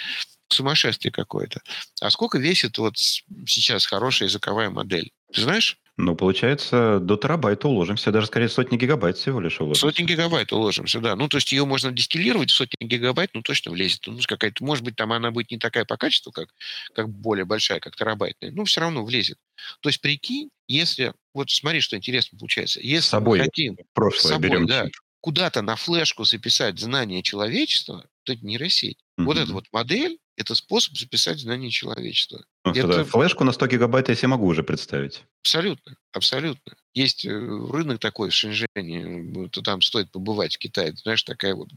Сумасшествие 0.49 1.11
какое-то. 1.11 1.61
А 2.01 2.09
сколько 2.09 2.37
весит 2.37 2.77
вот 2.77 2.97
сейчас 2.97 3.85
хорошая 3.85 4.29
языковая 4.29 4.69
модель? 4.69 5.11
Ты 5.33 5.41
знаешь? 5.41 5.77
Ну, 5.97 6.15
получается, 6.15 6.99
до 6.99 7.17
терабайта 7.17 7.67
уложимся, 7.67 8.11
даже 8.11 8.27
скорее 8.27 8.49
сотни 8.49 8.77
гигабайт 8.77 9.17
всего 9.17 9.41
лишь 9.41 9.59
уложимся. 9.59 9.81
Сотни 9.81 10.03
гигабайт 10.03 10.53
уложимся, 10.53 10.99
да. 10.99 11.15
Ну, 11.15 11.27
то 11.27 11.37
есть 11.37 11.51
ее 11.51 11.65
можно 11.65 11.91
дистиллировать, 11.91 12.51
сотни 12.51 12.85
гигабайт, 12.85 13.31
ну, 13.33 13.41
точно 13.41 13.71
влезет. 13.71 14.05
Ну, 14.05 14.19
какая-то, 14.23 14.63
может 14.63 14.83
быть, 14.83 14.95
там 14.95 15.11
она 15.11 15.31
будет 15.31 15.49
не 15.49 15.57
такая 15.57 15.85
по 15.85 15.97
качеству, 15.97 16.31
как, 16.31 16.49
как 16.93 17.09
более 17.09 17.45
большая, 17.45 17.79
как 17.79 17.95
терабайтная, 17.95 18.51
но 18.51 18.63
все 18.65 18.81
равно 18.81 19.03
влезет. 19.03 19.39
То 19.81 19.89
есть, 19.89 19.99
прикинь, 19.99 20.51
если, 20.67 21.13
вот 21.33 21.49
смотри, 21.49 21.81
что 21.81 21.97
интересно 21.97 22.37
получается, 22.37 22.79
если 22.79 22.99
с 22.99 23.09
собой 23.09 23.39
мы 23.39 23.45
хотим 23.45 23.77
прошлое 23.93 24.33
собой, 24.33 24.49
берем 24.49 24.67
да. 24.67 24.85
Куда-то 25.27 25.61
на 25.61 25.75
флешку 25.75 26.23
записать 26.23 26.79
знания 26.79 27.21
человечества, 27.21 28.05
то 28.23 28.31
это 28.31 28.45
нейросеть. 28.45 28.97
Вот 29.17 29.35
Мгм. 29.35 29.43
эта 29.43 29.51
вот 29.51 29.65
модель, 29.73 30.19
это 30.37 30.55
способ 30.55 30.97
записать 30.97 31.37
знания 31.39 31.69
человечества. 31.69 32.45
Ну, 32.63 32.71
Это 32.71 33.03
флешку 33.03 33.43
на 33.43 33.51
100 33.51 33.67
гигабайт 33.67 34.07
я 34.07 34.15
себе 34.15 34.29
могу 34.29 34.45
уже 34.47 34.63
представить. 34.63 35.23
абсолютно, 35.43 35.97
абсолютно. 36.13 36.77
Есть 36.93 37.25
э, 37.25 37.29
рынок 37.29 37.99
такой 37.99 38.29
в 38.29 38.33
Шэньчжэне, 38.33 39.49
то 39.49 39.61
там 39.61 39.81
стоит 39.81 40.09
побывать 40.11 40.55
в 40.55 40.59
Китае. 40.59 40.91
Ты 40.93 40.97
Знаешь, 40.99 41.23
такая 41.23 41.55
вот 41.55 41.67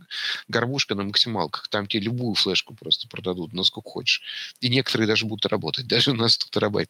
горбушка 0.46 0.94
на 0.94 1.02
максималках. 1.02 1.66
Там 1.70 1.88
тебе 1.88 2.04
любую 2.04 2.34
флешку 2.36 2.76
просто 2.76 3.08
продадут, 3.08 3.52
насколько 3.52 3.90
хочешь. 3.90 4.22
И 4.60 4.68
некоторые 4.68 5.08
даже 5.08 5.26
будут 5.26 5.46
работать, 5.46 5.86
даже 5.88 6.12
на 6.12 6.28
100 6.28 6.46
терабайт. 6.52 6.88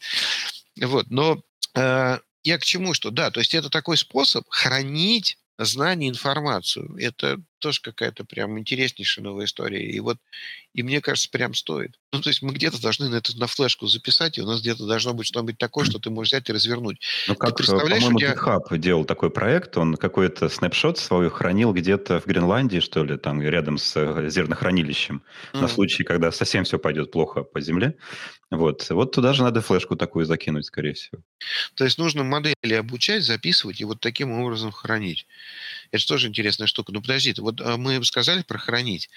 Вот, 0.78 1.06
но 1.08 1.42
э, 1.74 2.18
я 2.44 2.58
к 2.58 2.64
чему, 2.64 2.92
что 2.92 3.11
да, 3.11 3.30
то 3.30 3.40
есть 3.40 3.54
это 3.54 3.70
такой 3.70 3.96
способ 3.96 4.44
хранить 4.50 5.38
знания, 5.64 6.08
информацию. 6.08 6.96
Это 6.98 7.38
тоже 7.61 7.80
какая-то 7.80 8.24
прям 8.24 8.58
интереснейшая 8.58 9.24
новая 9.24 9.44
история. 9.44 9.88
И 9.88 10.00
вот, 10.00 10.18
и 10.74 10.82
мне 10.82 11.00
кажется, 11.00 11.30
прям 11.30 11.54
стоит. 11.54 11.98
Ну, 12.12 12.20
то 12.20 12.30
есть 12.30 12.42
мы 12.42 12.52
где-то 12.52 12.80
должны 12.82 13.08
на 13.08 13.16
это 13.16 13.36
на 13.38 13.46
флешку 13.46 13.86
записать, 13.86 14.38
и 14.38 14.42
у 14.42 14.46
нас 14.46 14.61
где-то 14.61 14.86
должно 14.86 15.14
быть 15.14 15.26
что-нибудь 15.26 15.58
такое, 15.58 15.84
что 15.84 15.98
ты 15.98 16.11
можешь 16.11 16.32
взять 16.32 16.48
и 16.48 16.52
развернуть. 16.52 17.00
Ну, 17.28 17.36
как, 17.36 17.61
э, 17.61 17.64
по-моему, 17.64 18.18
тебя... 18.18 18.34
GitHub 18.34 18.78
делал 18.78 19.04
такой 19.04 19.30
проект, 19.30 19.76
он 19.76 19.96
какой-то 19.96 20.48
снапшот 20.48 20.98
свой 20.98 21.30
хранил 21.30 21.72
где-то 21.72 22.20
в 22.20 22.26
Гренландии, 22.26 22.80
что 22.80 23.04
ли, 23.04 23.16
там 23.16 23.40
рядом 23.40 23.78
с 23.78 23.96
э, 23.96 24.28
зернохранилищем, 24.28 25.22
на 25.52 25.61
М. 25.61 25.68
случай, 25.68 26.02
когда 26.02 26.32
совсем 26.32 26.64
все 26.64 26.78
пойдет 26.78 27.12
плохо 27.12 27.44
по 27.44 27.61
земле. 27.61 27.94
Вот, 28.50 28.90
вот 28.90 29.12
туда 29.12 29.32
же 29.32 29.44
надо 29.44 29.61
флешку 29.61 29.94
такую 29.94 30.26
закинуть, 30.26 30.66
скорее 30.66 30.94
всего. 30.94 31.22
То 31.74 31.84
есть 31.84 31.98
нужно 31.98 32.24
модели 32.24 32.74
обучать, 32.74 33.22
записывать 33.22 33.80
и 33.80 33.84
вот 33.84 34.00
таким 34.00 34.32
образом 34.32 34.72
хранить. 34.72 35.28
Это 35.92 36.00
же 36.00 36.06
тоже 36.08 36.26
интересная 36.26 36.66
штука. 36.66 36.92
Ну, 36.92 37.00
подожди, 37.00 37.32
ты 37.32 37.42
вот 37.51 37.61
а, 37.61 37.76
мы 37.76 38.03
сказали 38.05 38.42
про 38.42 38.59
хранить, 38.59 39.11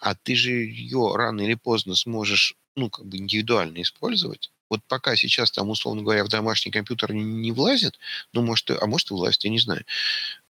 а 0.00 0.14
ты 0.14 0.34
же 0.34 0.50
ее 0.50 1.14
рано 1.14 1.40
или 1.40 1.54
поздно 1.54 1.94
сможешь, 1.94 2.54
ну, 2.74 2.90
как 2.90 3.06
бы 3.06 3.18
индивидуально 3.18 3.82
использовать. 3.82 4.50
Вот 4.68 4.80
пока 4.88 5.16
сейчас 5.16 5.50
там, 5.52 5.70
условно 5.70 6.02
говоря, 6.02 6.24
в 6.24 6.28
домашний 6.28 6.72
компьютер 6.72 7.12
не, 7.12 7.22
не 7.22 7.52
влазит, 7.52 7.98
ну, 8.32 8.42
может, 8.42 8.70
а 8.70 8.86
может 8.86 9.10
и 9.10 9.14
влазит, 9.14 9.44
я 9.44 9.50
не 9.50 9.60
знаю. 9.60 9.84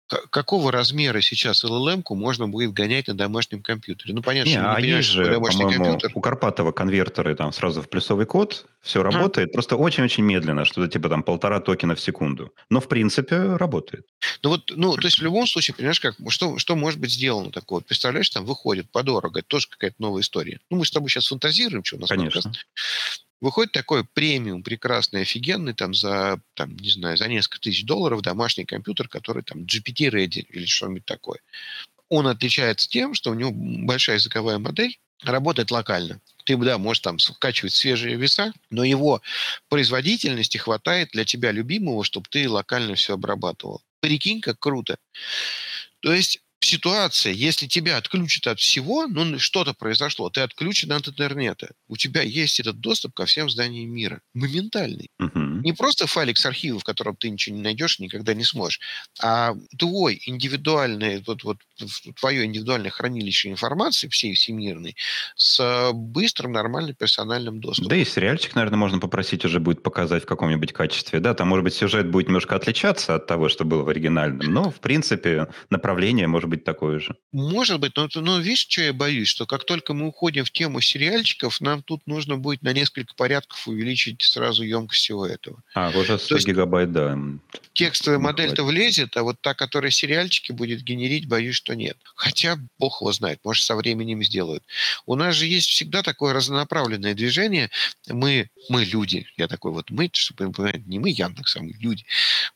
Какого 0.07 0.71
размера 0.71 1.19
сейчас 1.21 1.63
LLM-ку 1.63 2.13
можно 2.13 2.47
будет 2.47 2.73
гонять 2.73 3.07
на 3.07 3.15
домашнем 3.15 3.63
компьютере? 3.63 4.13
Ну, 4.13 4.21
понятно, 4.21 4.49
Не, 4.49 4.55
что 4.55 4.75
а 4.75 4.79
не 4.79 4.87
есть 4.89 5.09
же, 5.09 5.25
домашний 5.25 5.63
компьютер. 5.63 6.11
у 6.13 6.21
Карпатова 6.21 6.71
конвертеры 6.71 7.35
там 7.35 7.51
сразу 7.51 7.81
в 7.81 7.89
плюсовый 7.89 8.27
код, 8.27 8.67
все 8.81 9.01
работает, 9.01 9.51
просто 9.51 9.77
очень-очень 9.77 10.23
медленно, 10.23 10.63
что-то 10.63 10.87
типа 10.87 11.09
там 11.09 11.23
полтора 11.23 11.59
токена 11.59 11.95
в 11.95 11.99
секунду. 11.99 12.53
Но, 12.69 12.81
в 12.81 12.87
принципе, 12.87 13.55
работает. 13.55 14.05
Ну 14.43 14.49
вот, 14.51 14.71
ну, 14.75 14.95
то 14.95 15.05
есть 15.05 15.17
в 15.17 15.23
любом 15.23 15.47
случае, 15.47 15.73
понимаешь, 15.73 15.99
как, 15.99 16.15
что, 16.29 16.59
что 16.59 16.75
может 16.75 16.99
быть 16.99 17.11
сделано 17.11 17.51
такое? 17.51 17.77
Вот 17.77 17.87
Представляешь, 17.87 18.29
там 18.29 18.45
выходит 18.45 18.91
подорого, 18.91 19.39
это 19.39 19.47
тоже 19.47 19.67
какая-то 19.69 19.95
новая 19.99 20.21
история. 20.21 20.59
Ну, 20.69 20.77
мы 20.77 20.85
с 20.85 20.91
тобой 20.91 21.09
сейчас 21.09 21.27
фантазируем, 21.27 21.83
что 21.83 21.97
у 21.97 21.99
нас 22.01 22.09
подкаст. 22.09 22.67
Выходит 23.45 23.73
такой 23.73 24.03
премиум, 24.03 24.63
прекрасный, 24.63 25.21
офигенный, 25.21 25.75
там, 25.75 25.93
за, 25.93 26.41
там, 26.55 26.75
не 26.77 26.89
знаю, 26.89 27.15
за 27.15 27.27
несколько 27.27 27.59
тысяч 27.59 27.85
долларов 27.85 28.23
домашний 28.23 28.65
компьютер, 28.65 29.07
который 29.07 29.43
там 29.43 29.65
GPT-ready 29.65 30.47
или 30.49 30.65
что-нибудь 30.65 31.05
такое. 31.05 31.37
Он 32.09 32.25
отличается 32.25 32.89
тем, 32.89 33.13
что 33.13 33.29
у 33.29 33.35
него 33.35 33.51
большая 33.53 34.15
языковая 34.15 34.57
модель, 34.57 34.97
работает 35.21 35.69
локально. 35.69 36.19
Ты, 36.45 36.57
да, 36.57 36.79
можешь 36.79 37.01
там 37.01 37.19
скачивать 37.19 37.73
свежие 37.73 38.15
веса, 38.15 38.51
но 38.71 38.83
его 38.83 39.21
производительности 39.69 40.57
хватает 40.57 41.09
для 41.11 41.23
тебя 41.23 41.51
любимого, 41.51 42.03
чтобы 42.03 42.25
ты 42.27 42.49
локально 42.49 42.95
все 42.95 43.13
обрабатывал. 43.13 43.83
Прикинь, 43.99 44.41
как 44.41 44.57
круто. 44.57 44.97
То 45.99 46.11
есть 46.11 46.41
ситуация, 46.65 47.33
если 47.33 47.67
тебя 47.67 47.97
отключат 47.97 48.47
от 48.47 48.59
всего, 48.59 49.07
ну 49.07 49.39
что-то 49.39 49.73
произошло, 49.73 50.29
ты 50.29 50.41
отключен 50.41 50.91
от 50.91 51.07
интернета, 51.07 51.69
у 51.87 51.97
тебя 51.97 52.21
есть 52.21 52.59
этот 52.59 52.79
доступ 52.79 53.13
ко 53.13 53.25
всем 53.25 53.49
зданиям 53.49 53.91
мира. 53.91 54.21
Моментальный. 54.33 55.09
Мгм. 55.19 55.61
Не 55.61 55.73
просто 55.73 56.07
файлик 56.07 56.37
с 56.37 56.45
архива, 56.45 56.79
в 56.79 56.83
котором 56.83 57.15
ты 57.15 57.29
ничего 57.29 57.55
не 57.55 57.61
найдешь, 57.61 57.99
никогда 57.99 58.33
не 58.33 58.43
сможешь, 58.43 58.79
а 59.21 59.53
твой 59.77 60.21
индивидуальный, 60.25 61.23
вот, 61.25 61.43
вот, 61.43 61.57
твое 62.19 62.45
индивидуальное 62.45 62.91
хранилище 62.91 63.49
информации 63.49 64.07
всей 64.07 64.33
всемирной 64.33 64.95
с 65.35 65.59
э, 65.59 65.91
быстрым, 65.93 66.51
нормальным 66.51 66.95
персональным 66.95 67.59
доступом. 67.59 67.89
Да 67.89 67.95
и 67.95 68.05
сериальчик, 68.05 68.55
наверное, 68.55 68.77
можно 68.77 68.99
попросить 68.99 69.45
уже 69.45 69.59
будет 69.59 69.83
показать 69.83 70.23
в 70.23 70.25
каком-нибудь 70.25 70.73
качестве. 70.73 71.19
Да, 71.19 71.33
там, 71.33 71.47
может 71.47 71.63
быть, 71.63 71.73
сюжет 71.73 72.09
будет 72.09 72.27
немножко 72.27 72.55
отличаться 72.55 73.15
от 73.15 73.27
того, 73.27 73.49
что 73.49 73.65
было 73.65 73.83
в 73.83 73.89
оригинальном, 73.89 74.53
но, 74.53 74.71
в 74.71 74.79
принципе, 74.79 75.47
направление 75.69 76.27
может 76.27 76.49
быть 76.49 76.54
такое 76.63 76.99
же. 76.99 77.15
Может 77.31 77.79
быть, 77.79 77.95
но, 77.95 78.07
но 78.15 78.39
видишь, 78.39 78.67
что 78.69 78.81
я 78.81 78.93
боюсь, 78.93 79.27
что 79.27 79.45
как 79.45 79.65
только 79.65 79.93
мы 79.93 80.07
уходим 80.07 80.45
в 80.45 80.51
тему 80.51 80.79
сериальчиков, 80.81 81.59
нам 81.61 81.83
тут 81.83 82.07
нужно 82.07 82.37
будет 82.37 82.61
на 82.61 82.71
несколько 82.73 83.13
порядков 83.15 83.67
увеличить 83.67 84.21
сразу 84.21 84.63
емкость 84.63 85.01
всего 85.01 85.25
этого. 85.25 85.61
А, 85.73 85.91
уже 85.95 86.17
100 86.17 86.35
есть- 86.35 86.47
гигабайт, 86.47 86.91
да. 86.91 87.17
Текстовая 87.73 88.19
модель-то 88.19 88.63
влезет, 88.63 89.17
а 89.17 89.23
вот 89.23 89.41
та, 89.41 89.53
которая 89.53 89.91
сериальчики 89.91 90.51
будет 90.51 90.81
генерить, 90.81 91.27
боюсь, 91.27 91.55
что 91.55 91.75
нет. 91.75 91.97
Хотя, 92.15 92.57
бог 92.79 93.01
его 93.01 93.11
знает, 93.11 93.39
может, 93.43 93.63
со 93.65 93.75
временем 93.75 94.23
сделают. 94.23 94.63
У 95.05 95.15
нас 95.15 95.35
же 95.35 95.45
есть 95.45 95.69
всегда 95.69 96.03
такое 96.03 96.33
разнонаправленное 96.33 97.13
движение. 97.13 97.69
Мы, 98.07 98.49
мы 98.69 98.85
люди, 98.85 99.27
я 99.37 99.47
такой 99.47 99.71
вот 99.71 99.89
мы, 99.89 100.09
чтобы 100.13 100.47
вы 100.47 100.53
понимали, 100.53 100.83
не 100.85 100.99
мы 100.99 101.09
Яндекс, 101.09 101.55
а 101.57 101.61
мы 101.61 101.73
люди. 101.79 102.05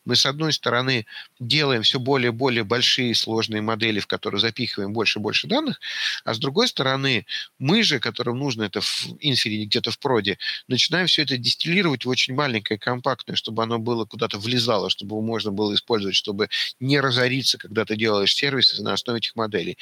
Мы, 0.04 0.16
с 0.16 0.26
одной 0.26 0.52
стороны, 0.52 1.06
делаем 1.38 1.82
все 1.82 1.98
более 1.98 2.28
и 2.28 2.32
более 2.32 2.64
большие 2.64 3.14
сложные 3.14 3.62
модели, 3.62 3.79
в 4.00 4.06
которые 4.06 4.40
запихиваем 4.40 4.92
больше 4.92 5.18
и 5.18 5.22
больше 5.22 5.46
данных, 5.46 5.80
а 6.24 6.34
с 6.34 6.38
другой 6.38 6.68
стороны, 6.68 7.26
мы 7.58 7.82
же, 7.82 7.98
которым 7.98 8.38
нужно 8.38 8.64
это 8.64 8.80
в 8.80 9.06
инфере 9.20 9.64
где-то 9.64 9.90
в 9.90 9.98
проде, 9.98 10.38
начинаем 10.68 11.06
все 11.06 11.22
это 11.22 11.36
дистиллировать 11.36 12.04
в 12.04 12.08
очень 12.08 12.34
маленькое, 12.34 12.78
компактное, 12.78 13.36
чтобы 13.36 13.62
оно 13.62 13.78
было 13.78 14.04
куда-то 14.04 14.38
влезало, 14.38 14.90
чтобы 14.90 15.14
его 15.14 15.22
можно 15.22 15.50
было 15.50 15.74
использовать, 15.74 16.16
чтобы 16.16 16.48
не 16.78 17.00
разориться, 17.00 17.58
когда 17.58 17.84
ты 17.84 17.96
делаешь 17.96 18.34
сервисы 18.34 18.82
на 18.82 18.92
основе 18.92 19.18
этих 19.18 19.36
моделей. 19.36 19.78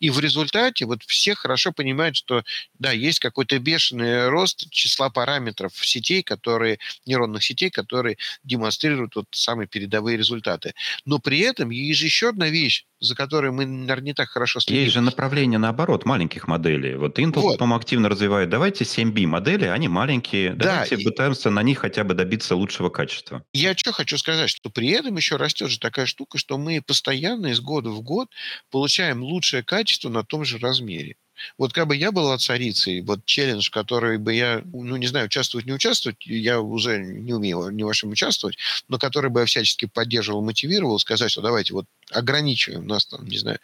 И 0.00 0.10
в 0.10 0.18
результате 0.20 0.86
вот 0.86 1.02
все 1.04 1.34
хорошо 1.34 1.72
понимают, 1.72 2.16
что 2.16 2.42
да, 2.78 2.92
есть 2.92 3.20
какой-то 3.20 3.58
бешеный 3.58 4.28
рост 4.28 4.70
числа 4.70 5.10
параметров 5.10 5.72
сетей, 5.86 6.22
которые, 6.22 6.78
нейронных 7.06 7.42
сетей, 7.42 7.70
которые 7.70 8.16
демонстрируют 8.44 9.16
вот 9.16 9.26
самые 9.30 9.66
передовые 9.66 10.16
результаты. 10.16 10.74
Но 11.04 11.18
при 11.18 11.40
этом 11.40 11.70
есть 11.70 12.02
еще 12.02 12.30
одна 12.30 12.48
вещь, 12.48 12.84
за 13.00 13.14
которой 13.42 13.50
мы, 13.50 13.66
наверное, 13.66 14.04
не 14.04 14.14
так 14.14 14.28
хорошо 14.28 14.60
следим. 14.60 14.82
Есть 14.82 14.94
же 14.94 15.00
направление 15.00 15.58
наоборот, 15.58 16.04
маленьких 16.04 16.46
моделей. 16.46 16.94
Вот 16.96 17.18
Intel, 17.18 17.40
Вот. 17.40 17.58
по-моему, 17.58 17.76
активно 17.80 18.08
развивает. 18.08 18.48
Давайте 18.48 18.84
7B 18.84 19.26
модели, 19.26 19.64
они 19.64 19.88
маленькие. 19.88 20.50
Да, 20.54 20.64
Давайте 20.66 20.94
и- 20.96 21.04
пытаемся 21.04 21.50
на 21.50 21.62
них 21.62 21.78
хотя 21.78 22.04
бы 22.04 22.14
добиться 22.14 22.54
лучшего 22.54 22.88
качества. 22.88 23.42
Я 23.52 23.76
что 23.76 23.92
хочу 23.92 24.16
сказать, 24.18 24.48
что 24.50 24.70
при 24.70 24.88
этом 24.90 25.16
еще 25.16 25.36
растет 25.36 25.70
же 25.70 25.78
такая 25.80 26.06
штука, 26.06 26.38
что 26.38 26.56
мы 26.58 26.80
постоянно 26.80 27.48
из 27.48 27.60
года 27.60 27.90
в 27.90 28.00
год 28.02 28.28
получаем 28.70 29.22
лучшее 29.22 29.62
качество 29.62 30.08
на 30.08 30.22
том 30.22 30.44
же 30.44 30.58
размере. 30.58 31.16
Вот 31.58 31.72
как 31.72 31.86
бы 31.86 31.96
я 31.96 32.12
была 32.12 32.38
царицей, 32.38 33.00
вот 33.00 33.24
челлендж, 33.24 33.70
который 33.70 34.18
бы 34.18 34.34
я, 34.34 34.62
ну, 34.72 34.96
не 34.96 35.06
знаю, 35.06 35.26
участвовать, 35.26 35.66
не 35.66 35.72
участвовать, 35.72 36.18
я 36.26 36.60
уже 36.60 36.98
не 36.98 37.32
умею 37.32 37.60
во 37.60 37.94
чем 37.94 38.10
участвовать, 38.10 38.56
но 38.88 38.98
который 38.98 39.30
бы 39.30 39.40
я 39.40 39.46
всячески 39.46 39.86
поддерживал, 39.86 40.42
мотивировал, 40.42 40.98
сказать, 40.98 41.30
что 41.30 41.42
давайте 41.42 41.74
вот 41.74 41.86
ограничиваем, 42.10 42.82
у 42.82 42.88
нас 42.88 43.06
там, 43.06 43.26
не 43.26 43.38
знаю, 43.38 43.58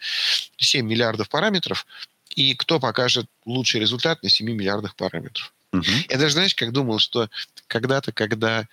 7 0.57 0.85
миллиардов 0.85 1.29
параметров, 1.29 1.85
и 2.29 2.53
кто 2.55 2.79
покажет 2.79 3.27
лучший 3.45 3.79
результат 3.79 4.23
на 4.23 4.29
7 4.29 4.45
миллиардах 4.45 4.95
параметров. 4.95 5.53
Мгм. 5.71 5.83
Я 6.09 6.17
даже, 6.17 6.33
знаешь, 6.33 6.55
как 6.55 6.71
думал, 6.71 6.99
что 6.99 7.29
когда-то, 7.67 8.11
когда, 8.11 8.67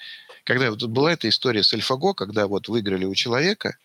когда 0.47 0.71
вот 0.71 0.83
была 0.85 1.13
эта 1.13 1.29
история 1.29 1.65
с 1.65 1.75
AlphaGo, 1.75 2.15
когда 2.15 2.47
вот 2.47 2.69
выиграли 2.69 3.05
у 3.05 3.15
человека, 3.17 3.77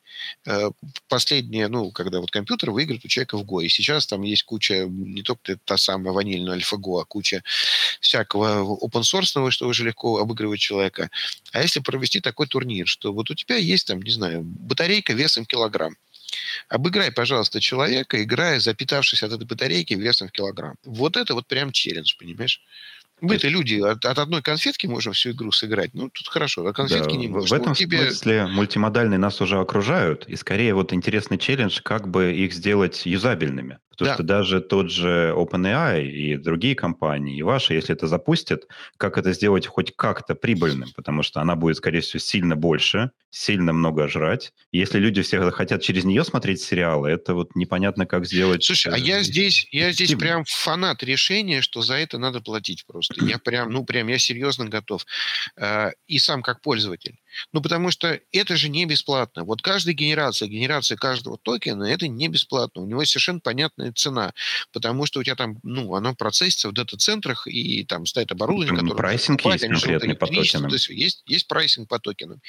э, 0.45 0.69
последняя, 1.07 1.67
ну, 1.67 1.91
когда 1.91 2.19
вот 2.19 2.29
компьютер 2.29 2.69
выиграет 2.69 3.03
у 3.03 3.07
человека 3.07 3.37
в 3.37 3.43
Go. 3.43 3.63
И 3.63 3.69
сейчас 3.69 4.05
там 4.05 4.21
есть 4.21 4.43
куча, 4.43 4.85
не 4.87 5.23
только 5.23 5.57
та 5.65 5.77
самая 5.77 6.13
ванильная 6.13 6.59
AlphaGo, 6.59 7.01
а 7.01 7.05
куча 7.05 7.43
всякого 7.99 8.77
open 8.79 9.01
source, 9.01 9.49
что 9.49 9.67
уже 9.67 9.83
легко 9.83 10.19
обыгрывать 10.19 10.59
человека. 10.59 11.09
А 11.51 11.63
если 11.63 11.79
провести 11.79 12.21
такой 12.21 12.45
турнир, 12.45 12.87
что 12.87 13.11
вот 13.11 13.31
у 13.31 13.33
тебя 13.35 13.55
есть 13.55 13.87
там, 13.87 13.99
не 13.99 14.11
знаю, 14.11 14.43
батарейка 14.43 15.13
весом 15.13 15.45
килограмм, 15.45 15.95
Обыграй, 16.69 17.11
пожалуйста, 17.11 17.59
человека, 17.59 18.23
играя, 18.23 18.59
запитавшись 18.61 19.23
от 19.23 19.33
этой 19.33 19.45
батарейки 19.45 19.95
весом 19.95 20.29
в 20.29 20.31
килограмм. 20.31 20.75
Вот 20.85 21.17
это 21.17 21.33
вот 21.33 21.45
прям 21.45 21.73
челлендж, 21.73 22.15
понимаешь? 22.17 22.61
Мы-то 23.21 23.47
люди 23.47 23.79
от, 23.79 24.03
от 24.03 24.17
одной 24.17 24.41
конфетки 24.41 24.87
можем 24.87 25.13
всю 25.13 25.31
игру 25.31 25.51
сыграть. 25.51 25.93
Ну, 25.93 26.09
тут 26.09 26.27
хорошо, 26.27 26.65
а 26.65 26.73
конфетки 26.73 27.13
да, 27.13 27.17
не 27.17 27.27
можешь. 27.27 27.51
В 27.51 27.53
этом 27.53 27.69
вот 27.69 27.77
тебе... 27.77 27.99
смысле 27.99 28.47
мультимодальные 28.47 29.19
нас 29.19 29.39
уже 29.41 29.59
окружают, 29.59 30.27
и 30.27 30.35
скорее 30.35 30.73
вот 30.73 30.91
интересный 30.91 31.37
челлендж, 31.37 31.79
как 31.83 32.07
бы 32.07 32.33
их 32.33 32.53
сделать 32.53 33.05
юзабельными. 33.05 33.77
Потому 34.01 34.09
да. 34.09 34.15
что 34.15 34.23
даже 34.23 34.61
тот 34.61 34.89
же 34.89 35.31
OpenAI 35.37 36.07
и 36.07 36.35
другие 36.35 36.73
компании, 36.73 37.37
и 37.37 37.43
ваши, 37.43 37.75
если 37.75 37.93
это 37.93 38.07
запустят, 38.07 38.67
как 38.97 39.19
это 39.19 39.31
сделать 39.33 39.67
хоть 39.67 39.95
как-то 39.95 40.33
прибыльным? 40.33 40.89
Потому 40.95 41.21
что 41.21 41.39
она 41.39 41.55
будет, 41.55 41.77
скорее 41.77 42.01
всего, 42.01 42.19
сильно 42.19 42.55
больше, 42.55 43.11
сильно 43.29 43.73
много 43.73 44.07
жрать. 44.07 44.53
Если 44.71 44.97
люди 44.97 45.21
все 45.21 45.51
хотят 45.51 45.83
через 45.83 46.03
нее 46.03 46.23
смотреть 46.23 46.61
сериалы, 46.61 47.11
это 47.11 47.35
вот 47.35 47.55
непонятно, 47.55 48.07
как 48.07 48.25
сделать. 48.25 48.63
Слушай, 48.63 48.91
а 48.91 48.97
я 48.97 49.19
э, 49.19 49.23
здесь, 49.23 49.67
я 49.71 49.91
здесь 49.91 50.15
прям 50.15 50.45
фанат 50.47 51.03
решения, 51.03 51.61
что 51.61 51.83
за 51.83 51.93
это 51.93 52.17
надо 52.17 52.41
платить 52.41 52.85
просто. 52.87 53.23
Я 53.23 53.37
прям, 53.43 53.69
ну 53.69 53.85
прям, 53.85 54.07
я 54.07 54.17
серьезно 54.17 54.65
готов. 54.65 55.05
Э, 55.57 55.91
и 56.07 56.17
сам 56.17 56.41
как 56.41 56.61
пользователь. 56.61 57.19
Ну, 57.53 57.61
потому 57.61 57.91
что 57.91 58.19
это 58.31 58.55
же 58.57 58.69
не 58.69 58.85
бесплатно. 58.85 59.43
Вот 59.43 59.61
каждая 59.61 59.93
генерация, 59.93 60.47
генерация 60.47 60.97
каждого 60.97 61.37
токена, 61.37 61.83
это 61.83 62.07
не 62.07 62.27
бесплатно. 62.27 62.81
У 62.81 62.85
него 62.85 63.05
совершенно 63.05 63.39
понятная 63.39 63.90
цена, 63.93 64.33
потому 64.71 65.05
что 65.05 65.19
у 65.19 65.23
тебя 65.23 65.35
там, 65.35 65.57
ну, 65.63 65.95
оно 65.95 66.15
процессится 66.15 66.69
в 66.69 66.73
дата-центрах, 66.73 67.47
и 67.47 67.83
там 67.85 68.05
стоит 68.05 68.31
оборудование, 68.31 68.79
которое... 68.79 68.97
Pricing 68.97 69.45
есть 69.45 69.61
конкретный 69.61 70.15
по 70.15 70.27
токенам. 70.27 70.69
То 70.69 70.75
есть, 70.75 70.89
есть, 70.89 71.23
есть 71.25 71.47
pricing 71.47 71.89
по 71.89 71.99
токенам. 71.99 72.41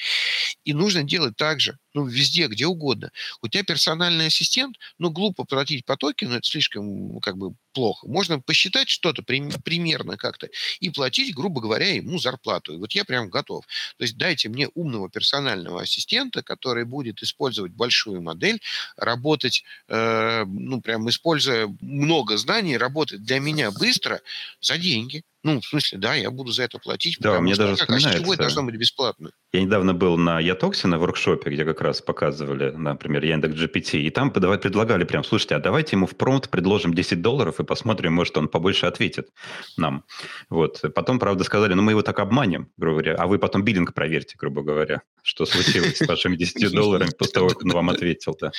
И 0.64 0.72
нужно 0.72 1.02
делать 1.02 1.36
так 1.36 1.60
же, 1.60 1.78
ну, 1.94 2.06
везде, 2.06 2.46
где 2.46 2.66
угодно. 2.66 3.10
У 3.42 3.48
тебя 3.48 3.64
персональный 3.64 4.26
ассистент, 4.26 4.76
ну, 4.98 5.10
глупо 5.10 5.44
платить 5.44 5.84
по 5.84 5.96
токену, 5.96 6.36
это 6.36 6.48
слишком, 6.48 7.20
как 7.20 7.36
бы, 7.36 7.54
плохо. 7.72 8.06
Можно 8.06 8.40
посчитать 8.40 8.88
что-то 8.88 9.22
примерно 9.22 10.16
как-то 10.16 10.48
и 10.80 10.90
платить, 10.90 11.34
грубо 11.34 11.60
говоря, 11.60 11.94
ему 11.94 12.18
зарплату. 12.18 12.74
И 12.74 12.76
вот 12.76 12.92
я 12.92 13.04
прям 13.04 13.30
готов. 13.30 13.66
То 13.96 14.04
есть 14.04 14.16
дайте 14.16 14.48
мне 14.48 14.68
умного 14.74 15.08
персонального 15.10 15.82
ассистента, 15.82 16.42
который 16.42 16.84
будет 16.84 17.22
использовать 17.22 17.72
большую 17.72 18.22
модель, 18.22 18.60
работать, 18.96 19.64
э, 19.88 20.44
ну, 20.46 20.80
прям 20.80 21.08
используя 21.22 21.72
много 21.80 22.36
знаний, 22.36 22.76
работать 22.76 23.22
для 23.24 23.38
меня 23.38 23.70
быстро 23.70 24.20
за 24.60 24.76
деньги. 24.76 25.22
Ну, 25.44 25.60
в 25.60 25.64
смысле, 25.64 25.98
да, 25.98 26.14
я 26.14 26.30
буду 26.30 26.52
за 26.52 26.62
это 26.62 26.78
платить. 26.78 27.16
Да, 27.18 27.40
мне 27.40 27.54
что, 27.54 27.64
даже 27.66 27.84
как. 27.84 27.90
А 27.90 28.36
должно 28.36 28.62
быть 28.62 28.76
бесплатно? 28.76 29.32
Я 29.52 29.62
недавно 29.62 29.92
был 29.92 30.16
на 30.16 30.38
Ятоксе 30.38 30.86
на 30.86 30.98
воркшопе, 30.98 31.50
где 31.50 31.64
как 31.64 31.80
раз 31.80 32.00
показывали, 32.00 32.70
например, 32.70 33.24
Яндекс 33.24 33.56
GPT, 33.56 33.98
и 34.02 34.10
там 34.10 34.30
предлагали 34.30 35.02
прям, 35.02 35.24
слушайте, 35.24 35.56
а 35.56 35.58
давайте 35.58 35.96
ему 35.96 36.06
в 36.06 36.16
промпт 36.16 36.48
предложим 36.48 36.94
10 36.94 37.20
долларов 37.20 37.58
и 37.58 37.64
посмотрим, 37.64 38.12
может, 38.12 38.36
он 38.38 38.46
побольше 38.46 38.86
ответит 38.86 39.30
нам. 39.76 40.04
Вот. 40.48 40.80
Потом, 40.94 41.18
правда, 41.18 41.42
сказали, 41.42 41.74
ну, 41.74 41.82
мы 41.82 41.92
его 41.92 42.02
так 42.02 42.20
обманем, 42.20 42.70
грубо 42.76 43.02
говоря, 43.02 43.16
а 43.16 43.26
вы 43.26 43.40
потом 43.40 43.64
биллинг 43.64 43.94
проверьте, 43.94 44.36
грубо 44.38 44.62
говоря, 44.62 45.02
что 45.24 45.44
случилось 45.44 45.98
с 45.98 46.06
вашими 46.06 46.36
10 46.36 46.72
долларами 46.72 47.10
после 47.18 47.32
того, 47.32 47.48
как 47.48 47.64
он 47.64 47.70
вам 47.70 47.90
ответил-то. 47.90 48.52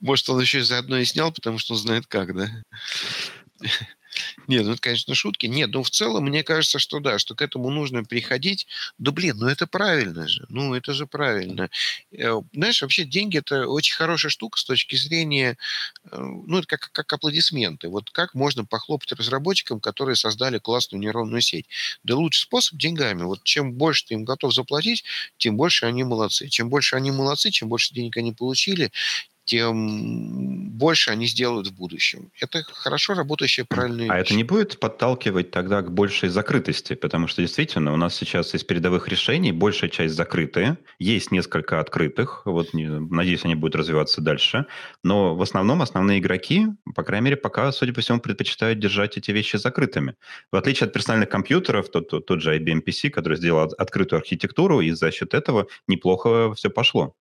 Может, 0.00 0.28
он 0.30 0.40
еще 0.40 0.62
заодно 0.62 0.96
и 0.96 1.04
снял, 1.04 1.32
потому 1.32 1.58
что 1.58 1.74
он 1.74 1.80
знает 1.80 2.06
как, 2.06 2.34
да? 2.34 2.48
Нет, 4.50 4.64
ну 4.64 4.72
это, 4.72 4.80
конечно, 4.80 5.14
шутки. 5.14 5.46
Нет, 5.46 5.70
ну 5.72 5.84
в 5.84 5.90
целом, 5.90 6.24
мне 6.24 6.42
кажется, 6.42 6.80
что 6.80 6.98
да, 6.98 7.20
что 7.20 7.36
к 7.36 7.42
этому 7.42 7.70
нужно 7.70 8.02
приходить. 8.02 8.66
Да 8.98 9.12
блин, 9.12 9.36
ну 9.38 9.46
это 9.46 9.68
правильно 9.68 10.26
же. 10.26 10.44
Ну 10.48 10.74
это 10.74 10.92
же 10.92 11.06
правильно. 11.06 11.70
Э, 12.10 12.40
знаешь, 12.52 12.82
вообще 12.82 13.04
деньги 13.04 13.38
это 13.38 13.68
очень 13.68 13.94
хорошая 13.94 14.30
штука 14.30 14.58
с 14.58 14.64
точки 14.64 14.96
зрения, 14.96 15.56
э, 16.10 16.16
ну 16.18 16.58
это 16.58 16.66
как, 16.66 16.90
как 16.90 17.12
аплодисменты. 17.12 17.88
Вот 17.88 18.10
как 18.10 18.34
можно 18.34 18.64
похлопать 18.64 19.12
разработчикам, 19.12 19.78
которые 19.78 20.16
создали 20.16 20.58
классную 20.58 21.00
нейронную 21.00 21.42
сеть? 21.42 21.66
Да 22.02 22.16
лучший 22.16 22.42
способ 22.42 22.76
деньгами. 22.76 23.22
Вот 23.22 23.44
чем 23.44 23.74
больше 23.74 24.06
ты 24.06 24.14
им 24.14 24.24
готов 24.24 24.52
заплатить, 24.52 25.04
тем 25.38 25.56
больше 25.56 25.86
они 25.86 26.02
молодцы. 26.02 26.48
Чем 26.48 26.70
больше 26.70 26.96
они 26.96 27.12
молодцы, 27.12 27.50
чем 27.52 27.68
больше 27.68 27.94
денег 27.94 28.16
они 28.16 28.32
получили, 28.32 28.90
тем 29.50 30.70
больше 30.70 31.10
они 31.10 31.26
сделают 31.26 31.66
в 31.66 31.74
будущем. 31.74 32.30
Это 32.40 32.62
хорошо 32.62 33.14
работающая 33.14 33.64
правильная 33.64 34.08
А 34.08 34.18
это 34.18 34.34
не 34.34 34.44
будет 34.44 34.78
подталкивать 34.78 35.50
тогда 35.50 35.82
к 35.82 35.92
большей 35.92 36.28
закрытости? 36.28 36.94
Потому 36.94 37.26
что 37.26 37.42
действительно 37.42 37.92
у 37.92 37.96
нас 37.96 38.14
сейчас 38.14 38.54
из 38.54 38.62
передовых 38.62 39.08
решений 39.08 39.50
большая 39.50 39.90
часть 39.90 40.14
закрытые, 40.14 40.78
есть 41.00 41.32
несколько 41.32 41.80
открытых, 41.80 42.42
вот 42.44 42.68
надеюсь, 42.72 43.44
они 43.44 43.56
будут 43.56 43.74
развиваться 43.74 44.20
дальше, 44.20 44.66
но 45.02 45.34
в 45.34 45.42
основном 45.42 45.82
основные 45.82 46.20
игроки, 46.20 46.68
по 46.94 47.02
крайней 47.02 47.24
мере, 47.24 47.36
пока, 47.36 47.72
судя 47.72 47.92
по 47.92 48.00
всему, 48.00 48.20
предпочитают 48.20 48.78
держать 48.78 49.16
эти 49.16 49.32
вещи 49.32 49.56
закрытыми. 49.56 50.14
В 50.52 50.56
отличие 50.56 50.86
от 50.86 50.92
персональных 50.92 51.28
компьютеров, 51.28 51.90
тот, 51.90 52.08
тот, 52.08 52.26
тот 52.26 52.40
же 52.40 52.56
IBM 52.56 52.84
PC, 52.86 53.10
который 53.10 53.36
сделал 53.36 53.68
открытую 53.78 54.20
архитектуру, 54.20 54.80
и 54.80 54.92
за 54.92 55.10
счет 55.10 55.34
этого 55.34 55.66
неплохо 55.88 56.54
все 56.54 56.70
пошло. 56.70 57.16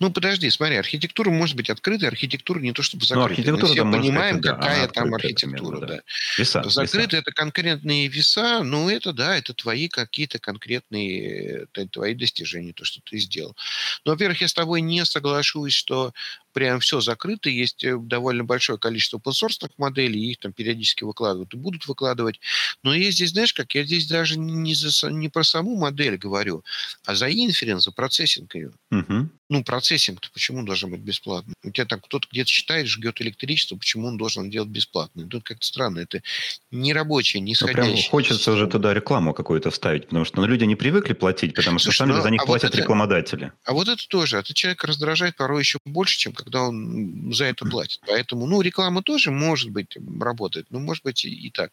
Ну, 0.00 0.10
подожди, 0.10 0.50
смотри, 0.50 0.76
архитектура 0.76 1.30
может 1.30 1.56
быть 1.56 1.70
открытой, 1.70 2.08
архитектура 2.08 2.58
не 2.58 2.72
то 2.72 2.82
чтобы 2.82 3.04
закрытая. 3.04 3.28
Ну, 3.28 3.32
архитектура, 3.32 3.84
Мы 3.84 3.98
все 3.98 4.00
понимаем, 4.02 4.36
быть, 4.36 4.46
какая 4.46 4.86
да, 4.86 4.92
там 4.92 5.14
архитектура. 5.14 5.76
Примерно, 5.76 5.86
да. 5.86 5.96
Да. 5.96 6.02
Веса, 6.38 6.62
Закрытые 6.68 7.06
веса. 7.06 7.16
это 7.18 7.32
конкретные 7.32 8.08
веса, 8.08 8.62
ну, 8.64 8.88
это 8.88 9.12
да, 9.12 9.36
это 9.36 9.54
твои 9.54 9.88
какие-то 9.88 10.38
конкретные, 10.38 11.66
это 11.72 11.86
твои 11.88 12.14
достижения, 12.14 12.72
то, 12.72 12.84
что 12.84 13.00
ты 13.02 13.18
сделал. 13.18 13.56
Но, 14.04 14.12
во-первых, 14.12 14.40
я 14.40 14.48
с 14.48 14.54
тобой 14.54 14.80
не 14.80 15.04
соглашусь, 15.04 15.74
что 15.74 16.12
прям 16.52 16.80
все 16.80 17.00
закрыто, 17.00 17.50
есть 17.50 17.84
э, 17.84 17.96
довольно 17.98 18.44
большое 18.44 18.78
количество 18.78 19.18
open 19.18 19.70
моделей, 19.76 20.30
их 20.30 20.38
там 20.38 20.52
периодически 20.52 21.04
выкладывают 21.04 21.52
и 21.54 21.56
будут 21.56 21.86
выкладывать. 21.86 22.40
Но 22.82 22.94
я 22.94 23.10
здесь, 23.10 23.30
знаешь, 23.30 23.52
как, 23.52 23.74
я 23.74 23.84
здесь 23.84 24.06
даже 24.06 24.38
не, 24.38 24.74
за, 24.74 25.10
не 25.10 25.28
про 25.28 25.44
саму 25.44 25.76
модель 25.76 26.16
говорю, 26.16 26.64
а 27.04 27.14
за 27.14 27.30
инференс, 27.30 27.84
за 27.84 27.92
процессинг 27.92 28.54
ее. 28.54 28.72
Угу. 28.90 29.28
Ну, 29.52 29.64
процессинг 29.64 30.20
почему 30.32 30.62
должен 30.64 30.90
быть 30.90 31.00
бесплатный? 31.00 31.54
У 31.62 31.70
тебя 31.70 31.84
там 31.84 32.00
кто-то 32.00 32.26
где-то 32.30 32.48
считает, 32.48 32.86
жгет 32.86 33.20
электричество, 33.20 33.76
почему 33.76 34.08
он 34.08 34.16
должен 34.16 34.48
делать 34.48 34.70
бесплатно? 34.70 35.28
Тут 35.28 35.44
как-то 35.44 35.66
странно, 35.66 35.98
это 35.98 36.22
не 36.70 36.94
рабочее, 36.94 37.42
не. 37.42 37.54
Ну, 37.60 37.66
прям 37.66 37.94
хочется 38.10 38.52
уже 38.52 38.66
туда 38.66 38.94
рекламу 38.94 39.34
какую-то 39.34 39.70
вставить, 39.70 40.04
потому 40.04 40.24
что 40.24 40.40
ну, 40.40 40.46
люди 40.46 40.64
не 40.64 40.74
привыкли 40.74 41.12
платить, 41.12 41.54
потому 41.54 41.78
что, 41.78 41.90
Слушай, 41.90 42.06
деле, 42.06 42.16
ну, 42.16 42.22
за 42.22 42.30
них 42.30 42.42
а 42.42 42.46
платят 42.46 42.70
вот 42.70 42.72
это, 42.72 42.82
рекламодатели. 42.82 43.52
А 43.64 43.72
вот 43.74 43.88
это 43.88 44.08
тоже, 44.08 44.38
а 44.38 44.40
это 44.40 44.54
человек 44.54 44.84
раздражает 44.84 45.36
порой 45.36 45.60
еще 45.60 45.78
больше, 45.84 46.18
чем 46.18 46.32
когда 46.42 46.62
он 46.62 47.32
за 47.32 47.44
это 47.46 47.64
платит. 47.64 48.00
Поэтому, 48.06 48.46
ну, 48.46 48.60
реклама 48.60 49.02
тоже, 49.02 49.30
может 49.30 49.70
быть, 49.70 49.96
работает, 50.20 50.66
но 50.70 50.78
может 50.78 51.04
быть 51.04 51.24
и, 51.24 51.30
и 51.30 51.50
так. 51.50 51.72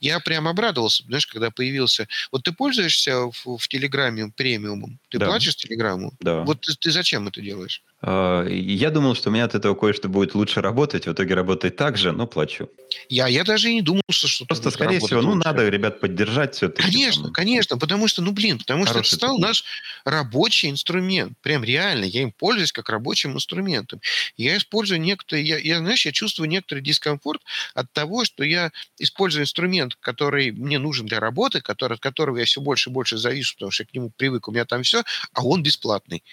Я 0.00 0.20
прям 0.20 0.48
обрадовался, 0.48 1.04
знаешь, 1.04 1.26
когда 1.26 1.50
появился... 1.50 2.08
Вот 2.30 2.44
ты 2.44 2.52
пользуешься 2.52 3.30
в, 3.30 3.58
в 3.58 3.68
Телеграме 3.68 4.32
премиумом? 4.36 4.98
Ты 5.08 5.18
да. 5.18 5.26
платишь 5.26 5.56
Телеграмму? 5.56 6.12
Да. 6.20 6.42
Вот 6.42 6.60
ты, 6.60 6.74
ты 6.74 6.90
зачем 6.90 7.28
это 7.28 7.40
делаешь? 7.40 7.82
А, 8.04 8.44
я 8.48 8.90
думал, 8.90 9.14
что 9.14 9.30
у 9.30 9.32
меня 9.32 9.44
от 9.44 9.54
этого 9.54 9.76
кое-что 9.76 10.08
будет 10.08 10.34
лучше 10.34 10.60
работать, 10.60 11.06
в 11.06 11.12
итоге 11.12 11.34
работает 11.34 11.76
так 11.76 11.96
же, 11.96 12.10
но 12.10 12.26
плачу. 12.26 12.68
Я, 13.08 13.28
я 13.28 13.44
даже 13.44 13.70
и 13.70 13.74
не 13.74 13.82
думал, 13.82 14.02
что 14.10 14.44
Просто, 14.44 14.70
скорее 14.72 14.98
всего, 14.98 15.22
ну, 15.22 15.32
лучше. 15.34 15.46
надо 15.46 15.68
ребят 15.68 16.00
поддержать 16.00 16.56
все-таки. 16.56 16.82
Конечно, 16.82 17.24
там. 17.24 17.32
конечно, 17.32 17.78
потому 17.78 18.08
что, 18.08 18.20
ну, 18.20 18.32
блин, 18.32 18.58
потому 18.58 18.84
Хороший 18.86 19.04
что 19.04 19.16
это 19.16 19.24
стал 19.24 19.38
наш 19.38 19.64
рабочий 20.04 20.68
инструмент. 20.68 21.38
Прям 21.42 21.62
реально, 21.62 22.04
я 22.04 22.22
им 22.22 22.32
пользуюсь 22.32 22.72
как 22.72 22.88
рабочим 22.88 23.34
инструментом. 23.34 24.00
Я 24.36 24.56
использую 24.56 25.00
некоторые, 25.00 25.46
я, 25.46 25.58
я, 25.58 25.78
знаешь, 25.78 26.04
я 26.04 26.10
чувствую 26.10 26.48
некоторый 26.48 26.80
дискомфорт 26.80 27.40
от 27.74 27.92
того, 27.92 28.24
что 28.24 28.42
я 28.42 28.72
использую 28.98 29.44
инструмент, 29.44 29.96
который 30.00 30.50
мне 30.50 30.80
нужен 30.80 31.06
для 31.06 31.20
работы, 31.20 31.60
который, 31.60 31.94
от 31.94 32.00
которого 32.00 32.38
я 32.38 32.46
все 32.46 32.60
больше 32.60 32.90
и 32.90 32.92
больше 32.92 33.16
завишу, 33.16 33.54
потому 33.54 33.70
что 33.70 33.84
я 33.84 33.86
к 33.86 33.94
нему 33.94 34.10
привык, 34.10 34.48
у 34.48 34.52
меня 34.52 34.64
там 34.64 34.82
все, 34.82 35.04
а 35.32 35.44
он 35.44 35.62
бесплатный. 35.62 36.24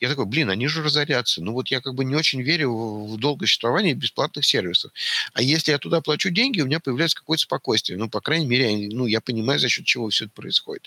Я 0.00 0.08
такой, 0.08 0.26
блин, 0.26 0.48
они 0.50 0.68
же 0.68 0.82
разорятся. 0.82 1.42
Ну 1.42 1.52
вот 1.52 1.68
я 1.68 1.80
как 1.80 1.94
бы 1.94 2.04
не 2.04 2.14
очень 2.14 2.40
верю 2.42 2.72
в, 2.72 3.16
долгое 3.16 3.46
существование 3.46 3.94
бесплатных 3.94 4.44
сервисов. 4.44 4.92
А 5.32 5.42
если 5.42 5.72
я 5.72 5.78
туда 5.78 6.00
плачу 6.00 6.30
деньги, 6.30 6.60
у 6.60 6.66
меня 6.66 6.80
появляется 6.80 7.16
какое-то 7.16 7.42
спокойствие. 7.42 7.98
Ну, 7.98 8.08
по 8.08 8.20
крайней 8.20 8.46
мере, 8.46 8.88
ну, 8.92 9.06
я 9.06 9.20
понимаю, 9.20 9.58
за 9.58 9.68
счет 9.68 9.86
чего 9.86 10.08
все 10.10 10.26
это 10.26 10.34
происходит. 10.34 10.86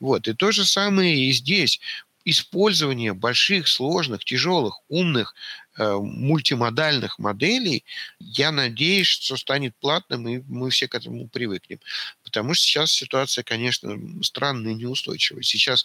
Вот. 0.00 0.26
И 0.26 0.32
то 0.32 0.52
же 0.52 0.64
самое 0.64 1.16
и 1.16 1.32
здесь 1.32 1.80
использование 2.24 3.14
больших, 3.14 3.68
сложных, 3.68 4.24
тяжелых, 4.24 4.80
умных 4.88 5.34
мультимодальных 5.78 7.18
моделей, 7.18 7.84
я 8.18 8.50
надеюсь, 8.52 9.06
что 9.06 9.36
станет 9.36 9.74
платным, 9.80 10.28
и 10.28 10.42
мы 10.48 10.70
все 10.70 10.88
к 10.88 10.94
этому 10.94 11.28
привыкнем. 11.28 11.80
Потому 12.24 12.54
что 12.54 12.64
сейчас 12.64 12.92
ситуация, 12.92 13.44
конечно, 13.44 13.96
странная 14.22 14.72
и 14.72 14.76
неустойчивая. 14.76 15.42
Сейчас, 15.42 15.84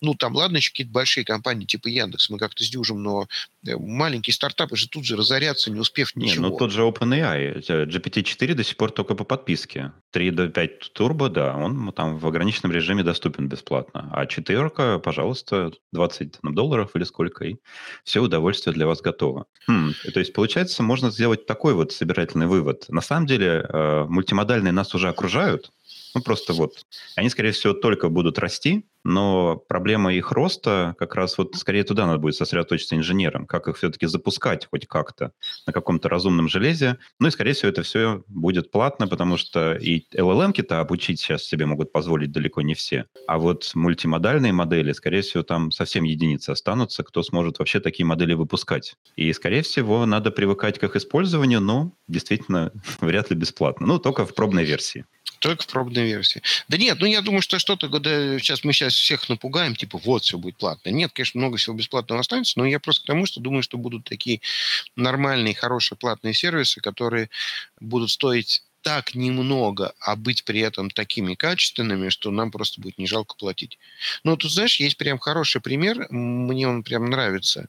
ну, 0.00 0.14
там, 0.14 0.34
ладно, 0.34 0.58
еще 0.58 0.70
какие-то 0.70 0.92
большие 0.92 1.24
компании 1.24 1.66
типа 1.66 1.88
Яндекс, 1.88 2.30
мы 2.30 2.38
как-то 2.38 2.64
сдюжим, 2.64 3.02
но 3.02 3.26
э, 3.66 3.76
маленькие 3.76 4.34
стартапы 4.34 4.76
же 4.76 4.88
тут 4.88 5.04
же 5.04 5.16
разорятся, 5.16 5.70
не 5.70 5.80
успев 5.80 6.14
ничего. 6.16 6.44
Не, 6.44 6.50
ну, 6.50 6.56
тот 6.56 6.72
же 6.72 6.82
OpenAI, 6.82 7.60
GPT-4 7.86 8.54
до 8.54 8.64
сих 8.64 8.76
пор 8.76 8.90
только 8.90 9.14
по 9.14 9.24
подписке. 9.24 9.92
3 10.12 10.30
до 10.30 10.48
5 10.48 10.92
турбо, 10.92 11.28
да, 11.28 11.56
он 11.56 11.92
там 11.92 12.18
в 12.18 12.26
ограниченном 12.26 12.72
режиме 12.72 13.02
доступен 13.02 13.48
бесплатно. 13.48 14.08
А 14.12 14.26
4, 14.26 14.98
пожалуйста, 14.98 15.72
20 15.92 16.38
долларов 16.42 16.90
или 16.94 17.04
сколько, 17.04 17.44
и 17.44 17.56
все 18.04 18.20
удовольствие 18.20 18.74
для 18.74 18.86
вас 18.86 18.95
вас 18.96 19.02
готово. 19.02 19.46
Хм, 19.68 19.92
то 20.12 20.20
есть, 20.20 20.32
получается, 20.32 20.82
можно 20.82 21.10
сделать 21.10 21.46
такой 21.46 21.74
вот 21.74 21.92
собирательный 21.92 22.46
вывод. 22.46 22.86
На 22.88 23.00
самом 23.00 23.26
деле, 23.26 23.66
э, 23.68 24.04
мультимодальные 24.08 24.72
нас 24.72 24.94
уже 24.94 25.08
окружают, 25.08 25.70
Ну, 26.14 26.22
просто 26.22 26.54
вот. 26.54 26.86
Они, 27.14 27.28
скорее 27.28 27.52
всего, 27.52 27.74
только 27.74 28.08
будут 28.08 28.38
расти, 28.38 28.86
но 29.06 29.56
проблема 29.56 30.12
их 30.12 30.32
роста 30.32 30.96
как 30.98 31.14
раз 31.14 31.38
вот 31.38 31.54
скорее 31.54 31.84
туда 31.84 32.06
надо 32.06 32.18
будет 32.18 32.34
сосредоточиться 32.34 32.96
инженерам, 32.96 33.46
как 33.46 33.68
их 33.68 33.76
все-таки 33.76 34.06
запускать 34.06 34.66
хоть 34.66 34.86
как-то 34.86 35.32
на 35.66 35.72
каком-то 35.72 36.08
разумном 36.08 36.48
железе. 36.48 36.98
Ну 37.20 37.28
и, 37.28 37.30
скорее 37.30 37.52
всего, 37.52 37.68
это 37.68 37.82
все 37.82 38.24
будет 38.26 38.72
платно, 38.72 39.06
потому 39.06 39.36
что 39.36 39.74
и 39.74 40.04
LLM-ки-то 40.12 40.80
обучить 40.80 41.20
сейчас 41.20 41.44
себе 41.44 41.66
могут 41.66 41.92
позволить 41.92 42.32
далеко 42.32 42.62
не 42.62 42.74
все. 42.74 43.06
А 43.28 43.38
вот 43.38 43.70
мультимодальные 43.74 44.52
модели, 44.52 44.90
скорее 44.92 45.22
всего, 45.22 45.44
там 45.44 45.70
совсем 45.70 46.02
единицы 46.02 46.50
останутся, 46.50 47.04
кто 47.04 47.22
сможет 47.22 47.60
вообще 47.60 47.78
такие 47.78 48.04
модели 48.04 48.34
выпускать. 48.34 48.96
И, 49.14 49.32
скорее 49.32 49.62
всего, 49.62 50.04
надо 50.04 50.32
привыкать 50.32 50.80
к 50.80 50.84
их 50.84 50.96
использованию, 50.96 51.60
но 51.60 51.92
действительно 52.08 52.72
вряд 53.00 53.30
ли 53.30 53.36
бесплатно. 53.36 53.86
Ну, 53.86 53.98
только 54.00 54.26
в 54.26 54.34
пробной 54.34 54.64
версии. 54.64 55.04
Только 55.38 55.62
в 55.62 55.66
пробной 55.66 56.04
версии. 56.04 56.42
Да 56.68 56.76
нет, 56.76 56.98
ну 57.00 57.06
я 57.06 57.20
думаю, 57.20 57.42
что 57.42 57.58
что-то, 57.58 57.88
да, 57.88 58.38
сейчас 58.38 58.64
мы 58.64 58.72
сейчас 58.72 58.94
всех 58.94 59.28
напугаем, 59.28 59.76
типа, 59.76 59.98
вот, 59.98 60.24
все 60.24 60.38
будет 60.38 60.56
платно. 60.56 60.90
Нет, 60.90 61.12
конечно, 61.12 61.38
много 61.38 61.56
всего 61.56 61.76
бесплатного 61.76 62.20
останется, 62.20 62.58
но 62.58 62.66
я 62.66 62.80
просто 62.80 63.02
к 63.02 63.06
тому, 63.06 63.26
что 63.26 63.40
думаю, 63.40 63.62
что 63.62 63.78
будут 63.78 64.04
такие 64.04 64.40
нормальные, 64.96 65.54
хорошие 65.54 65.98
платные 65.98 66.34
сервисы, 66.34 66.80
которые 66.80 67.28
будут 67.80 68.10
стоить 68.10 68.62
так 68.86 69.16
немного, 69.16 69.94
а 69.98 70.14
быть 70.14 70.44
при 70.44 70.60
этом 70.60 70.90
такими 70.90 71.34
качественными, 71.34 72.08
что 72.08 72.30
нам 72.30 72.52
просто 72.52 72.80
будет 72.80 72.98
не 72.98 73.08
жалко 73.08 73.34
платить. 73.36 73.80
Ну, 74.22 74.36
тут, 74.36 74.52
знаешь, 74.52 74.78
есть 74.78 74.96
прям 74.96 75.18
хороший 75.18 75.60
пример, 75.60 76.06
мне 76.08 76.68
он 76.68 76.84
прям 76.84 77.06
нравится. 77.06 77.68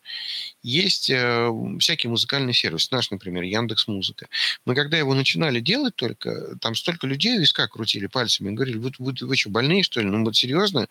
Есть 0.62 1.10
э, 1.10 1.50
всякий 1.80 2.08
музыкальный 2.08 2.54
сервис, 2.54 2.92
наш, 2.92 3.10
например, 3.10 3.42
Яндекс 3.42 3.88
Музыка. 3.88 4.28
Мы 4.64 4.76
когда 4.76 4.96
его 4.96 5.16
начинали 5.16 5.60
делать 5.60 5.96
только, 5.96 6.56
там 6.62 6.76
столько 6.76 7.08
людей 7.08 7.40
виска 7.40 7.68
крутили 7.68 8.06
пальцами, 8.06 8.52
говорили, 8.52 8.78
вы, 8.78 8.92
вы, 9.00 9.16
вы 9.20 9.36
что, 9.36 9.50
больные, 9.50 9.82
что 9.82 10.02
ли? 10.02 10.06
Ну, 10.06 10.24
вот 10.24 10.36
серьезно, 10.36 10.88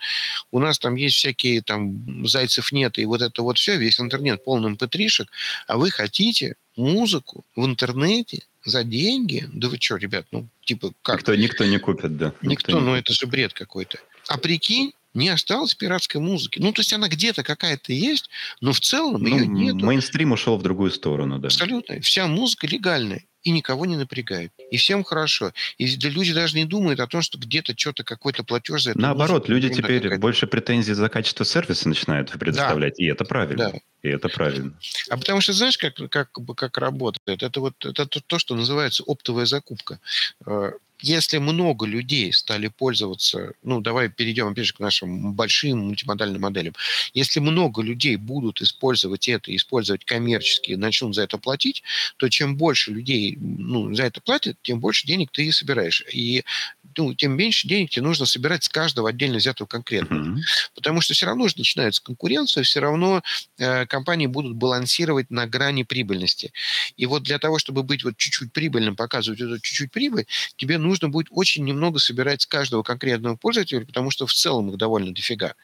у 0.50 0.58
нас 0.58 0.80
там 0.80 0.96
есть 0.96 1.14
всякие 1.14 1.62
там 1.62 2.26
зайцев 2.26 2.72
нет, 2.72 2.98
и 2.98 3.04
вот 3.04 3.22
это 3.22 3.42
вот 3.42 3.58
все, 3.58 3.76
весь 3.76 4.00
интернет 4.00 4.42
полным 4.42 4.74
mp 4.74 5.26
а 5.68 5.76
вы 5.76 5.92
хотите 5.92 6.56
музыку 6.74 7.44
в 7.54 7.64
интернете 7.64 8.42
за 8.66 8.84
деньги? 8.84 9.48
Да 9.52 9.68
вы 9.68 9.78
что, 9.80 9.96
ребят, 9.96 10.26
ну, 10.32 10.48
типа, 10.64 10.92
как? 11.02 11.18
Никто, 11.18 11.34
никто 11.34 11.64
не 11.64 11.78
купит, 11.78 12.16
да. 12.16 12.34
Никто, 12.42 12.72
никто 12.72 12.80
ну, 12.80 12.94
это 12.94 13.12
же 13.12 13.26
бред 13.26 13.52
какой-то. 13.52 13.98
А 14.28 14.38
прикинь, 14.38 14.92
не 15.16 15.28
осталось 15.28 15.74
пиратской 15.74 16.20
музыки. 16.20 16.58
Ну, 16.60 16.72
то 16.72 16.80
есть 16.80 16.92
она 16.92 17.08
где-то 17.08 17.42
какая-то 17.42 17.92
есть, 17.92 18.28
но 18.60 18.72
в 18.72 18.80
целом 18.80 19.22
ну, 19.22 19.28
ее 19.28 19.46
нет. 19.46 19.74
Мейнстрим 19.76 20.32
ушел 20.32 20.56
в 20.58 20.62
другую 20.62 20.90
сторону, 20.90 21.38
да. 21.38 21.48
Абсолютно. 21.48 22.00
Вся 22.00 22.26
музыка 22.26 22.66
легальная 22.66 23.24
и 23.46 23.50
никого 23.50 23.86
не 23.86 23.96
напрягает. 23.96 24.52
И 24.72 24.76
всем 24.76 25.04
хорошо. 25.04 25.52
И 25.78 25.96
да, 25.96 26.08
люди 26.08 26.34
даже 26.34 26.56
не 26.56 26.64
думают 26.64 26.98
о 26.98 27.06
том, 27.06 27.22
что 27.22 27.38
где-то 27.38 27.78
что-то, 27.78 28.02
какой-то 28.02 28.42
платеж 28.42 28.82
за 28.82 28.90
это. 28.90 29.00
Наоборот, 29.00 29.48
люди 29.48 29.68
теперь 29.68 30.02
какая-то... 30.02 30.20
больше 30.20 30.48
претензий 30.48 30.94
за 30.94 31.08
качество 31.08 31.44
сервиса 31.44 31.88
начинают 31.88 32.32
предоставлять. 32.32 32.94
Да. 32.98 33.04
И 33.04 33.06
это 33.06 33.24
правильно. 33.24 33.70
Да. 33.70 33.78
И 34.02 34.08
это 34.08 34.28
правильно. 34.28 34.76
А 35.10 35.16
потому 35.16 35.40
что 35.40 35.52
знаешь, 35.52 35.78
как, 35.78 35.94
как, 36.10 36.32
как 36.56 36.76
работает? 36.76 37.44
Это 37.44 37.60
вот 37.60 37.74
это 37.84 38.20
то, 38.20 38.38
что 38.40 38.56
называется 38.56 39.04
оптовая 39.06 39.46
закупка. 39.46 40.00
Если 41.00 41.38
много 41.38 41.86
людей 41.86 42.32
стали 42.32 42.68
пользоваться, 42.68 43.52
ну, 43.62 43.80
давай 43.80 44.08
перейдем 44.08 44.48
опять 44.48 44.66
же 44.66 44.74
к 44.74 44.80
нашим 44.80 45.34
большим 45.34 45.78
мультимодальным 45.80 46.40
моделям. 46.40 46.74
Если 47.12 47.38
много 47.40 47.82
людей 47.82 48.16
будут 48.16 48.62
использовать 48.62 49.28
это, 49.28 49.54
использовать 49.54 50.04
коммерчески, 50.04 50.72
начнут 50.72 51.14
за 51.14 51.22
это 51.22 51.36
платить, 51.38 51.82
то 52.16 52.28
чем 52.28 52.56
больше 52.56 52.92
людей 52.92 53.36
ну, 53.38 53.94
за 53.94 54.04
это 54.04 54.20
платят, 54.20 54.56
тем 54.62 54.80
больше 54.80 55.06
денег 55.06 55.30
ты 55.32 55.52
собираешь. 55.52 56.02
И 56.12 56.44
ну, 56.96 57.14
тем 57.14 57.36
меньше 57.36 57.68
денег 57.68 57.90
тебе 57.90 58.02
нужно 58.02 58.26
собирать 58.26 58.64
с 58.64 58.68
каждого 58.68 59.08
отдельно 59.08 59.38
взятого 59.38 59.66
конкретно. 59.66 60.14
Mm-hmm. 60.14 60.40
Потому 60.74 61.00
что 61.00 61.14
все 61.14 61.26
равно 61.26 61.48
же 61.48 61.54
начинается 61.58 62.02
конкуренция, 62.02 62.62
все 62.62 62.80
равно 62.80 63.22
э, 63.58 63.86
компании 63.86 64.26
будут 64.26 64.56
балансировать 64.56 65.30
на 65.30 65.46
грани 65.46 65.82
прибыльности. 65.82 66.52
И 66.96 67.06
вот 67.06 67.22
для 67.22 67.38
того, 67.38 67.58
чтобы 67.58 67.82
быть 67.82 68.04
вот 68.04 68.16
чуть-чуть 68.16 68.52
прибыльным, 68.52 68.96
показывать 68.96 69.40
эту 69.40 69.58
чуть-чуть 69.60 69.90
прибыль, 69.90 70.26
тебе 70.56 70.78
нужно 70.78 71.08
будет 71.08 71.28
очень 71.30 71.64
немного 71.64 71.98
собирать 71.98 72.42
с 72.42 72.46
каждого 72.46 72.82
конкретного 72.82 73.36
пользователя, 73.36 73.84
потому 73.84 74.10
что 74.10 74.26
в 74.26 74.32
целом 74.32 74.70
их 74.70 74.76
довольно 74.76 75.14
дофига. 75.14 75.54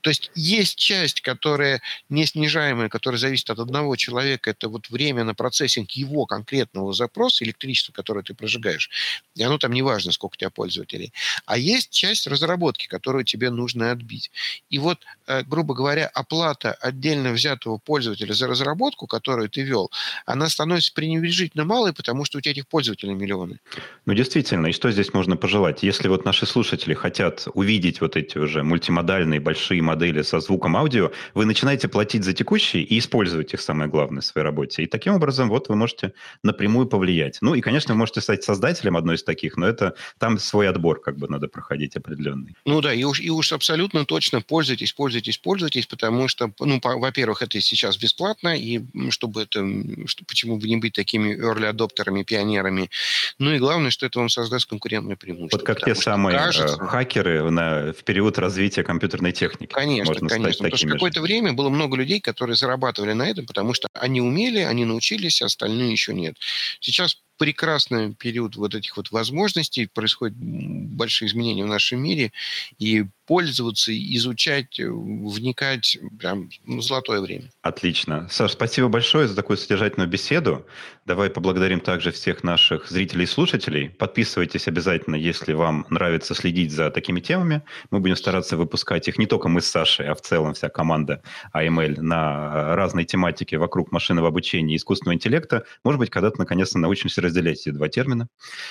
То 0.00 0.10
есть 0.10 0.30
есть 0.34 0.76
часть, 0.76 1.20
которая 1.20 1.80
не 2.08 2.26
снижаемая, 2.26 2.88
которая 2.88 3.18
зависит 3.18 3.50
от 3.50 3.58
одного 3.58 3.96
человека, 3.96 4.50
это 4.50 4.68
вот 4.68 4.90
время 4.90 5.24
на 5.24 5.34
процессинг 5.34 5.90
его 5.92 6.26
конкретного 6.26 6.92
запроса, 6.92 7.44
электричества, 7.44 7.92
которое 7.92 8.22
ты 8.22 8.34
прожигаешь, 8.34 8.90
и 9.34 9.42
оно 9.42 9.58
там 9.58 9.72
не 9.72 9.82
важно, 9.82 10.12
сколько 10.12 10.34
у 10.34 10.38
тебя 10.38 10.50
пользователей. 10.50 11.12
А 11.46 11.58
есть 11.58 11.90
часть 11.90 12.26
разработки, 12.26 12.86
которую 12.86 13.24
тебе 13.24 13.50
нужно 13.50 13.90
отбить. 13.90 14.30
И 14.70 14.78
вот, 14.78 14.98
э, 15.26 15.42
грубо 15.42 15.74
говоря, 15.74 16.06
оплата 16.08 16.72
отдельно 16.72 17.32
взятого 17.32 17.78
пользователя 17.78 18.32
за 18.32 18.46
разработку, 18.46 19.06
которую 19.06 19.48
ты 19.48 19.62
вел, 19.62 19.90
она 20.26 20.48
становится 20.48 20.92
пренебрежительно 20.92 21.64
малой, 21.64 21.92
потому 21.92 22.24
что 22.24 22.38
у 22.38 22.40
тебя 22.40 22.52
этих 22.52 22.68
пользователей 22.68 23.14
миллионы. 23.14 23.60
Ну, 24.06 24.14
действительно, 24.14 24.66
и 24.68 24.72
что 24.72 24.90
здесь 24.90 25.12
можно 25.12 25.36
пожелать? 25.36 25.82
Если 25.82 26.08
вот 26.08 26.24
наши 26.24 26.46
слушатели 26.46 26.94
хотят 26.94 27.46
увидеть 27.54 28.00
вот 28.00 28.16
эти 28.16 28.38
уже 28.38 28.62
мультимодальные 28.62 29.40
большие 29.40 29.82
модели 29.88 30.22
со 30.22 30.40
звуком 30.40 30.76
аудио, 30.76 31.10
вы 31.34 31.44
начинаете 31.44 31.88
платить 31.88 32.24
за 32.24 32.32
текущие 32.32 32.82
и 32.82 32.98
использовать 32.98 33.54
их, 33.54 33.60
самое 33.60 33.90
главное, 33.90 34.20
в 34.20 34.24
своей 34.24 34.44
работе. 34.44 34.82
И 34.82 34.86
таким 34.86 35.14
образом 35.14 35.48
вот 35.48 35.68
вы 35.68 35.76
можете 35.76 36.12
напрямую 36.42 36.86
повлиять. 36.86 37.38
Ну 37.40 37.54
и, 37.54 37.60
конечно, 37.60 37.94
вы 37.94 37.98
можете 37.98 38.20
стать 38.20 38.44
создателем 38.44 38.96
одной 38.96 39.16
из 39.16 39.24
таких, 39.24 39.56
но 39.56 39.66
это 39.66 39.94
там 40.18 40.38
свой 40.38 40.68
отбор 40.68 41.00
как 41.00 41.16
бы 41.16 41.28
надо 41.28 41.48
проходить 41.48 41.96
определенный. 41.96 42.54
Ну 42.64 42.80
да, 42.80 42.92
и 42.92 43.04
уж, 43.04 43.20
и 43.20 43.30
уж 43.30 43.52
абсолютно 43.52 44.04
точно 44.04 44.40
пользуйтесь, 44.40 44.92
пользуйтесь, 44.92 45.38
пользуйтесь, 45.38 45.86
потому 45.86 46.28
что, 46.28 46.52
ну, 46.60 46.80
по, 46.80 46.96
во-первых, 46.96 47.42
это 47.42 47.60
сейчас 47.60 47.96
бесплатно, 47.96 48.54
и 48.56 48.80
чтобы 49.10 49.42
это, 49.42 49.66
что, 50.06 50.24
почему 50.24 50.58
бы 50.58 50.68
не 50.68 50.76
быть 50.76 50.92
такими 50.92 51.34
early 51.34 51.66
адоптерами, 51.66 52.22
пионерами. 52.22 52.90
Ну 53.38 53.52
и 53.52 53.58
главное, 53.58 53.90
что 53.90 54.06
это 54.06 54.18
вам 54.18 54.28
создаст 54.28 54.68
конкурентное 54.68 55.16
преимущество. 55.16 55.58
Вот 55.58 55.66
как 55.66 55.84
те 55.84 55.94
самые 55.94 56.36
э, 56.36 56.38
кажется, 56.38 56.78
хакеры 56.78 57.50
на, 57.50 57.92
в 57.92 58.04
период 58.04 58.38
развития 58.38 58.82
компьютерной 58.82 59.32
техники. 59.32 59.72
Конечно, 59.78 60.12
Можно 60.12 60.28
конечно. 60.28 60.64
Потому 60.64 60.76
что 60.76 60.88
какое-то 60.88 61.20
время 61.20 61.52
было 61.52 61.68
много 61.68 61.96
людей, 61.96 62.20
которые 62.20 62.56
зарабатывали 62.56 63.12
на 63.12 63.28
этом, 63.28 63.46
потому 63.46 63.74
что 63.74 63.88
они 63.92 64.20
умели, 64.20 64.58
они 64.58 64.84
научились, 64.84 65.40
а 65.40 65.46
остальные 65.46 65.92
еще 65.92 66.12
нет. 66.14 66.36
Сейчас 66.80 67.18
прекрасный 67.38 68.14
период 68.14 68.56
вот 68.56 68.74
этих 68.74 68.96
вот 68.96 69.12
возможностей, 69.12 69.86
происходят 69.86 70.36
большие 70.36 71.28
изменения 71.28 71.64
в 71.64 71.68
нашем 71.68 72.02
мире, 72.02 72.32
и 72.78 73.04
пользоваться, 73.28 73.92
изучать, 73.94 74.80
э, 74.80 74.88
вникать, 74.88 75.98
прям 76.18 76.48
ну, 76.64 76.80
золотое 76.80 77.20
время. 77.20 77.50
Отлично. 77.60 78.26
Саш, 78.30 78.52
спасибо 78.52 78.88
большое 78.88 79.28
за 79.28 79.36
такую 79.36 79.58
содержательную 79.58 80.08
беседу. 80.08 80.66
Давай 81.04 81.28
поблагодарим 81.28 81.80
также 81.80 82.10
всех 82.10 82.42
наших 82.42 82.88
зрителей 82.88 83.24
и 83.24 83.26
слушателей. 83.26 83.90
Подписывайтесь 83.90 84.66
обязательно, 84.66 85.14
если 85.14 85.52
вам 85.52 85.86
нравится 85.90 86.34
следить 86.34 86.72
за 86.72 86.90
такими 86.90 87.20
темами. 87.20 87.62
Мы 87.90 88.00
будем 88.00 88.16
стараться 88.16 88.56
выпускать 88.56 89.08
их 89.08 89.18
не 89.18 89.26
только 89.26 89.48
мы 89.48 89.60
с 89.60 89.66
Сашей, 89.66 90.08
а 90.08 90.14
в 90.14 90.22
целом 90.22 90.54
вся 90.54 90.70
команда 90.70 91.22
AML 91.54 92.00
на 92.00 92.74
разной 92.76 93.04
тематике 93.04 93.58
вокруг 93.58 93.92
машинного 93.92 94.28
обучения 94.28 94.72
и 94.72 94.76
искусственного 94.78 95.16
интеллекта. 95.16 95.64
Может 95.84 95.98
быть, 95.98 96.08
когда-то 96.08 96.38
наконец-то 96.38 96.78
научимся 96.78 97.20
разделять 97.20 97.60
эти 97.60 97.70
два 97.70 97.88
термина. 97.88 98.28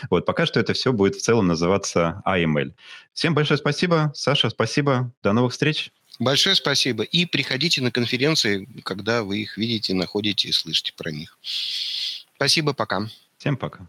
Вот, 0.10 0.26
пока 0.26 0.48
что 0.48 0.60
это 0.60 0.74
все 0.74 0.92
будет 0.92 1.16
в 1.16 1.22
целом 1.22 1.46
называться 1.46 2.24
AML. 2.26 2.74
Всем 3.14 3.34
большое 3.34 3.58
спасибо. 3.58 4.12
Саша, 4.14 4.47
спасибо. 4.50 5.12
До 5.24 5.34
новых 5.34 5.54
встреч. 5.54 5.92
Большое 6.20 6.56
спасибо. 6.56 7.04
И 7.04 7.26
приходите 7.26 7.82
на 7.82 7.92
конференции, 7.92 8.68
когда 8.84 9.24
вы 9.24 9.40
их 9.40 9.58
видите, 9.58 9.94
находите 9.94 10.48
и 10.48 10.52
слышите 10.52 10.94
про 10.96 11.12
них. 11.12 11.38
Спасибо, 12.36 12.74
пока. 12.74 13.08
Всем 13.38 13.56
пока. 13.56 13.88